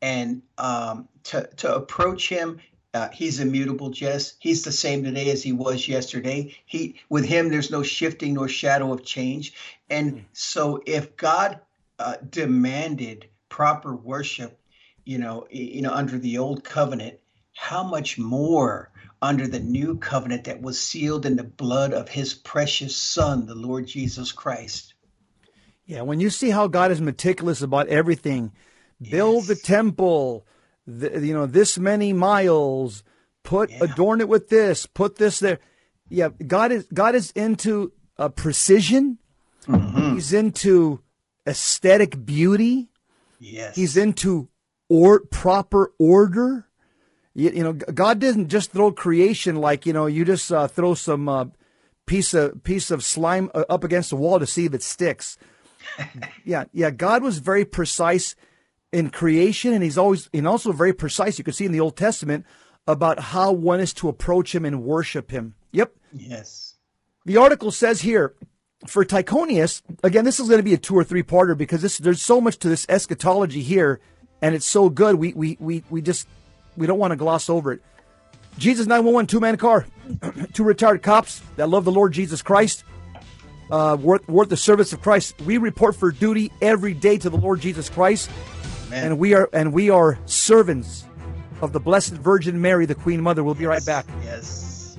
And 0.02 0.42
um, 0.58 1.08
to, 1.26 1.48
to 1.58 1.76
approach 1.76 2.30
him 2.30 2.60
uh, 2.98 3.10
he's 3.14 3.40
immutable, 3.40 3.92
Jess. 3.92 4.34
He's 4.40 4.64
the 4.64 4.72
same 4.72 5.04
today 5.04 5.30
as 5.30 5.44
he 5.44 5.54
was 5.54 5.88
yesterday. 5.88 6.56
He 6.66 7.00
with 7.10 7.26
him, 7.26 7.50
there's 7.50 7.70
no 7.70 7.84
shifting 7.84 8.34
nor 8.34 8.48
shadow 8.48 8.92
of 8.92 9.06
change. 9.06 9.54
And 9.88 10.26
so, 10.34 10.82
if 10.88 11.16
God 11.16 11.60
uh, 12.00 12.16
demanded 12.28 13.28
proper 13.50 13.96
worship, 13.96 14.60
you 15.06 15.20
know, 15.20 15.46
you 15.52 15.84
know, 15.84 15.94
under 15.94 16.18
the 16.18 16.40
old 16.40 16.64
covenant, 16.64 17.20
how 17.54 17.84
much 17.84 18.18
more 18.18 18.90
under 19.22 19.48
the 19.48 19.60
new 19.60 19.98
covenant 19.98 20.46
that 20.46 20.64
was 20.64 20.80
sealed 20.80 21.28
in 21.28 21.36
the 21.36 21.44
blood 21.44 21.94
of 21.94 22.10
His 22.10 22.34
precious 22.34 22.96
Son, 22.96 23.46
the 23.46 23.54
Lord 23.54 23.86
Jesus 23.86 24.32
Christ? 24.32 24.96
Yeah, 25.86 26.02
when 26.02 26.20
you 26.20 26.32
see 26.32 26.50
how 26.50 26.66
God 26.66 26.92
is 26.92 27.00
meticulous 27.00 27.62
about 27.62 27.90
everything, 27.90 28.54
build 29.00 29.46
the 29.46 29.56
temple, 29.56 30.48
the, 30.88 31.20
you 31.26 31.34
know, 31.34 31.46
this 31.46 31.78
many 31.78 32.14
miles, 32.14 33.04
put 33.44 33.70
Yeah. 33.70 33.80
adorn 33.82 34.22
it 34.22 34.30
with 34.30 34.50
this, 34.50 34.86
put 34.86 35.18
this 35.18 35.40
there. 35.40 35.60
Yeah, 36.10 36.30
God 36.46 36.72
is 36.72 36.88
God 36.94 37.14
is 37.16 37.32
into 37.32 37.92
uh, 38.18 38.30
precision. 38.30 39.18
Mm-hmm. 39.68 40.14
He's 40.16 40.32
into 40.32 41.02
aesthetic 41.46 42.26
beauty. 42.26 42.90
Yes, 43.40 43.76
He's 43.76 43.98
into 43.98 44.48
or 44.90 45.20
proper 45.20 45.92
order. 46.00 46.68
You, 47.36 47.52
you 47.52 47.64
know, 47.64 47.74
God 47.74 48.20
didn't 48.20 48.48
just 48.48 48.72
throw 48.72 48.92
creation 48.92 49.58
like 49.58 49.86
you 49.86 49.94
know 49.94 50.06
you 50.08 50.24
just 50.26 50.52
uh, 50.52 50.68
throw 50.68 50.94
some 50.94 51.28
uh, 51.28 51.46
piece 52.06 52.34
of 52.34 52.64
piece 52.64 52.90
of 52.90 53.04
slime 53.04 53.52
uh, 53.54 53.66
up 53.70 53.84
against 53.84 54.10
the 54.12 54.16
wall 54.16 54.40
to 54.40 54.48
see 54.48 54.66
if 54.66 54.74
it 54.74 54.82
sticks. 54.82 55.38
yeah, 56.46 56.64
yeah. 56.72 56.90
God 56.90 57.22
was 57.22 57.40
very 57.40 57.66
precise 57.66 58.36
in 58.98 59.12
creation, 59.12 59.74
and 59.74 59.84
He's 59.84 59.98
always 59.98 60.30
and 60.34 60.48
also 60.48 60.72
very 60.72 60.94
precise. 60.94 61.38
You 61.38 61.44
can 61.44 61.54
see 61.54 61.66
in 61.66 61.72
the 61.72 61.80
Old 61.80 61.96
Testament 61.96 62.46
about 62.88 63.20
how 63.20 63.52
one 63.52 63.80
is 63.80 63.94
to 63.94 64.10
approach 64.10 64.56
Him 64.56 64.66
and 64.66 64.84
worship 64.84 65.30
Him. 65.30 65.54
Yep. 65.72 65.94
yes, 66.14 66.76
The 67.26 67.38
article 67.38 67.70
says 67.70 68.02
here 68.02 68.34
for 68.88 69.06
Tychonius, 69.06 69.82
again, 70.04 70.26
this 70.26 70.40
is 70.40 70.48
going 70.48 70.60
to 70.60 70.64
be 70.64 70.74
a 70.74 70.78
two 70.78 70.96
or 70.96 71.04
three 71.04 71.24
parter 71.24 71.56
because 71.58 71.82
this, 71.82 71.98
there's 71.98 72.22
so 72.22 72.42
much 72.42 72.58
to 72.60 72.70
this 72.70 72.86
eschatology 72.90 73.62
here, 73.62 74.00
and 74.42 74.56
it's 74.56 74.66
so 74.66 74.90
good. 74.90 75.16
We 75.16 75.34
we 75.34 75.58
we 75.60 75.84
we 75.90 76.02
just 76.02 76.28
we 76.76 76.88
don't 76.88 77.00
want 77.00 77.12
to 77.12 77.18
gloss 77.18 77.50
over 77.50 77.72
it. 77.74 77.82
Jesus 78.58 78.88
911, 78.88 79.28
two 79.28 79.40
man 79.40 79.58
car, 79.58 79.86
two 80.54 80.64
retired 80.64 81.04
cops 81.04 81.42
that 81.58 81.70
love 81.70 81.86
the 81.86 81.92
Lord 81.92 82.14
Jesus 82.14 82.42
Christ, 82.42 82.84
uh, 83.70 83.98
worth 84.00 84.28
worth 84.28 84.50
the 84.50 84.58
service 84.58 84.94
of 84.94 85.02
Christ. 85.02 85.40
We 85.42 85.58
report 85.58 85.96
for 85.96 86.12
duty 86.12 86.52
every 86.62 86.94
day 86.94 87.18
to 87.20 87.30
the 87.30 87.38
Lord 87.38 87.62
Jesus 87.62 87.90
Christ, 87.90 88.30
Amen. 88.88 89.04
and 89.04 89.20
we 89.20 89.34
are 89.34 89.50
and 89.54 89.74
we 89.74 89.90
are 89.90 90.18
servants 90.26 91.06
of 91.62 91.74
the 91.74 91.80
Blessed 91.80 92.14
Virgin 92.14 92.62
Mary, 92.62 92.86
the 92.86 92.96
Queen 92.96 93.22
Mother. 93.22 93.44
We'll 93.44 93.56
be 93.56 93.66
right 93.66 93.86
back. 93.86 94.06
Yes. 94.24 94.98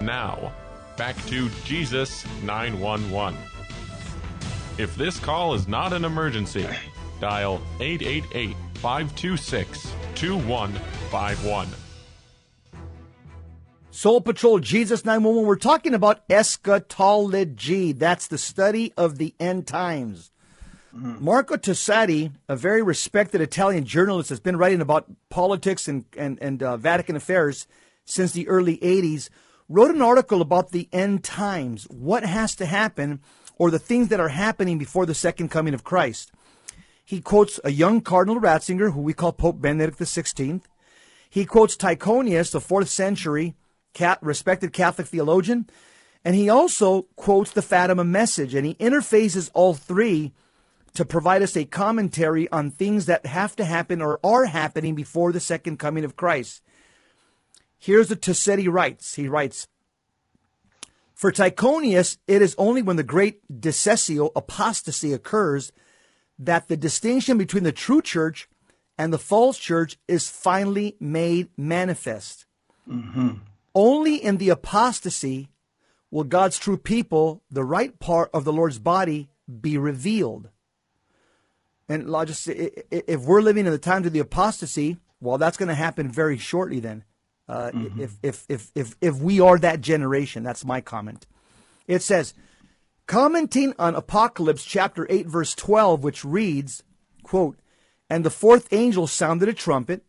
Now, 0.00 0.52
back 0.96 1.16
to 1.26 1.50
Jesus 1.64 2.24
911. 2.42 3.38
If 4.78 4.94
this 4.96 5.18
call 5.18 5.54
is 5.54 5.68
not 5.68 5.92
an 5.92 6.04
emergency, 6.04 6.66
dial 7.20 7.60
888 7.80 8.56
526 8.76 9.92
2151. 10.14 11.68
Soul 13.98 14.20
Patrol 14.20 14.60
Jesus 14.60 15.04
911. 15.04 15.44
We're 15.44 15.56
talking 15.56 15.92
about 15.92 16.22
eschatology. 16.30 17.90
That's 17.90 18.28
the 18.28 18.38
study 18.38 18.92
of 18.96 19.18
the 19.18 19.34
end 19.40 19.66
times. 19.66 20.30
Marco 20.92 21.56
Tosatti, 21.56 22.30
a 22.48 22.54
very 22.54 22.80
respected 22.80 23.40
Italian 23.40 23.84
journalist, 23.84 24.28
has 24.28 24.38
been 24.38 24.56
writing 24.56 24.80
about 24.80 25.10
politics 25.30 25.88
and, 25.88 26.04
and, 26.16 26.38
and 26.40 26.62
uh, 26.62 26.76
Vatican 26.76 27.16
affairs 27.16 27.66
since 28.04 28.30
the 28.30 28.46
early 28.46 28.76
80s, 28.76 29.30
wrote 29.68 29.90
an 29.90 30.00
article 30.00 30.42
about 30.42 30.70
the 30.70 30.88
end 30.92 31.24
times, 31.24 31.82
what 31.90 32.24
has 32.24 32.54
to 32.54 32.66
happen, 32.66 33.18
or 33.56 33.68
the 33.72 33.80
things 33.80 34.06
that 34.10 34.20
are 34.20 34.28
happening 34.28 34.78
before 34.78 35.06
the 35.06 35.12
second 35.12 35.48
coming 35.48 35.74
of 35.74 35.82
Christ. 35.82 36.30
He 37.04 37.20
quotes 37.20 37.58
a 37.64 37.72
young 37.72 38.00
Cardinal 38.00 38.40
Ratzinger, 38.40 38.92
who 38.92 39.00
we 39.00 39.12
call 39.12 39.32
Pope 39.32 39.60
Benedict 39.60 39.98
XVI. 39.98 40.60
He 41.28 41.44
quotes 41.44 41.76
Tychonius, 41.76 42.52
the 42.52 42.60
fourth 42.60 42.90
century 42.90 43.56
respected 44.20 44.72
Catholic 44.72 45.06
theologian. 45.06 45.68
And 46.24 46.34
he 46.34 46.48
also 46.48 47.02
quotes 47.16 47.52
the 47.52 47.62
Fatima 47.62 48.04
message, 48.04 48.54
and 48.54 48.66
he 48.66 48.74
interfaces 48.74 49.50
all 49.54 49.74
three 49.74 50.32
to 50.94 51.04
provide 51.04 51.42
us 51.42 51.56
a 51.56 51.64
commentary 51.64 52.50
on 52.50 52.70
things 52.70 53.06
that 53.06 53.26
have 53.26 53.54
to 53.56 53.64
happen 53.64 54.02
or 54.02 54.18
are 54.24 54.46
happening 54.46 54.94
before 54.94 55.32
the 55.32 55.40
second 55.40 55.78
coming 55.78 56.04
of 56.04 56.16
Christ. 56.16 56.62
Here's 57.78 58.10
what 58.10 58.20
Tosatti 58.20 58.70
writes. 58.70 59.14
He 59.14 59.28
writes, 59.28 59.68
For 61.14 61.30
Tychonius, 61.30 62.18
it 62.26 62.42
is 62.42 62.56
only 62.58 62.82
when 62.82 62.96
the 62.96 63.04
great 63.04 63.40
discessio, 63.60 64.32
apostasy, 64.34 65.12
occurs 65.12 65.72
that 66.38 66.68
the 66.68 66.76
distinction 66.76 67.38
between 67.38 67.64
the 67.64 67.72
true 67.72 68.02
church 68.02 68.48
and 68.96 69.12
the 69.12 69.18
false 69.18 69.58
church 69.58 69.98
is 70.08 70.28
finally 70.28 70.96
made 70.98 71.48
manifest. 71.56 72.46
Mm-hmm. 72.88 73.34
Only 73.78 74.16
in 74.16 74.38
the 74.38 74.48
apostasy 74.48 75.50
will 76.10 76.24
God's 76.24 76.58
true 76.58 76.76
people, 76.76 77.42
the 77.48 77.62
right 77.64 77.96
part 78.00 78.28
of 78.34 78.42
the 78.44 78.52
Lord's 78.52 78.78
body, 78.80 79.28
be 79.60 79.78
revealed. 79.78 80.48
And 81.88 82.08
just 82.26 82.42
say, 82.42 82.70
i- 82.76 82.96
i- 82.96 83.04
if 83.06 83.20
we're 83.22 83.40
living 83.40 83.66
in 83.66 83.72
the 83.72 83.78
times 83.78 84.06
of 84.06 84.12
the 84.12 84.18
apostasy, 84.18 84.98
well, 85.20 85.38
that's 85.38 85.56
going 85.56 85.68
to 85.68 85.74
happen 85.86 86.10
very 86.10 86.36
shortly. 86.38 86.80
Then, 86.80 87.04
uh, 87.48 87.70
if, 87.98 88.18
if 88.22 88.44
if 88.48 88.70
if 88.74 88.96
if 89.00 89.14
we 89.18 89.40
are 89.40 89.58
that 89.58 89.80
generation, 89.80 90.42
that's 90.42 90.64
my 90.64 90.80
comment. 90.80 91.26
It 91.86 92.02
says, 92.02 92.34
commenting 93.06 93.74
on 93.78 93.94
Apocalypse 93.94 94.64
chapter 94.64 95.06
eight, 95.08 95.26
verse 95.26 95.54
twelve, 95.54 96.02
which 96.02 96.24
reads, 96.24 96.82
"quote 97.22 97.58
And 98.10 98.24
the 98.24 98.30
fourth 98.30 98.72
angel 98.72 99.06
sounded 99.06 99.48
a 99.48 99.52
trumpet, 99.54 100.04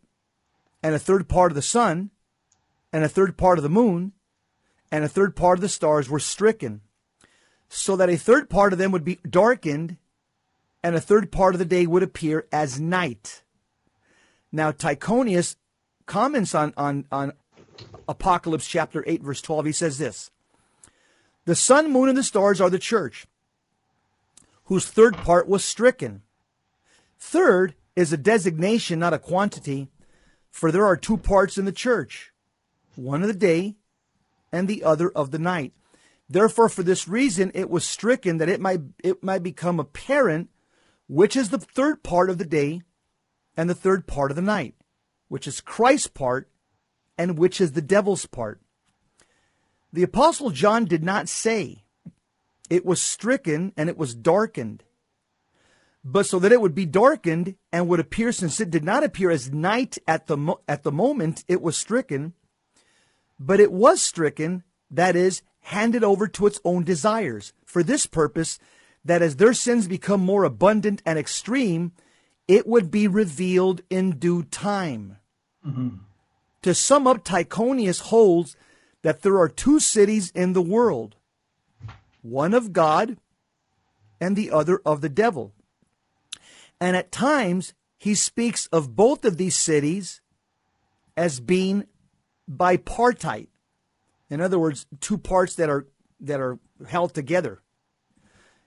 and 0.82 0.94
a 0.94 0.98
third 0.98 1.28
part 1.28 1.50
of 1.52 1.56
the 1.56 1.62
sun, 1.62 2.10
and 2.92 3.04
a 3.04 3.08
third 3.08 3.36
part 3.36 3.58
of 3.58 3.62
the 3.62 3.68
moon, 3.68 4.12
and 4.90 5.04
a 5.04 5.08
third 5.08 5.36
part 5.36 5.58
of 5.58 5.62
the 5.62 5.68
stars 5.68 6.08
were 6.08 6.18
stricken, 6.18 6.80
so 7.68 7.96
that 7.96 8.10
a 8.10 8.16
third 8.16 8.50
part 8.50 8.72
of 8.72 8.78
them 8.78 8.90
would 8.90 9.04
be 9.04 9.18
darkened, 9.28 9.96
and 10.82 10.96
a 10.96 11.00
third 11.00 11.30
part 11.30 11.54
of 11.54 11.58
the 11.58 11.64
day 11.64 11.86
would 11.86 12.02
appear 12.02 12.46
as 12.50 12.80
night. 12.80 13.42
Now, 14.50 14.72
Tychonius 14.72 15.56
comments 16.06 16.54
on, 16.54 16.74
on, 16.76 17.04
on 17.12 17.32
Apocalypse 18.08 18.66
chapter 18.66 19.04
8, 19.06 19.22
verse 19.22 19.40
12. 19.40 19.66
He 19.66 19.72
says 19.72 19.98
this 19.98 20.30
The 21.44 21.54
sun, 21.54 21.92
moon, 21.92 22.08
and 22.08 22.18
the 22.18 22.24
stars 22.24 22.60
are 22.60 22.70
the 22.70 22.78
church, 22.78 23.26
whose 24.64 24.86
third 24.86 25.16
part 25.16 25.48
was 25.48 25.64
stricken. 25.64 26.22
Third 27.18 27.74
is 27.94 28.12
a 28.12 28.16
designation, 28.16 28.98
not 28.98 29.12
a 29.12 29.18
quantity, 29.18 29.88
for 30.50 30.72
there 30.72 30.86
are 30.86 30.96
two 30.96 31.16
parts 31.16 31.58
in 31.58 31.66
the 31.66 31.72
church 31.72 32.32
one 32.96 33.22
of 33.22 33.28
the 33.28 33.34
day 33.34 33.76
and 34.52 34.68
the 34.68 34.84
other 34.84 35.10
of 35.10 35.30
the 35.30 35.38
night. 35.38 35.72
Therefore, 36.28 36.68
for 36.68 36.82
this 36.82 37.08
reason, 37.08 37.50
it 37.54 37.70
was 37.70 37.84
stricken 37.84 38.38
that 38.38 38.48
it 38.48 38.60
might, 38.60 38.80
it 39.02 39.22
might 39.22 39.42
become 39.42 39.80
apparent 39.80 40.50
which 41.10 41.34
is 41.34 41.50
the 41.50 41.58
third 41.58 42.04
part 42.04 42.30
of 42.30 42.38
the 42.38 42.44
day 42.44 42.82
and 43.56 43.68
the 43.68 43.74
third 43.74 44.06
part 44.06 44.30
of 44.30 44.36
the 44.36 44.42
night, 44.42 44.76
which 45.26 45.48
is 45.48 45.60
Christ's 45.60 46.06
part 46.06 46.48
and 47.18 47.36
which 47.36 47.60
is 47.60 47.72
the 47.72 47.82
devil's 47.82 48.26
part. 48.26 48.60
The 49.92 50.04
Apostle 50.04 50.50
John 50.50 50.84
did 50.84 51.02
not 51.02 51.28
say 51.28 51.82
it 52.70 52.86
was 52.86 53.02
stricken 53.02 53.72
and 53.76 53.88
it 53.88 53.98
was 53.98 54.14
darkened, 54.14 54.84
but 56.04 56.26
so 56.26 56.38
that 56.38 56.52
it 56.52 56.60
would 56.60 56.76
be 56.76 56.86
darkened 56.86 57.56
and 57.72 57.88
would 57.88 57.98
appear, 57.98 58.30
since 58.30 58.60
it 58.60 58.70
did 58.70 58.84
not 58.84 59.02
appear 59.02 59.32
as 59.32 59.52
night 59.52 59.98
at 60.06 60.28
the, 60.28 60.36
mo- 60.36 60.60
at 60.68 60.84
the 60.84 60.92
moment 60.92 61.44
it 61.48 61.60
was 61.60 61.76
stricken, 61.76 62.34
but 63.40 63.58
it 63.58 63.72
was 63.72 64.02
stricken, 64.02 64.62
that 64.90 65.16
is, 65.16 65.42
handed 65.62 66.04
over 66.04 66.28
to 66.28 66.46
its 66.46 66.60
own 66.62 66.84
desires. 66.84 67.54
For 67.64 67.82
this 67.82 68.06
purpose, 68.06 68.58
that 69.04 69.22
as 69.22 69.36
their 69.36 69.54
sins 69.54 69.88
become 69.88 70.20
more 70.20 70.44
abundant 70.44 71.02
and 71.06 71.18
extreme, 71.18 71.92
it 72.46 72.66
would 72.66 72.90
be 72.90 73.08
revealed 73.08 73.80
in 73.88 74.18
due 74.18 74.42
time. 74.42 75.16
Mm-hmm. 75.66 75.88
To 76.62 76.74
sum 76.74 77.06
up, 77.06 77.24
Tychonius 77.24 78.00
holds 78.02 78.56
that 79.02 79.22
there 79.22 79.38
are 79.38 79.48
two 79.48 79.80
cities 79.80 80.30
in 80.34 80.52
the 80.52 80.62
world 80.62 81.16
one 82.22 82.52
of 82.52 82.74
God 82.74 83.16
and 84.20 84.36
the 84.36 84.50
other 84.50 84.82
of 84.84 85.00
the 85.00 85.08
devil. 85.08 85.54
And 86.78 86.94
at 86.94 87.10
times, 87.10 87.72
he 87.96 88.14
speaks 88.14 88.66
of 88.66 88.94
both 88.94 89.24
of 89.24 89.38
these 89.38 89.56
cities 89.56 90.20
as 91.16 91.40
being 91.40 91.86
bipartite. 92.50 93.48
In 94.28 94.40
other 94.40 94.58
words, 94.58 94.86
two 95.00 95.18
parts 95.18 95.54
that 95.56 95.68
are 95.68 95.86
that 96.20 96.40
are 96.40 96.58
held 96.88 97.14
together. 97.14 97.62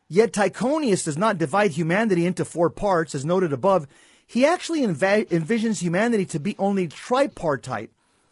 Yet 0.08 0.34
Tychonius 0.34 1.06
does 1.06 1.18
not 1.18 1.38
divide 1.38 1.72
humanity 1.72 2.26
into 2.26 2.46
four 2.46 2.70
parts, 2.70 3.16
as 3.16 3.26
noted 3.26 3.54
above. 3.54 3.88
He 4.26 4.46
actually 4.46 4.82
env- 4.82 5.28
envisions 5.30 5.82
humanity 5.82 6.26
to 6.26 6.40
be 6.40 6.56
only 6.58 6.88
tripartite. 6.88 7.92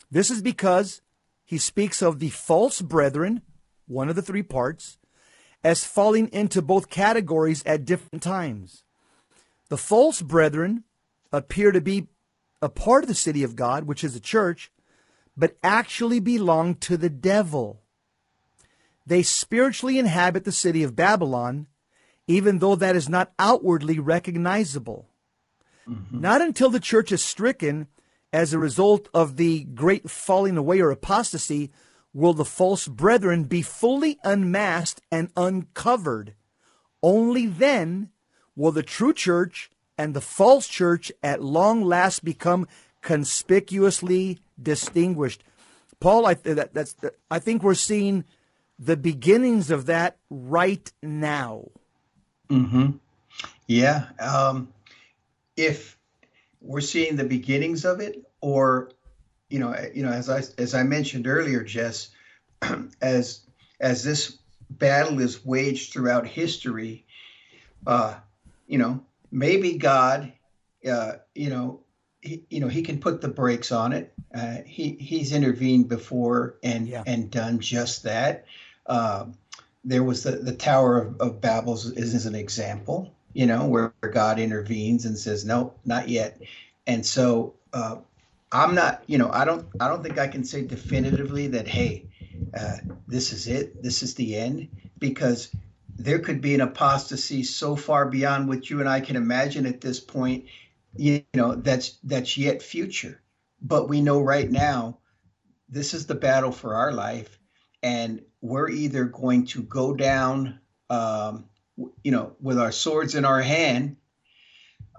This 0.09 0.29
is 0.29 0.41
because 0.41 1.01
he 1.45 1.57
speaks 1.57 2.01
of 2.01 2.19
the 2.19 2.29
false 2.29 2.81
brethren, 2.81 3.41
one 3.87 4.09
of 4.09 4.15
the 4.15 4.21
three 4.21 4.43
parts, 4.43 4.97
as 5.63 5.83
falling 5.83 6.27
into 6.29 6.61
both 6.61 6.89
categories 6.89 7.63
at 7.65 7.85
different 7.85 8.23
times. 8.23 8.83
The 9.69 9.77
false 9.77 10.21
brethren 10.21 10.83
appear 11.31 11.71
to 11.71 11.81
be 11.81 12.07
a 12.61 12.69
part 12.69 13.03
of 13.03 13.07
the 13.07 13.15
city 13.15 13.43
of 13.43 13.55
God, 13.55 13.85
which 13.85 14.03
is 14.03 14.13
the 14.13 14.19
church, 14.19 14.71
but 15.35 15.57
actually 15.63 16.19
belong 16.19 16.75
to 16.75 16.97
the 16.97 17.09
devil. 17.09 17.81
They 19.05 19.23
spiritually 19.23 19.97
inhabit 19.97 20.43
the 20.43 20.51
city 20.51 20.83
of 20.83 20.95
Babylon 20.95 21.67
even 22.31 22.59
though 22.59 22.75
that 22.75 22.95
is 22.95 23.09
not 23.09 23.33
outwardly 23.37 23.99
recognizable. 23.99 25.09
Mm-hmm. 25.87 26.21
Not 26.21 26.41
until 26.41 26.69
the 26.69 26.79
church 26.79 27.11
is 27.11 27.23
stricken 27.23 27.87
as 28.31 28.53
a 28.53 28.59
result 28.59 29.09
of 29.13 29.35
the 29.35 29.65
great 29.65 30.09
falling 30.09 30.55
away 30.55 30.79
or 30.79 30.91
apostasy 30.91 31.71
will 32.13 32.33
the 32.33 32.45
false 32.45 32.87
brethren 32.87 33.43
be 33.43 33.61
fully 33.61 34.17
unmasked 34.23 35.01
and 35.11 35.29
uncovered. 35.35 36.35
Only 37.03 37.47
then 37.47 38.09
will 38.55 38.71
the 38.71 38.83
true 38.83 39.13
church 39.13 39.69
and 39.97 40.13
the 40.13 40.21
false 40.21 40.67
church 40.67 41.11
at 41.21 41.43
long 41.43 41.83
last 41.83 42.23
become 42.23 42.67
conspicuously 43.01 44.39
distinguished. 44.61 45.43
Paul, 45.99 46.25
I, 46.25 46.33
that, 46.35 46.73
that's, 46.73 46.95
I 47.29 47.39
think 47.39 47.63
we're 47.63 47.73
seeing 47.75 48.25
the 48.79 48.97
beginnings 48.97 49.69
of 49.69 49.85
that 49.85 50.17
right 50.29 50.91
now. 51.03 51.65
Mm-hmm. 52.49 52.91
Yeah. 53.67 54.07
Um, 54.19 54.73
if 55.55 55.97
we're 56.59 56.81
seeing 56.81 57.15
the 57.15 57.23
beginnings 57.23 57.85
of 57.85 58.01
it, 58.01 58.25
or 58.41 58.91
you 59.49 59.59
know, 59.59 59.75
you 59.93 60.03
know, 60.03 60.11
as 60.11 60.29
I 60.29 60.43
as 60.57 60.73
I 60.73 60.83
mentioned 60.83 61.27
earlier, 61.27 61.63
Jess, 61.63 62.09
as 63.01 63.41
as 63.79 64.03
this 64.03 64.37
battle 64.69 65.19
is 65.19 65.45
waged 65.45 65.93
throughout 65.93 66.25
history, 66.25 67.05
uh, 67.85 68.15
you 68.67 68.77
know, 68.77 69.03
maybe 69.31 69.77
God, 69.77 70.31
uh, 70.89 71.13
you 71.35 71.49
know, 71.49 71.80
he, 72.21 72.43
you 72.49 72.59
know, 72.59 72.67
he 72.67 72.81
can 72.81 72.99
put 72.99 73.21
the 73.21 73.27
brakes 73.27 73.71
on 73.71 73.93
it. 73.93 74.13
Uh, 74.33 74.57
he 74.65 74.91
he's 74.99 75.33
intervened 75.33 75.89
before 75.89 76.55
and 76.63 76.87
yeah. 76.87 77.03
and 77.05 77.29
done 77.29 77.59
just 77.59 78.03
that. 78.03 78.45
Um, 78.85 79.33
there 79.83 80.03
was 80.03 80.23
the, 80.23 80.31
the 80.31 80.53
Tower 80.53 80.99
of, 80.99 81.19
of 81.19 81.41
Babel 81.41 81.73
is, 81.73 81.85
is 81.85 82.25
an 82.25 82.35
example, 82.35 83.11
you 83.33 83.47
know, 83.47 83.65
where 83.65 83.93
God 84.13 84.39
intervenes 84.39 85.05
and 85.05 85.17
says, 85.17 85.43
no, 85.43 85.73
not 85.85 86.07
yet. 86.07 86.39
And 86.85 87.05
so 87.05 87.55
uh, 87.73 87.97
I'm 88.51 88.75
not, 88.75 89.03
you 89.07 89.17
know, 89.17 89.31
I 89.31 89.43
don't, 89.43 89.65
I 89.79 89.87
don't 89.87 90.03
think 90.03 90.19
I 90.19 90.27
can 90.27 90.43
say 90.43 90.63
definitively 90.63 91.47
that, 91.47 91.67
hey, 91.67 92.05
uh, 92.53 92.77
this 93.07 93.33
is 93.33 93.47
it, 93.47 93.81
this 93.81 94.03
is 94.03 94.13
the 94.15 94.35
end, 94.35 94.67
because 94.99 95.49
there 95.97 96.19
could 96.19 96.41
be 96.41 96.53
an 96.53 96.61
apostasy 96.61 97.43
so 97.43 97.75
far 97.75 98.05
beyond 98.05 98.47
what 98.47 98.69
you 98.69 98.81
and 98.81 98.89
I 98.89 98.99
can 98.99 99.15
imagine 99.15 99.65
at 99.65 99.81
this 99.81 99.99
point, 99.99 100.45
you 100.95 101.23
know, 101.33 101.55
that's 101.55 101.97
that's 102.03 102.37
yet 102.37 102.61
future. 102.61 103.21
But 103.61 103.89
we 103.89 104.01
know 104.01 104.21
right 104.21 104.49
now, 104.49 104.99
this 105.69 105.93
is 105.93 106.05
the 106.05 106.15
battle 106.15 106.51
for 106.51 106.75
our 106.75 106.91
life, 106.91 107.39
and 107.83 108.21
we're 108.41 108.69
either 108.69 109.05
going 109.05 109.45
to 109.47 109.63
go 109.63 109.93
down, 109.93 110.59
um, 110.89 111.45
you 112.03 112.11
know, 112.11 112.35
with 112.41 112.59
our 112.59 112.71
swords 112.71 113.15
in 113.15 113.23
our 113.23 113.41
hand, 113.41 113.97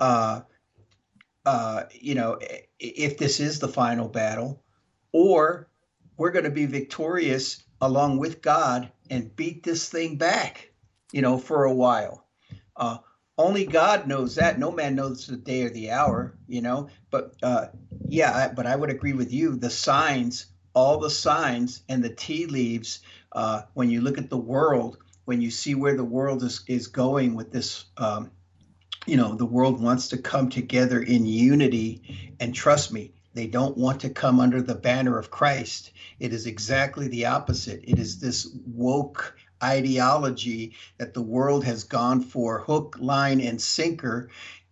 uh, 0.00 0.42
uh, 1.44 1.84
you 1.92 2.14
know, 2.14 2.38
if 2.78 3.18
this 3.18 3.40
is 3.40 3.58
the 3.58 3.68
final 3.68 4.08
battle, 4.08 4.62
or 5.12 5.68
we're 6.16 6.30
going 6.30 6.44
to 6.44 6.50
be 6.50 6.66
victorious 6.66 7.64
along 7.80 8.18
with 8.18 8.42
God 8.42 8.90
and 9.10 9.34
beat 9.34 9.64
this 9.64 9.88
thing 9.88 10.16
back, 10.16 10.70
you 11.12 11.20
know, 11.20 11.36
for 11.36 11.64
a 11.64 11.74
while. 11.74 12.26
Uh, 12.76 12.98
only 13.38 13.64
God 13.64 14.06
knows 14.06 14.34
that. 14.36 14.58
No 14.58 14.70
man 14.70 14.94
knows 14.94 15.26
the 15.26 15.36
day 15.36 15.62
or 15.62 15.70
the 15.70 15.90
hour, 15.90 16.34
you 16.46 16.62
know. 16.62 16.88
But 17.10 17.34
uh, 17.42 17.66
yeah, 18.08 18.32
I, 18.32 18.48
but 18.48 18.66
I 18.66 18.76
would 18.76 18.90
agree 18.90 19.14
with 19.14 19.32
you. 19.32 19.56
The 19.56 19.70
signs, 19.70 20.46
all 20.74 20.98
the 20.98 21.10
signs 21.10 21.82
and 21.88 22.02
the 22.02 22.14
tea 22.14 22.46
leaves 22.46 23.00
uh, 23.32 23.62
when 23.74 23.90
you 23.90 24.00
look 24.00 24.18
at 24.18 24.30
the 24.30 24.36
world, 24.36 24.98
when 25.24 25.40
you 25.40 25.50
see 25.50 25.74
where 25.74 25.96
the 25.96 26.04
world 26.04 26.42
is, 26.42 26.62
is 26.66 26.88
going 26.88 27.34
with 27.34 27.52
this, 27.52 27.86
um, 27.96 28.30
you 29.06 29.16
know, 29.16 29.34
the 29.34 29.46
world 29.46 29.80
wants 29.80 30.08
to 30.08 30.18
come 30.18 30.50
together 30.50 31.00
in 31.00 31.24
unity. 31.24 32.36
And 32.38 32.54
trust 32.54 32.92
me, 32.92 33.12
they 33.34 33.46
don't 33.46 33.78
want 33.78 34.02
to 34.02 34.10
come 34.10 34.40
under 34.40 34.60
the 34.60 34.74
banner 34.74 35.18
of 35.18 35.30
Christ. 35.30 35.92
It 36.20 36.34
is 36.34 36.46
exactly 36.46 37.08
the 37.08 37.26
opposite. 37.26 37.80
It 37.84 37.98
is 37.98 38.20
this 38.20 38.46
woke 38.66 39.36
ideology 39.62 40.74
that 40.98 41.14
the 41.14 41.22
world 41.22 41.64
has 41.64 41.84
gone 41.84 42.22
for 42.22 42.60
hook, 42.60 42.96
line, 43.00 43.40
and 43.40 43.60
sinker. 43.60 44.28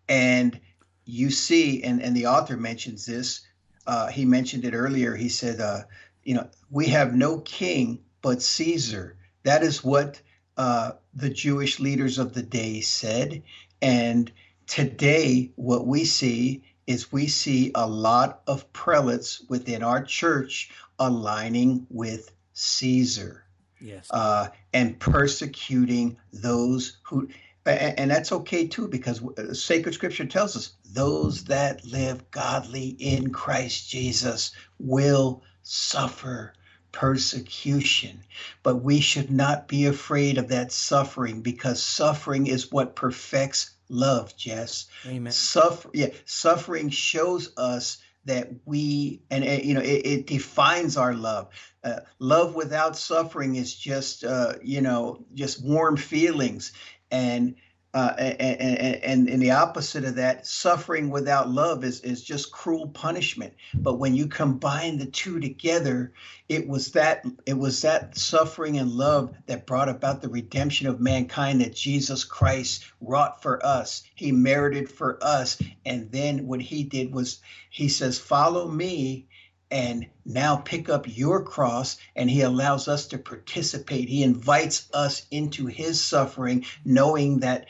And 0.09 0.59
you 1.05 1.31
see, 1.31 1.83
and, 1.83 2.03
and 2.03 2.17
the 2.17 2.27
author 2.27 2.57
mentions 2.57 3.07
this, 3.07 3.41
uh, 3.87 4.09
he 4.09 4.25
mentioned 4.25 4.65
it 4.65 4.75
earlier. 4.75 5.17
He 5.17 5.29
said, 5.29 5.61
uh, 5.61 5.83
you 6.25 6.35
know, 6.35 6.49
we 6.71 6.87
have 6.89 7.15
no 7.15 7.39
king 7.39 8.01
but 8.23 8.43
Caesar. 8.43 9.17
That 9.43 9.63
is 9.63 9.83
what 9.83 10.21
uh, 10.57 10.93
the 11.15 11.31
Jewish 11.31 11.81
leaders 11.81 12.19
of 12.19 12.35
the 12.35 12.43
day 12.43 12.81
said. 12.81 13.43
And 13.81 14.31
today, 14.67 15.53
what 15.57 15.87
we 15.87 16.05
see 16.05 16.63
is 16.87 17.13
we 17.13 17.29
see 17.29 17.71
a 17.75 17.89
lot 17.89 18.43
of 18.47 18.73
prelates 18.73 19.43
within 19.49 19.83
our 19.83 20.03
church 20.03 20.71
aligning 20.99 21.87
with 21.89 22.33
Caesar. 22.53 23.45
Yes. 23.81 24.09
Uh, 24.11 24.49
and 24.73 24.99
persecuting 24.99 26.17
those 26.33 26.99
who, 27.03 27.29
and, 27.67 27.99
and 27.99 28.11
that's 28.11 28.33
okay 28.33 28.67
too, 28.67 28.89
because 28.89 29.23
sacred 29.53 29.95
scripture 29.95 30.27
tells 30.27 30.57
us 30.57 30.75
those 30.93 31.45
that 31.45 31.85
live 31.85 32.31
godly 32.31 32.89
in 32.99 33.33
Christ 33.33 33.89
Jesus 33.89 34.53
will 34.79 35.43
suffer 35.63 36.55
persecution. 36.93 38.23
But 38.63 38.83
we 38.83 39.01
should 39.01 39.31
not 39.31 39.69
be 39.69 39.87
afraid 39.87 40.39
of 40.39 40.49
that 40.49 40.73
suffering 40.73 41.43
because 41.43 41.83
suffering 41.83 42.47
is 42.47 42.73
what 42.73 42.97
perfects 42.97 43.71
love, 43.89 44.37
Jess. 44.37 44.87
Amen. 45.07 45.33
Suffer, 45.33 45.91
yeah, 45.93 46.09
suffering 46.25 46.91
shows 46.91 47.53
us 47.57 47.99
that 48.31 48.49
we, 48.65 49.21
and 49.29 49.43
it, 49.43 49.65
you 49.65 49.75
know, 49.75 49.81
it, 49.81 50.07
it 50.07 50.27
defines 50.27 50.97
our 50.97 51.15
love. 51.15 51.49
Uh, 51.83 52.01
love 52.21 52.55
without 52.55 52.97
suffering 52.97 53.57
is 53.57 53.75
just, 53.75 54.23
uh, 54.23 54.55
you 54.63 54.81
know, 54.81 55.25
just 55.35 55.65
warm 55.65 55.97
feelings. 55.97 56.73
And 57.11 57.57
uh, 57.93 58.15
and, 58.19 59.03
and, 59.03 59.29
and 59.29 59.43
the 59.43 59.51
opposite 59.51 60.05
of 60.05 60.15
that, 60.15 60.47
suffering 60.47 61.11
without 61.11 61.51
love 61.51 61.83
is, 61.83 62.01
is 62.03 62.23
just 62.23 62.53
cruel 62.53 62.89
punishment. 62.89 63.53
But 63.75 63.99
when 63.99 64.15
you 64.15 64.29
combine 64.29 64.99
the 64.99 65.07
two 65.07 65.41
together, 65.41 66.13
it 66.49 66.69
was 66.69 66.93
that 66.93 67.25
it 67.47 67.59
was 67.59 67.83
that 67.83 68.17
suffering 68.17 68.79
and 68.79 68.93
love 68.93 69.35
that 69.47 69.67
brought 69.67 69.89
about 69.89 70.23
the 70.23 70.29
redemption 70.29 70.87
of 70.87 71.01
mankind 71.01 71.61
that 71.61 71.75
Jesus 71.75 72.23
Christ 72.23 72.85
wrought 73.01 73.43
for 73.43 73.65
us. 73.67 74.05
He 74.15 74.31
merited 74.31 74.89
for 74.89 75.19
us. 75.21 75.61
And 75.85 76.13
then 76.13 76.47
what 76.47 76.61
he 76.61 76.85
did 76.85 77.13
was 77.13 77.41
he 77.71 77.89
says, 77.89 78.19
Follow 78.21 78.69
me 78.69 79.27
and 79.71 80.07
now 80.25 80.57
pick 80.57 80.89
up 80.89 81.07
your 81.07 81.43
cross 81.43 81.97
and 82.17 82.29
he 82.29 82.43
allows 82.43 82.89
us 82.89 83.07
to 83.09 83.19
participate. 83.19 84.09
He 84.09 84.23
invites 84.23 84.89
us 84.93 85.27
into 85.31 85.67
his 85.67 86.01
suffering 86.01 86.65
knowing 86.85 87.41
that 87.41 87.67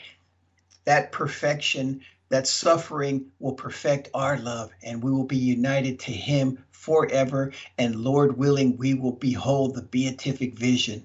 that 0.85 1.11
perfection 1.11 2.01
that 2.29 2.47
suffering 2.47 3.25
will 3.39 3.53
perfect 3.53 4.09
our 4.13 4.37
love 4.37 4.71
and 4.81 5.03
we 5.03 5.11
will 5.11 5.25
be 5.25 5.37
united 5.37 5.99
to 5.99 6.11
him 6.11 6.63
forever. 6.71 7.51
And 7.77 7.95
lord 7.95 8.37
willing 8.37 8.77
we 8.77 8.93
will 8.93 9.11
behold 9.11 9.75
the 9.75 9.81
beatific 9.81 10.57
vision. 10.57 11.03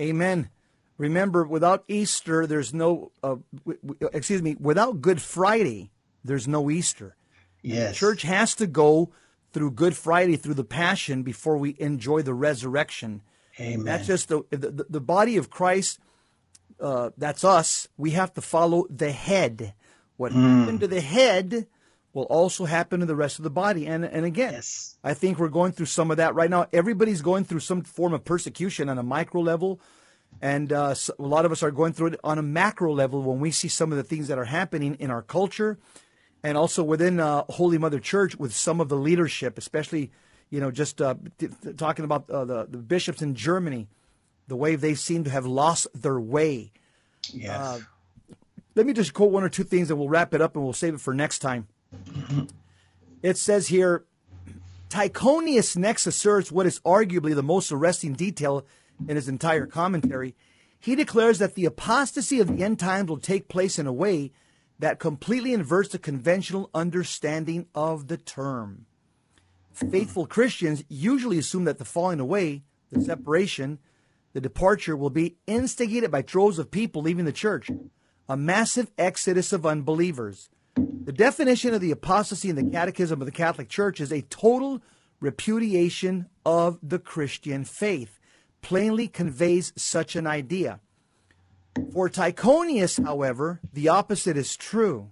Amen. 0.00 0.50
Remember 0.98 1.44
without 1.44 1.84
easter 1.88 2.46
there's 2.46 2.74
no 2.74 3.12
uh, 3.22 3.36
w- 3.64 3.78
w- 3.82 4.10
excuse 4.12 4.42
me 4.42 4.56
without 4.60 5.00
good 5.00 5.22
friday 5.22 5.90
there's 6.24 6.46
no 6.46 6.70
easter. 6.70 7.16
Yes. 7.62 7.96
church 7.96 8.22
has 8.22 8.54
to 8.56 8.66
go 8.66 9.12
through 9.52 9.72
Good 9.72 9.96
Friday, 9.96 10.36
through 10.36 10.54
the 10.54 10.64
Passion, 10.64 11.22
before 11.22 11.56
we 11.56 11.76
enjoy 11.78 12.22
the 12.22 12.34
resurrection. 12.34 13.22
Amen. 13.60 13.84
That's 13.84 14.06
just 14.06 14.28
the 14.28 14.42
the, 14.50 14.86
the 14.88 15.00
body 15.00 15.36
of 15.36 15.50
Christ. 15.50 15.98
Uh, 16.80 17.10
that's 17.16 17.44
us. 17.44 17.88
We 17.96 18.10
have 18.12 18.32
to 18.34 18.40
follow 18.40 18.86
the 18.90 19.12
head. 19.12 19.74
What 20.16 20.32
Mm. 20.32 20.58
happened 20.60 20.80
to 20.80 20.88
the 20.88 21.00
head 21.00 21.66
will 22.12 22.24
also 22.24 22.64
happen 22.64 23.00
to 23.00 23.06
the 23.06 23.16
rest 23.16 23.38
of 23.38 23.42
the 23.44 23.50
body. 23.50 23.86
And 23.86 24.04
and 24.04 24.24
again, 24.24 24.52
Yes. 24.54 24.96
I 25.04 25.14
think 25.14 25.38
we're 25.38 25.48
going 25.48 25.72
through 25.72 25.86
some 25.86 26.10
of 26.10 26.16
that 26.16 26.34
right 26.34 26.50
now. 26.50 26.66
Everybody's 26.72 27.22
going 27.22 27.44
through 27.44 27.60
some 27.60 27.82
form 27.82 28.12
of 28.12 28.24
persecution 28.24 28.88
on 28.88 28.98
a 28.98 29.02
micro 29.02 29.40
level, 29.42 29.80
and 30.40 30.72
uh, 30.72 30.94
a 31.18 31.22
lot 31.22 31.44
of 31.44 31.52
us 31.52 31.62
are 31.62 31.70
going 31.70 31.92
through 31.92 32.08
it 32.08 32.20
on 32.24 32.38
a 32.38 32.42
macro 32.42 32.92
level 32.92 33.22
when 33.22 33.38
we 33.40 33.50
see 33.50 33.68
some 33.68 33.92
of 33.92 33.96
the 33.98 34.04
things 34.04 34.28
that 34.28 34.38
are 34.38 34.46
happening 34.46 34.94
in 34.98 35.10
our 35.10 35.22
culture 35.22 35.78
and 36.42 36.56
also 36.58 36.82
within 36.82 37.20
uh, 37.20 37.44
Holy 37.48 37.78
Mother 37.78 38.00
Church 38.00 38.36
with 38.36 38.54
some 38.54 38.80
of 38.80 38.88
the 38.88 38.96
leadership, 38.96 39.58
especially, 39.58 40.10
you 40.50 40.60
know, 40.60 40.70
just 40.70 41.00
uh, 41.00 41.14
t- 41.38 41.48
t- 41.48 41.72
talking 41.74 42.04
about 42.04 42.28
uh, 42.30 42.44
the, 42.44 42.66
the 42.68 42.78
bishops 42.78 43.22
in 43.22 43.34
Germany, 43.34 43.88
the 44.48 44.56
way 44.56 44.74
they 44.74 44.94
seem 44.94 45.24
to 45.24 45.30
have 45.30 45.46
lost 45.46 45.86
their 45.94 46.18
way. 46.20 46.72
yes 47.32 47.56
Uh, 47.56 47.80
Let 48.74 48.86
me 48.86 48.92
just 48.92 49.14
quote 49.14 49.30
one 49.30 49.44
or 49.44 49.48
two 49.48 49.64
things 49.64 49.90
and 49.90 49.98
we'll 49.98 50.08
wrap 50.08 50.34
it 50.34 50.42
up 50.42 50.56
and 50.56 50.64
we'll 50.64 50.72
save 50.72 50.94
it 50.94 51.00
for 51.00 51.14
next 51.14 51.38
time. 51.38 51.68
It 53.22 53.36
says 53.36 53.68
here 53.68 54.04
Tychonius 54.88 55.76
next 55.76 56.06
asserts 56.06 56.50
what 56.50 56.66
is 56.66 56.80
arguably 56.80 57.34
the 57.34 57.42
most 57.42 57.70
arresting 57.72 58.14
detail 58.14 58.66
in 59.08 59.16
his 59.16 59.28
entire 59.28 59.66
commentary. 59.66 60.34
He 60.78 60.96
declares 60.96 61.38
that 61.38 61.54
the 61.54 61.64
apostasy 61.64 62.40
of 62.40 62.48
the 62.48 62.64
end 62.64 62.78
times 62.78 63.08
will 63.08 63.18
take 63.18 63.48
place 63.48 63.78
in 63.78 63.86
a 63.86 63.92
way 63.92 64.32
that 64.78 64.98
completely 64.98 65.52
inverts 65.52 65.90
the 65.90 65.98
conventional 65.98 66.70
understanding 66.74 67.66
of 67.74 68.08
the 68.08 68.16
term. 68.16 68.86
Faithful 69.72 70.26
Christians 70.26 70.84
usually 70.88 71.38
assume 71.38 71.64
that 71.64 71.78
the 71.78 71.84
falling 71.84 72.20
away, 72.20 72.62
the 72.90 73.00
separation, 73.00 73.78
the 74.32 74.40
departure 74.40 74.96
will 74.96 75.10
be 75.10 75.36
instigated 75.46 76.10
by 76.10 76.22
droves 76.22 76.58
of 76.58 76.70
people 76.70 77.02
leaving 77.02 77.24
the 77.24 77.32
church, 77.32 77.70
a 78.28 78.36
massive 78.36 78.90
exodus 78.98 79.52
of 79.52 79.66
unbelievers. 79.66 80.50
The 80.74 81.12
definition 81.12 81.74
of 81.74 81.80
the 81.80 81.90
apostasy 81.90 82.48
in 82.48 82.56
the 82.56 82.70
Catechism 82.70 83.20
of 83.20 83.26
the 83.26 83.32
Catholic 83.32 83.68
Church 83.68 84.00
is 84.00 84.12
a 84.12 84.22
total 84.22 84.82
repudiation 85.20 86.28
of 86.44 86.78
the 86.82 86.98
Christian 86.98 87.64
faith, 87.64 88.18
plainly 88.60 89.08
conveys 89.08 89.72
such 89.76 90.16
an 90.16 90.26
idea. 90.26 90.80
For 91.92 92.08
Tychonius, 92.08 93.02
however, 93.04 93.60
the 93.72 93.88
opposite 93.88 94.36
is 94.36 94.56
true. 94.56 95.10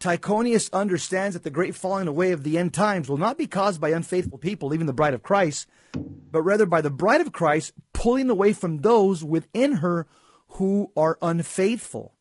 Tychonius 0.00 0.72
understands 0.72 1.34
that 1.34 1.42
the 1.42 1.50
great 1.50 1.74
falling 1.74 2.06
away 2.06 2.30
of 2.32 2.44
the 2.44 2.56
end 2.56 2.72
times 2.72 3.08
will 3.08 3.16
not 3.16 3.36
be 3.36 3.46
caused 3.46 3.80
by 3.80 3.90
unfaithful 3.90 4.38
people 4.38 4.72
even 4.72 4.86
the 4.86 4.92
bride 4.92 5.14
of 5.14 5.22
Christ, 5.22 5.66
but 5.92 6.42
rather 6.42 6.66
by 6.66 6.80
the 6.80 6.90
bride 6.90 7.20
of 7.20 7.32
Christ 7.32 7.72
pulling 7.92 8.30
away 8.30 8.52
from 8.52 8.78
those 8.78 9.24
within 9.24 9.74
her 9.74 10.06
who 10.52 10.92
are 10.96 11.18
unfaithful. 11.20 12.14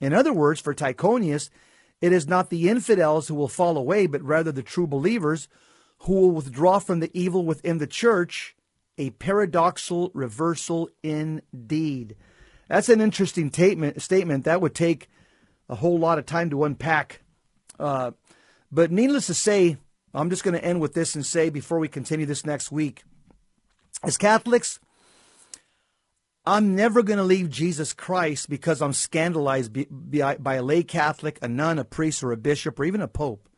In 0.00 0.12
other 0.12 0.32
words, 0.32 0.60
for 0.60 0.74
Tychonius, 0.74 1.50
it 2.00 2.12
is 2.12 2.28
not 2.28 2.50
the 2.50 2.68
infidels 2.68 3.28
who 3.28 3.34
will 3.34 3.48
fall 3.48 3.76
away, 3.76 4.06
but 4.06 4.22
rather 4.22 4.52
the 4.52 4.62
true 4.62 4.86
believers 4.86 5.48
who 5.98 6.12
will 6.12 6.30
withdraw 6.32 6.78
from 6.78 7.00
the 7.00 7.10
evil 7.18 7.44
within 7.44 7.78
the 7.78 7.86
church, 7.86 8.54
a 8.98 9.10
paradoxal 9.10 10.10
reversal 10.14 10.88
indeed. 11.02 12.14
That's 12.68 12.88
an 12.88 13.00
interesting 13.00 13.52
statement. 13.52 14.00
Statement 14.00 14.44
that 14.44 14.60
would 14.60 14.74
take 14.74 15.08
a 15.68 15.74
whole 15.74 15.98
lot 15.98 16.18
of 16.18 16.26
time 16.26 16.50
to 16.50 16.64
unpack. 16.64 17.22
Uh, 17.78 18.12
but 18.70 18.90
needless 18.90 19.26
to 19.28 19.34
say, 19.34 19.76
I'm 20.12 20.30
just 20.30 20.44
going 20.44 20.54
to 20.54 20.64
end 20.64 20.80
with 20.80 20.94
this 20.94 21.14
and 21.14 21.24
say 21.24 21.50
before 21.50 21.78
we 21.78 21.88
continue 21.88 22.26
this 22.26 22.46
next 22.46 22.70
week, 22.70 23.04
as 24.02 24.16
Catholics, 24.16 24.78
I'm 26.46 26.76
never 26.76 27.02
going 27.02 27.16
to 27.16 27.24
leave 27.24 27.48
Jesus 27.48 27.92
Christ 27.92 28.50
because 28.50 28.82
I'm 28.82 28.92
scandalized 28.92 29.72
by, 29.90 30.36
by 30.36 30.54
a 30.54 30.62
lay 30.62 30.82
Catholic, 30.82 31.38
a 31.40 31.48
nun, 31.48 31.78
a 31.78 31.84
priest, 31.84 32.22
or 32.22 32.32
a 32.32 32.36
bishop, 32.36 32.78
or 32.78 32.84
even 32.84 33.00
a 33.00 33.08
pope. 33.08 33.48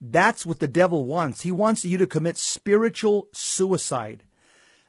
That's 0.00 0.44
what 0.44 0.58
the 0.58 0.68
devil 0.68 1.04
wants. 1.04 1.42
He 1.42 1.52
wants 1.52 1.84
you 1.84 1.98
to 1.98 2.06
commit 2.06 2.36
spiritual 2.36 3.28
suicide. 3.32 4.24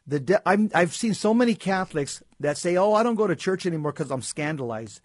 The 0.10 0.20
de- 0.20 0.50
I'm, 0.50 0.72
I've 0.74 0.96
seen 0.96 1.14
so 1.14 1.36
many 1.36 1.54
Catholics 1.54 2.24
that 2.40 2.58
say, 2.58 2.76
"Oh, 2.76 2.94
I 2.94 3.04
don't 3.04 3.14
go 3.14 3.28
to 3.28 3.36
church 3.36 3.68
anymore 3.68 3.92
because 3.92 4.10
I'm 4.10 4.24
scandalized." 4.24 5.02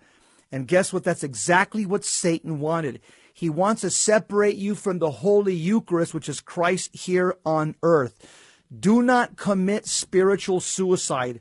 And 0.51 0.67
guess 0.67 0.93
what? 0.93 1.05
That's 1.05 1.23
exactly 1.23 1.85
what 1.85 2.07
Satan 2.07 2.59
wanted. 2.59 3.01
He 3.35 3.51
wants 3.51 3.83
to 3.83 3.91
separate 3.91 4.57
you 4.57 4.75
from 4.75 5.01
the 5.01 5.11
Holy 5.11 5.55
Eucharist, 5.55 6.15
which 6.15 6.29
is 6.29 6.41
Christ 6.41 6.95
here 6.95 7.37
on 7.45 7.75
earth. 7.83 8.15
Do 8.75 9.03
not 9.03 9.37
commit 9.37 9.87
spiritual 9.87 10.61
suicide. 10.61 11.41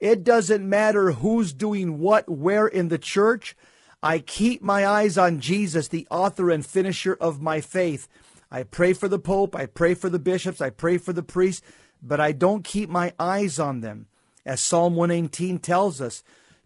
It 0.00 0.24
doesn't 0.24 0.68
matter 0.68 1.12
who's 1.12 1.52
doing 1.52 2.00
what, 2.00 2.28
where 2.28 2.66
in 2.66 2.88
the 2.88 2.98
church. 2.98 3.54
I 4.02 4.18
keep 4.18 4.62
my 4.62 4.84
eyes 4.84 5.16
on 5.16 5.40
Jesus, 5.40 5.88
the 5.88 6.08
author 6.10 6.50
and 6.50 6.66
finisher 6.66 7.16
of 7.20 7.40
my 7.40 7.60
faith. 7.60 8.08
I 8.50 8.64
pray 8.64 8.94
for 8.94 9.06
the 9.06 9.18
Pope, 9.18 9.54
I 9.54 9.66
pray 9.66 9.94
for 9.94 10.08
the 10.08 10.18
bishops, 10.18 10.60
I 10.60 10.70
pray 10.70 10.98
for 10.98 11.12
the 11.12 11.22
priests, 11.22 11.62
but 12.02 12.20
I 12.20 12.32
don't 12.32 12.64
keep 12.64 12.88
my 12.88 13.12
eyes 13.18 13.58
on 13.58 13.80
them. 13.80 14.06
As 14.44 14.60
Psalm 14.60 14.96
118 14.96 15.58
tells 15.58 16.00
us, 16.00 16.22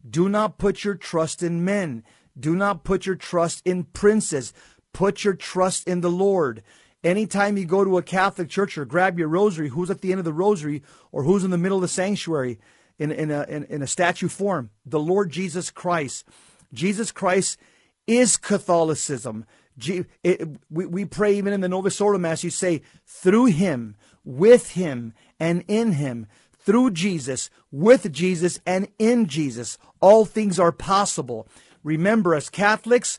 do 0.08 0.28
not 0.28 0.58
put 0.58 0.84
your 0.84 0.94
trust 0.94 1.42
in 1.42 1.64
men. 1.64 2.04
Do 2.38 2.54
not 2.54 2.84
put 2.84 3.06
your 3.06 3.16
trust 3.16 3.62
in 3.64 3.84
princes. 3.84 4.52
Put 4.92 5.24
your 5.24 5.34
trust 5.34 5.88
in 5.88 6.00
the 6.00 6.10
Lord. 6.10 6.62
Anytime 7.02 7.56
you 7.56 7.64
go 7.64 7.84
to 7.84 7.98
a 7.98 8.02
Catholic 8.02 8.48
church 8.48 8.78
or 8.78 8.84
grab 8.84 9.18
your 9.18 9.28
rosary, 9.28 9.68
who's 9.68 9.90
at 9.90 10.00
the 10.00 10.10
end 10.10 10.18
of 10.18 10.24
the 10.24 10.32
rosary 10.32 10.82
or 11.12 11.24
who's 11.24 11.44
in 11.44 11.50
the 11.50 11.58
middle 11.58 11.78
of 11.78 11.82
the 11.82 11.88
sanctuary 11.88 12.58
in, 12.98 13.12
in, 13.12 13.30
a, 13.30 13.44
in, 13.48 13.64
in 13.64 13.82
a 13.82 13.86
statue 13.86 14.28
form? 14.28 14.70
The 14.86 15.00
Lord 15.00 15.30
Jesus 15.30 15.70
Christ. 15.70 16.26
Jesus 16.72 17.12
Christ 17.12 17.58
is 18.06 18.36
Catholicism. 18.36 19.44
G- 19.76 20.04
it, 20.22 20.48
we, 20.70 20.86
we 20.86 21.04
pray 21.04 21.36
even 21.36 21.52
in 21.52 21.60
the 21.60 21.68
Novus 21.68 22.00
Ordo 22.00 22.18
Mass, 22.18 22.44
you 22.44 22.50
say, 22.50 22.82
through 23.06 23.46
him, 23.46 23.96
with 24.24 24.70
him, 24.70 25.12
and 25.44 25.62
in 25.68 25.92
him, 25.92 26.26
through 26.58 26.92
Jesus, 26.92 27.50
with 27.70 28.10
Jesus, 28.10 28.58
and 28.64 28.88
in 28.98 29.26
Jesus, 29.26 29.76
all 30.00 30.24
things 30.24 30.58
are 30.58 30.72
possible. 30.72 31.46
Remember, 31.82 32.34
as 32.34 32.48
Catholics, 32.48 33.18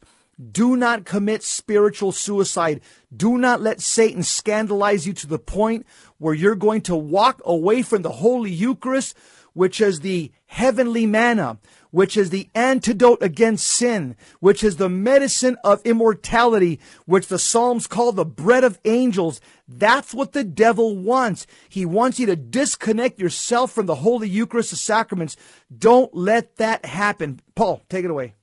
do 0.51 0.76
not 0.76 1.05
commit 1.05 1.43
spiritual 1.43 2.11
suicide. 2.11 2.82
Do 3.15 3.38
not 3.38 3.61
let 3.61 3.80
Satan 3.80 4.23
scandalize 4.23 5.05
you 5.05 5.13
to 5.13 5.28
the 5.28 5.38
point 5.38 5.86
where 6.17 6.34
you're 6.34 6.55
going 6.55 6.82
to 6.82 6.95
walk 6.95 7.43
away 7.45 7.84
from 7.84 8.01
the 8.01 8.09
Holy 8.09 8.49
Eucharist, 8.49 9.15
which 9.53 9.80
is 9.80 9.99
the 9.99 10.32
heavenly 10.47 11.05
manna, 11.05 11.59
which 11.95 12.17
is 12.17 12.29
the 12.29 12.49
antidote 12.53 13.23
against 13.23 13.65
sin, 13.65 14.17
which 14.41 14.65
is 14.65 14.75
the 14.75 14.89
medicine 14.89 15.55
of 15.63 15.81
immortality, 15.85 16.77
which 17.05 17.27
the 17.27 17.39
Psalms 17.39 17.87
call 17.87 18.11
the 18.11 18.25
bread 18.25 18.65
of 18.65 18.77
angels. 18.83 19.39
That's 19.65 20.13
what 20.13 20.33
the 20.33 20.43
devil 20.43 20.97
wants. 20.97 21.47
He 21.69 21.85
wants 21.85 22.19
you 22.19 22.25
to 22.25 22.35
disconnect 22.35 23.17
yourself 23.17 23.71
from 23.71 23.85
the 23.85 23.95
Holy 23.95 24.27
Eucharist, 24.27 24.71
the 24.71 24.75
sacraments. 24.75 25.37
Don't 25.73 26.13
let 26.13 26.57
that 26.57 26.83
happen. 26.83 27.39
Paul, 27.55 27.81
take 27.87 28.03
it 28.03 28.11
away. 28.11 28.33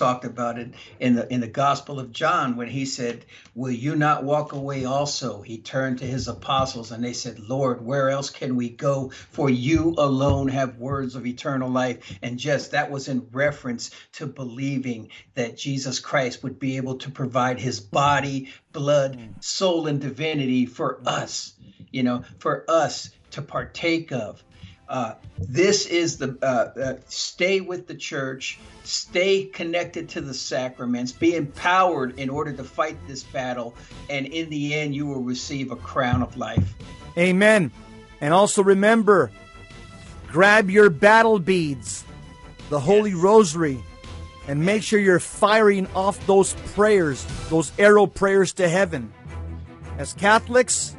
Talked 0.00 0.24
about 0.24 0.58
it 0.58 0.72
in 0.98 1.14
the 1.14 1.30
in 1.30 1.40
the 1.40 1.46
Gospel 1.46 2.00
of 2.00 2.10
John 2.10 2.56
when 2.56 2.68
he 2.68 2.86
said, 2.86 3.26
"Will 3.54 3.70
you 3.70 3.94
not 3.94 4.24
walk 4.24 4.52
away 4.52 4.86
also?" 4.86 5.42
He 5.42 5.58
turned 5.58 5.98
to 5.98 6.06
his 6.06 6.26
apostles 6.26 6.90
and 6.90 7.04
they 7.04 7.12
said, 7.12 7.38
"Lord, 7.38 7.84
where 7.84 8.08
else 8.08 8.30
can 8.30 8.56
we 8.56 8.70
go? 8.70 9.10
For 9.30 9.50
you 9.50 9.94
alone 9.98 10.48
have 10.48 10.78
words 10.78 11.16
of 11.16 11.26
eternal 11.26 11.68
life." 11.68 11.98
And 12.22 12.38
just 12.38 12.70
that 12.70 12.90
was 12.90 13.08
in 13.08 13.28
reference 13.30 13.90
to 14.12 14.26
believing 14.26 15.10
that 15.34 15.58
Jesus 15.58 16.00
Christ 16.00 16.42
would 16.42 16.58
be 16.58 16.78
able 16.78 16.96
to 16.96 17.10
provide 17.10 17.60
his 17.60 17.78
body, 17.78 18.48
blood, 18.72 19.18
mm. 19.18 19.44
soul 19.44 19.86
and 19.86 20.00
divinity 20.00 20.64
for 20.64 21.02
us, 21.04 21.52
you 21.92 22.02
know, 22.04 22.24
for 22.38 22.64
us 22.70 23.10
to 23.32 23.42
partake 23.42 24.12
of. 24.12 24.42
Uh, 24.90 25.14
this 25.38 25.86
is 25.86 26.18
the 26.18 26.36
uh, 26.42 26.80
uh, 26.80 26.94
stay 27.06 27.60
with 27.60 27.86
the 27.86 27.94
church, 27.94 28.58
stay 28.82 29.44
connected 29.44 30.08
to 30.08 30.20
the 30.20 30.34
sacraments, 30.34 31.12
be 31.12 31.36
empowered 31.36 32.18
in 32.18 32.28
order 32.28 32.52
to 32.52 32.64
fight 32.64 32.96
this 33.06 33.22
battle, 33.22 33.72
and 34.10 34.26
in 34.26 34.50
the 34.50 34.74
end, 34.74 34.92
you 34.92 35.06
will 35.06 35.22
receive 35.22 35.70
a 35.70 35.76
crown 35.76 36.24
of 36.24 36.36
life. 36.36 36.74
Amen. 37.16 37.70
And 38.20 38.34
also 38.34 38.64
remember 38.64 39.30
grab 40.26 40.68
your 40.68 40.90
battle 40.90 41.38
beads, 41.38 42.04
the 42.68 42.80
Holy 42.80 43.14
Rosary, 43.14 43.80
and 44.48 44.60
make 44.66 44.82
sure 44.82 44.98
you're 44.98 45.20
firing 45.20 45.86
off 45.94 46.26
those 46.26 46.54
prayers, 46.74 47.24
those 47.48 47.70
arrow 47.78 48.08
prayers 48.08 48.52
to 48.54 48.68
heaven. 48.68 49.12
As 49.98 50.14
Catholics, 50.14 50.96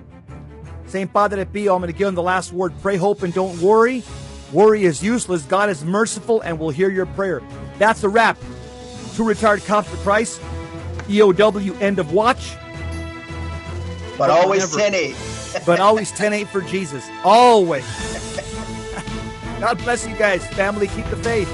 St. 0.92 1.12
Padre 1.14 1.46
Pio, 1.46 1.74
I'm 1.74 1.82
going 1.82 1.92
to 1.92 1.98
give 1.98 2.10
him 2.10 2.16
the 2.16 2.22
last 2.22 2.52
word. 2.52 2.74
Pray, 2.82 2.98
hope, 2.98 3.24
and 3.24 3.34
don't 3.34 3.58
worry. 3.62 4.04
Worry 4.52 4.84
is 4.84 5.02
useless. 5.02 5.44
God 5.44 5.70
is 5.70 5.86
merciful 5.86 6.42
and 6.42 6.60
will 6.60 6.70
hear 6.70 6.90
your 6.90 7.06
prayer. 7.06 7.42
That's 7.78 8.04
a 8.04 8.10
wrap. 8.10 8.38
Two 9.16 9.24
retired 9.24 9.64
cops 9.64 9.88
for 9.90 9.96
Christ. 9.98 10.42
EOW, 11.08 11.80
end 11.82 11.98
of 12.00 12.12
watch. 12.12 12.56
But, 14.18 14.30
always 14.30 14.70
whenever- 14.76 14.92
10 14.92 14.96
8. 14.96 15.16
But 15.66 15.80
always 15.80 16.12
10 16.12 16.34
8 16.34 16.48
for 16.50 16.62
Jesus. 16.62 17.06
Always. 17.24 17.86
God 19.60 19.78
bless 19.80 20.06
you 20.08 20.16
guys. 20.16 20.46
Family, 20.48 20.88
keep 20.88 21.06
the 21.08 21.18
faith. 21.18 21.50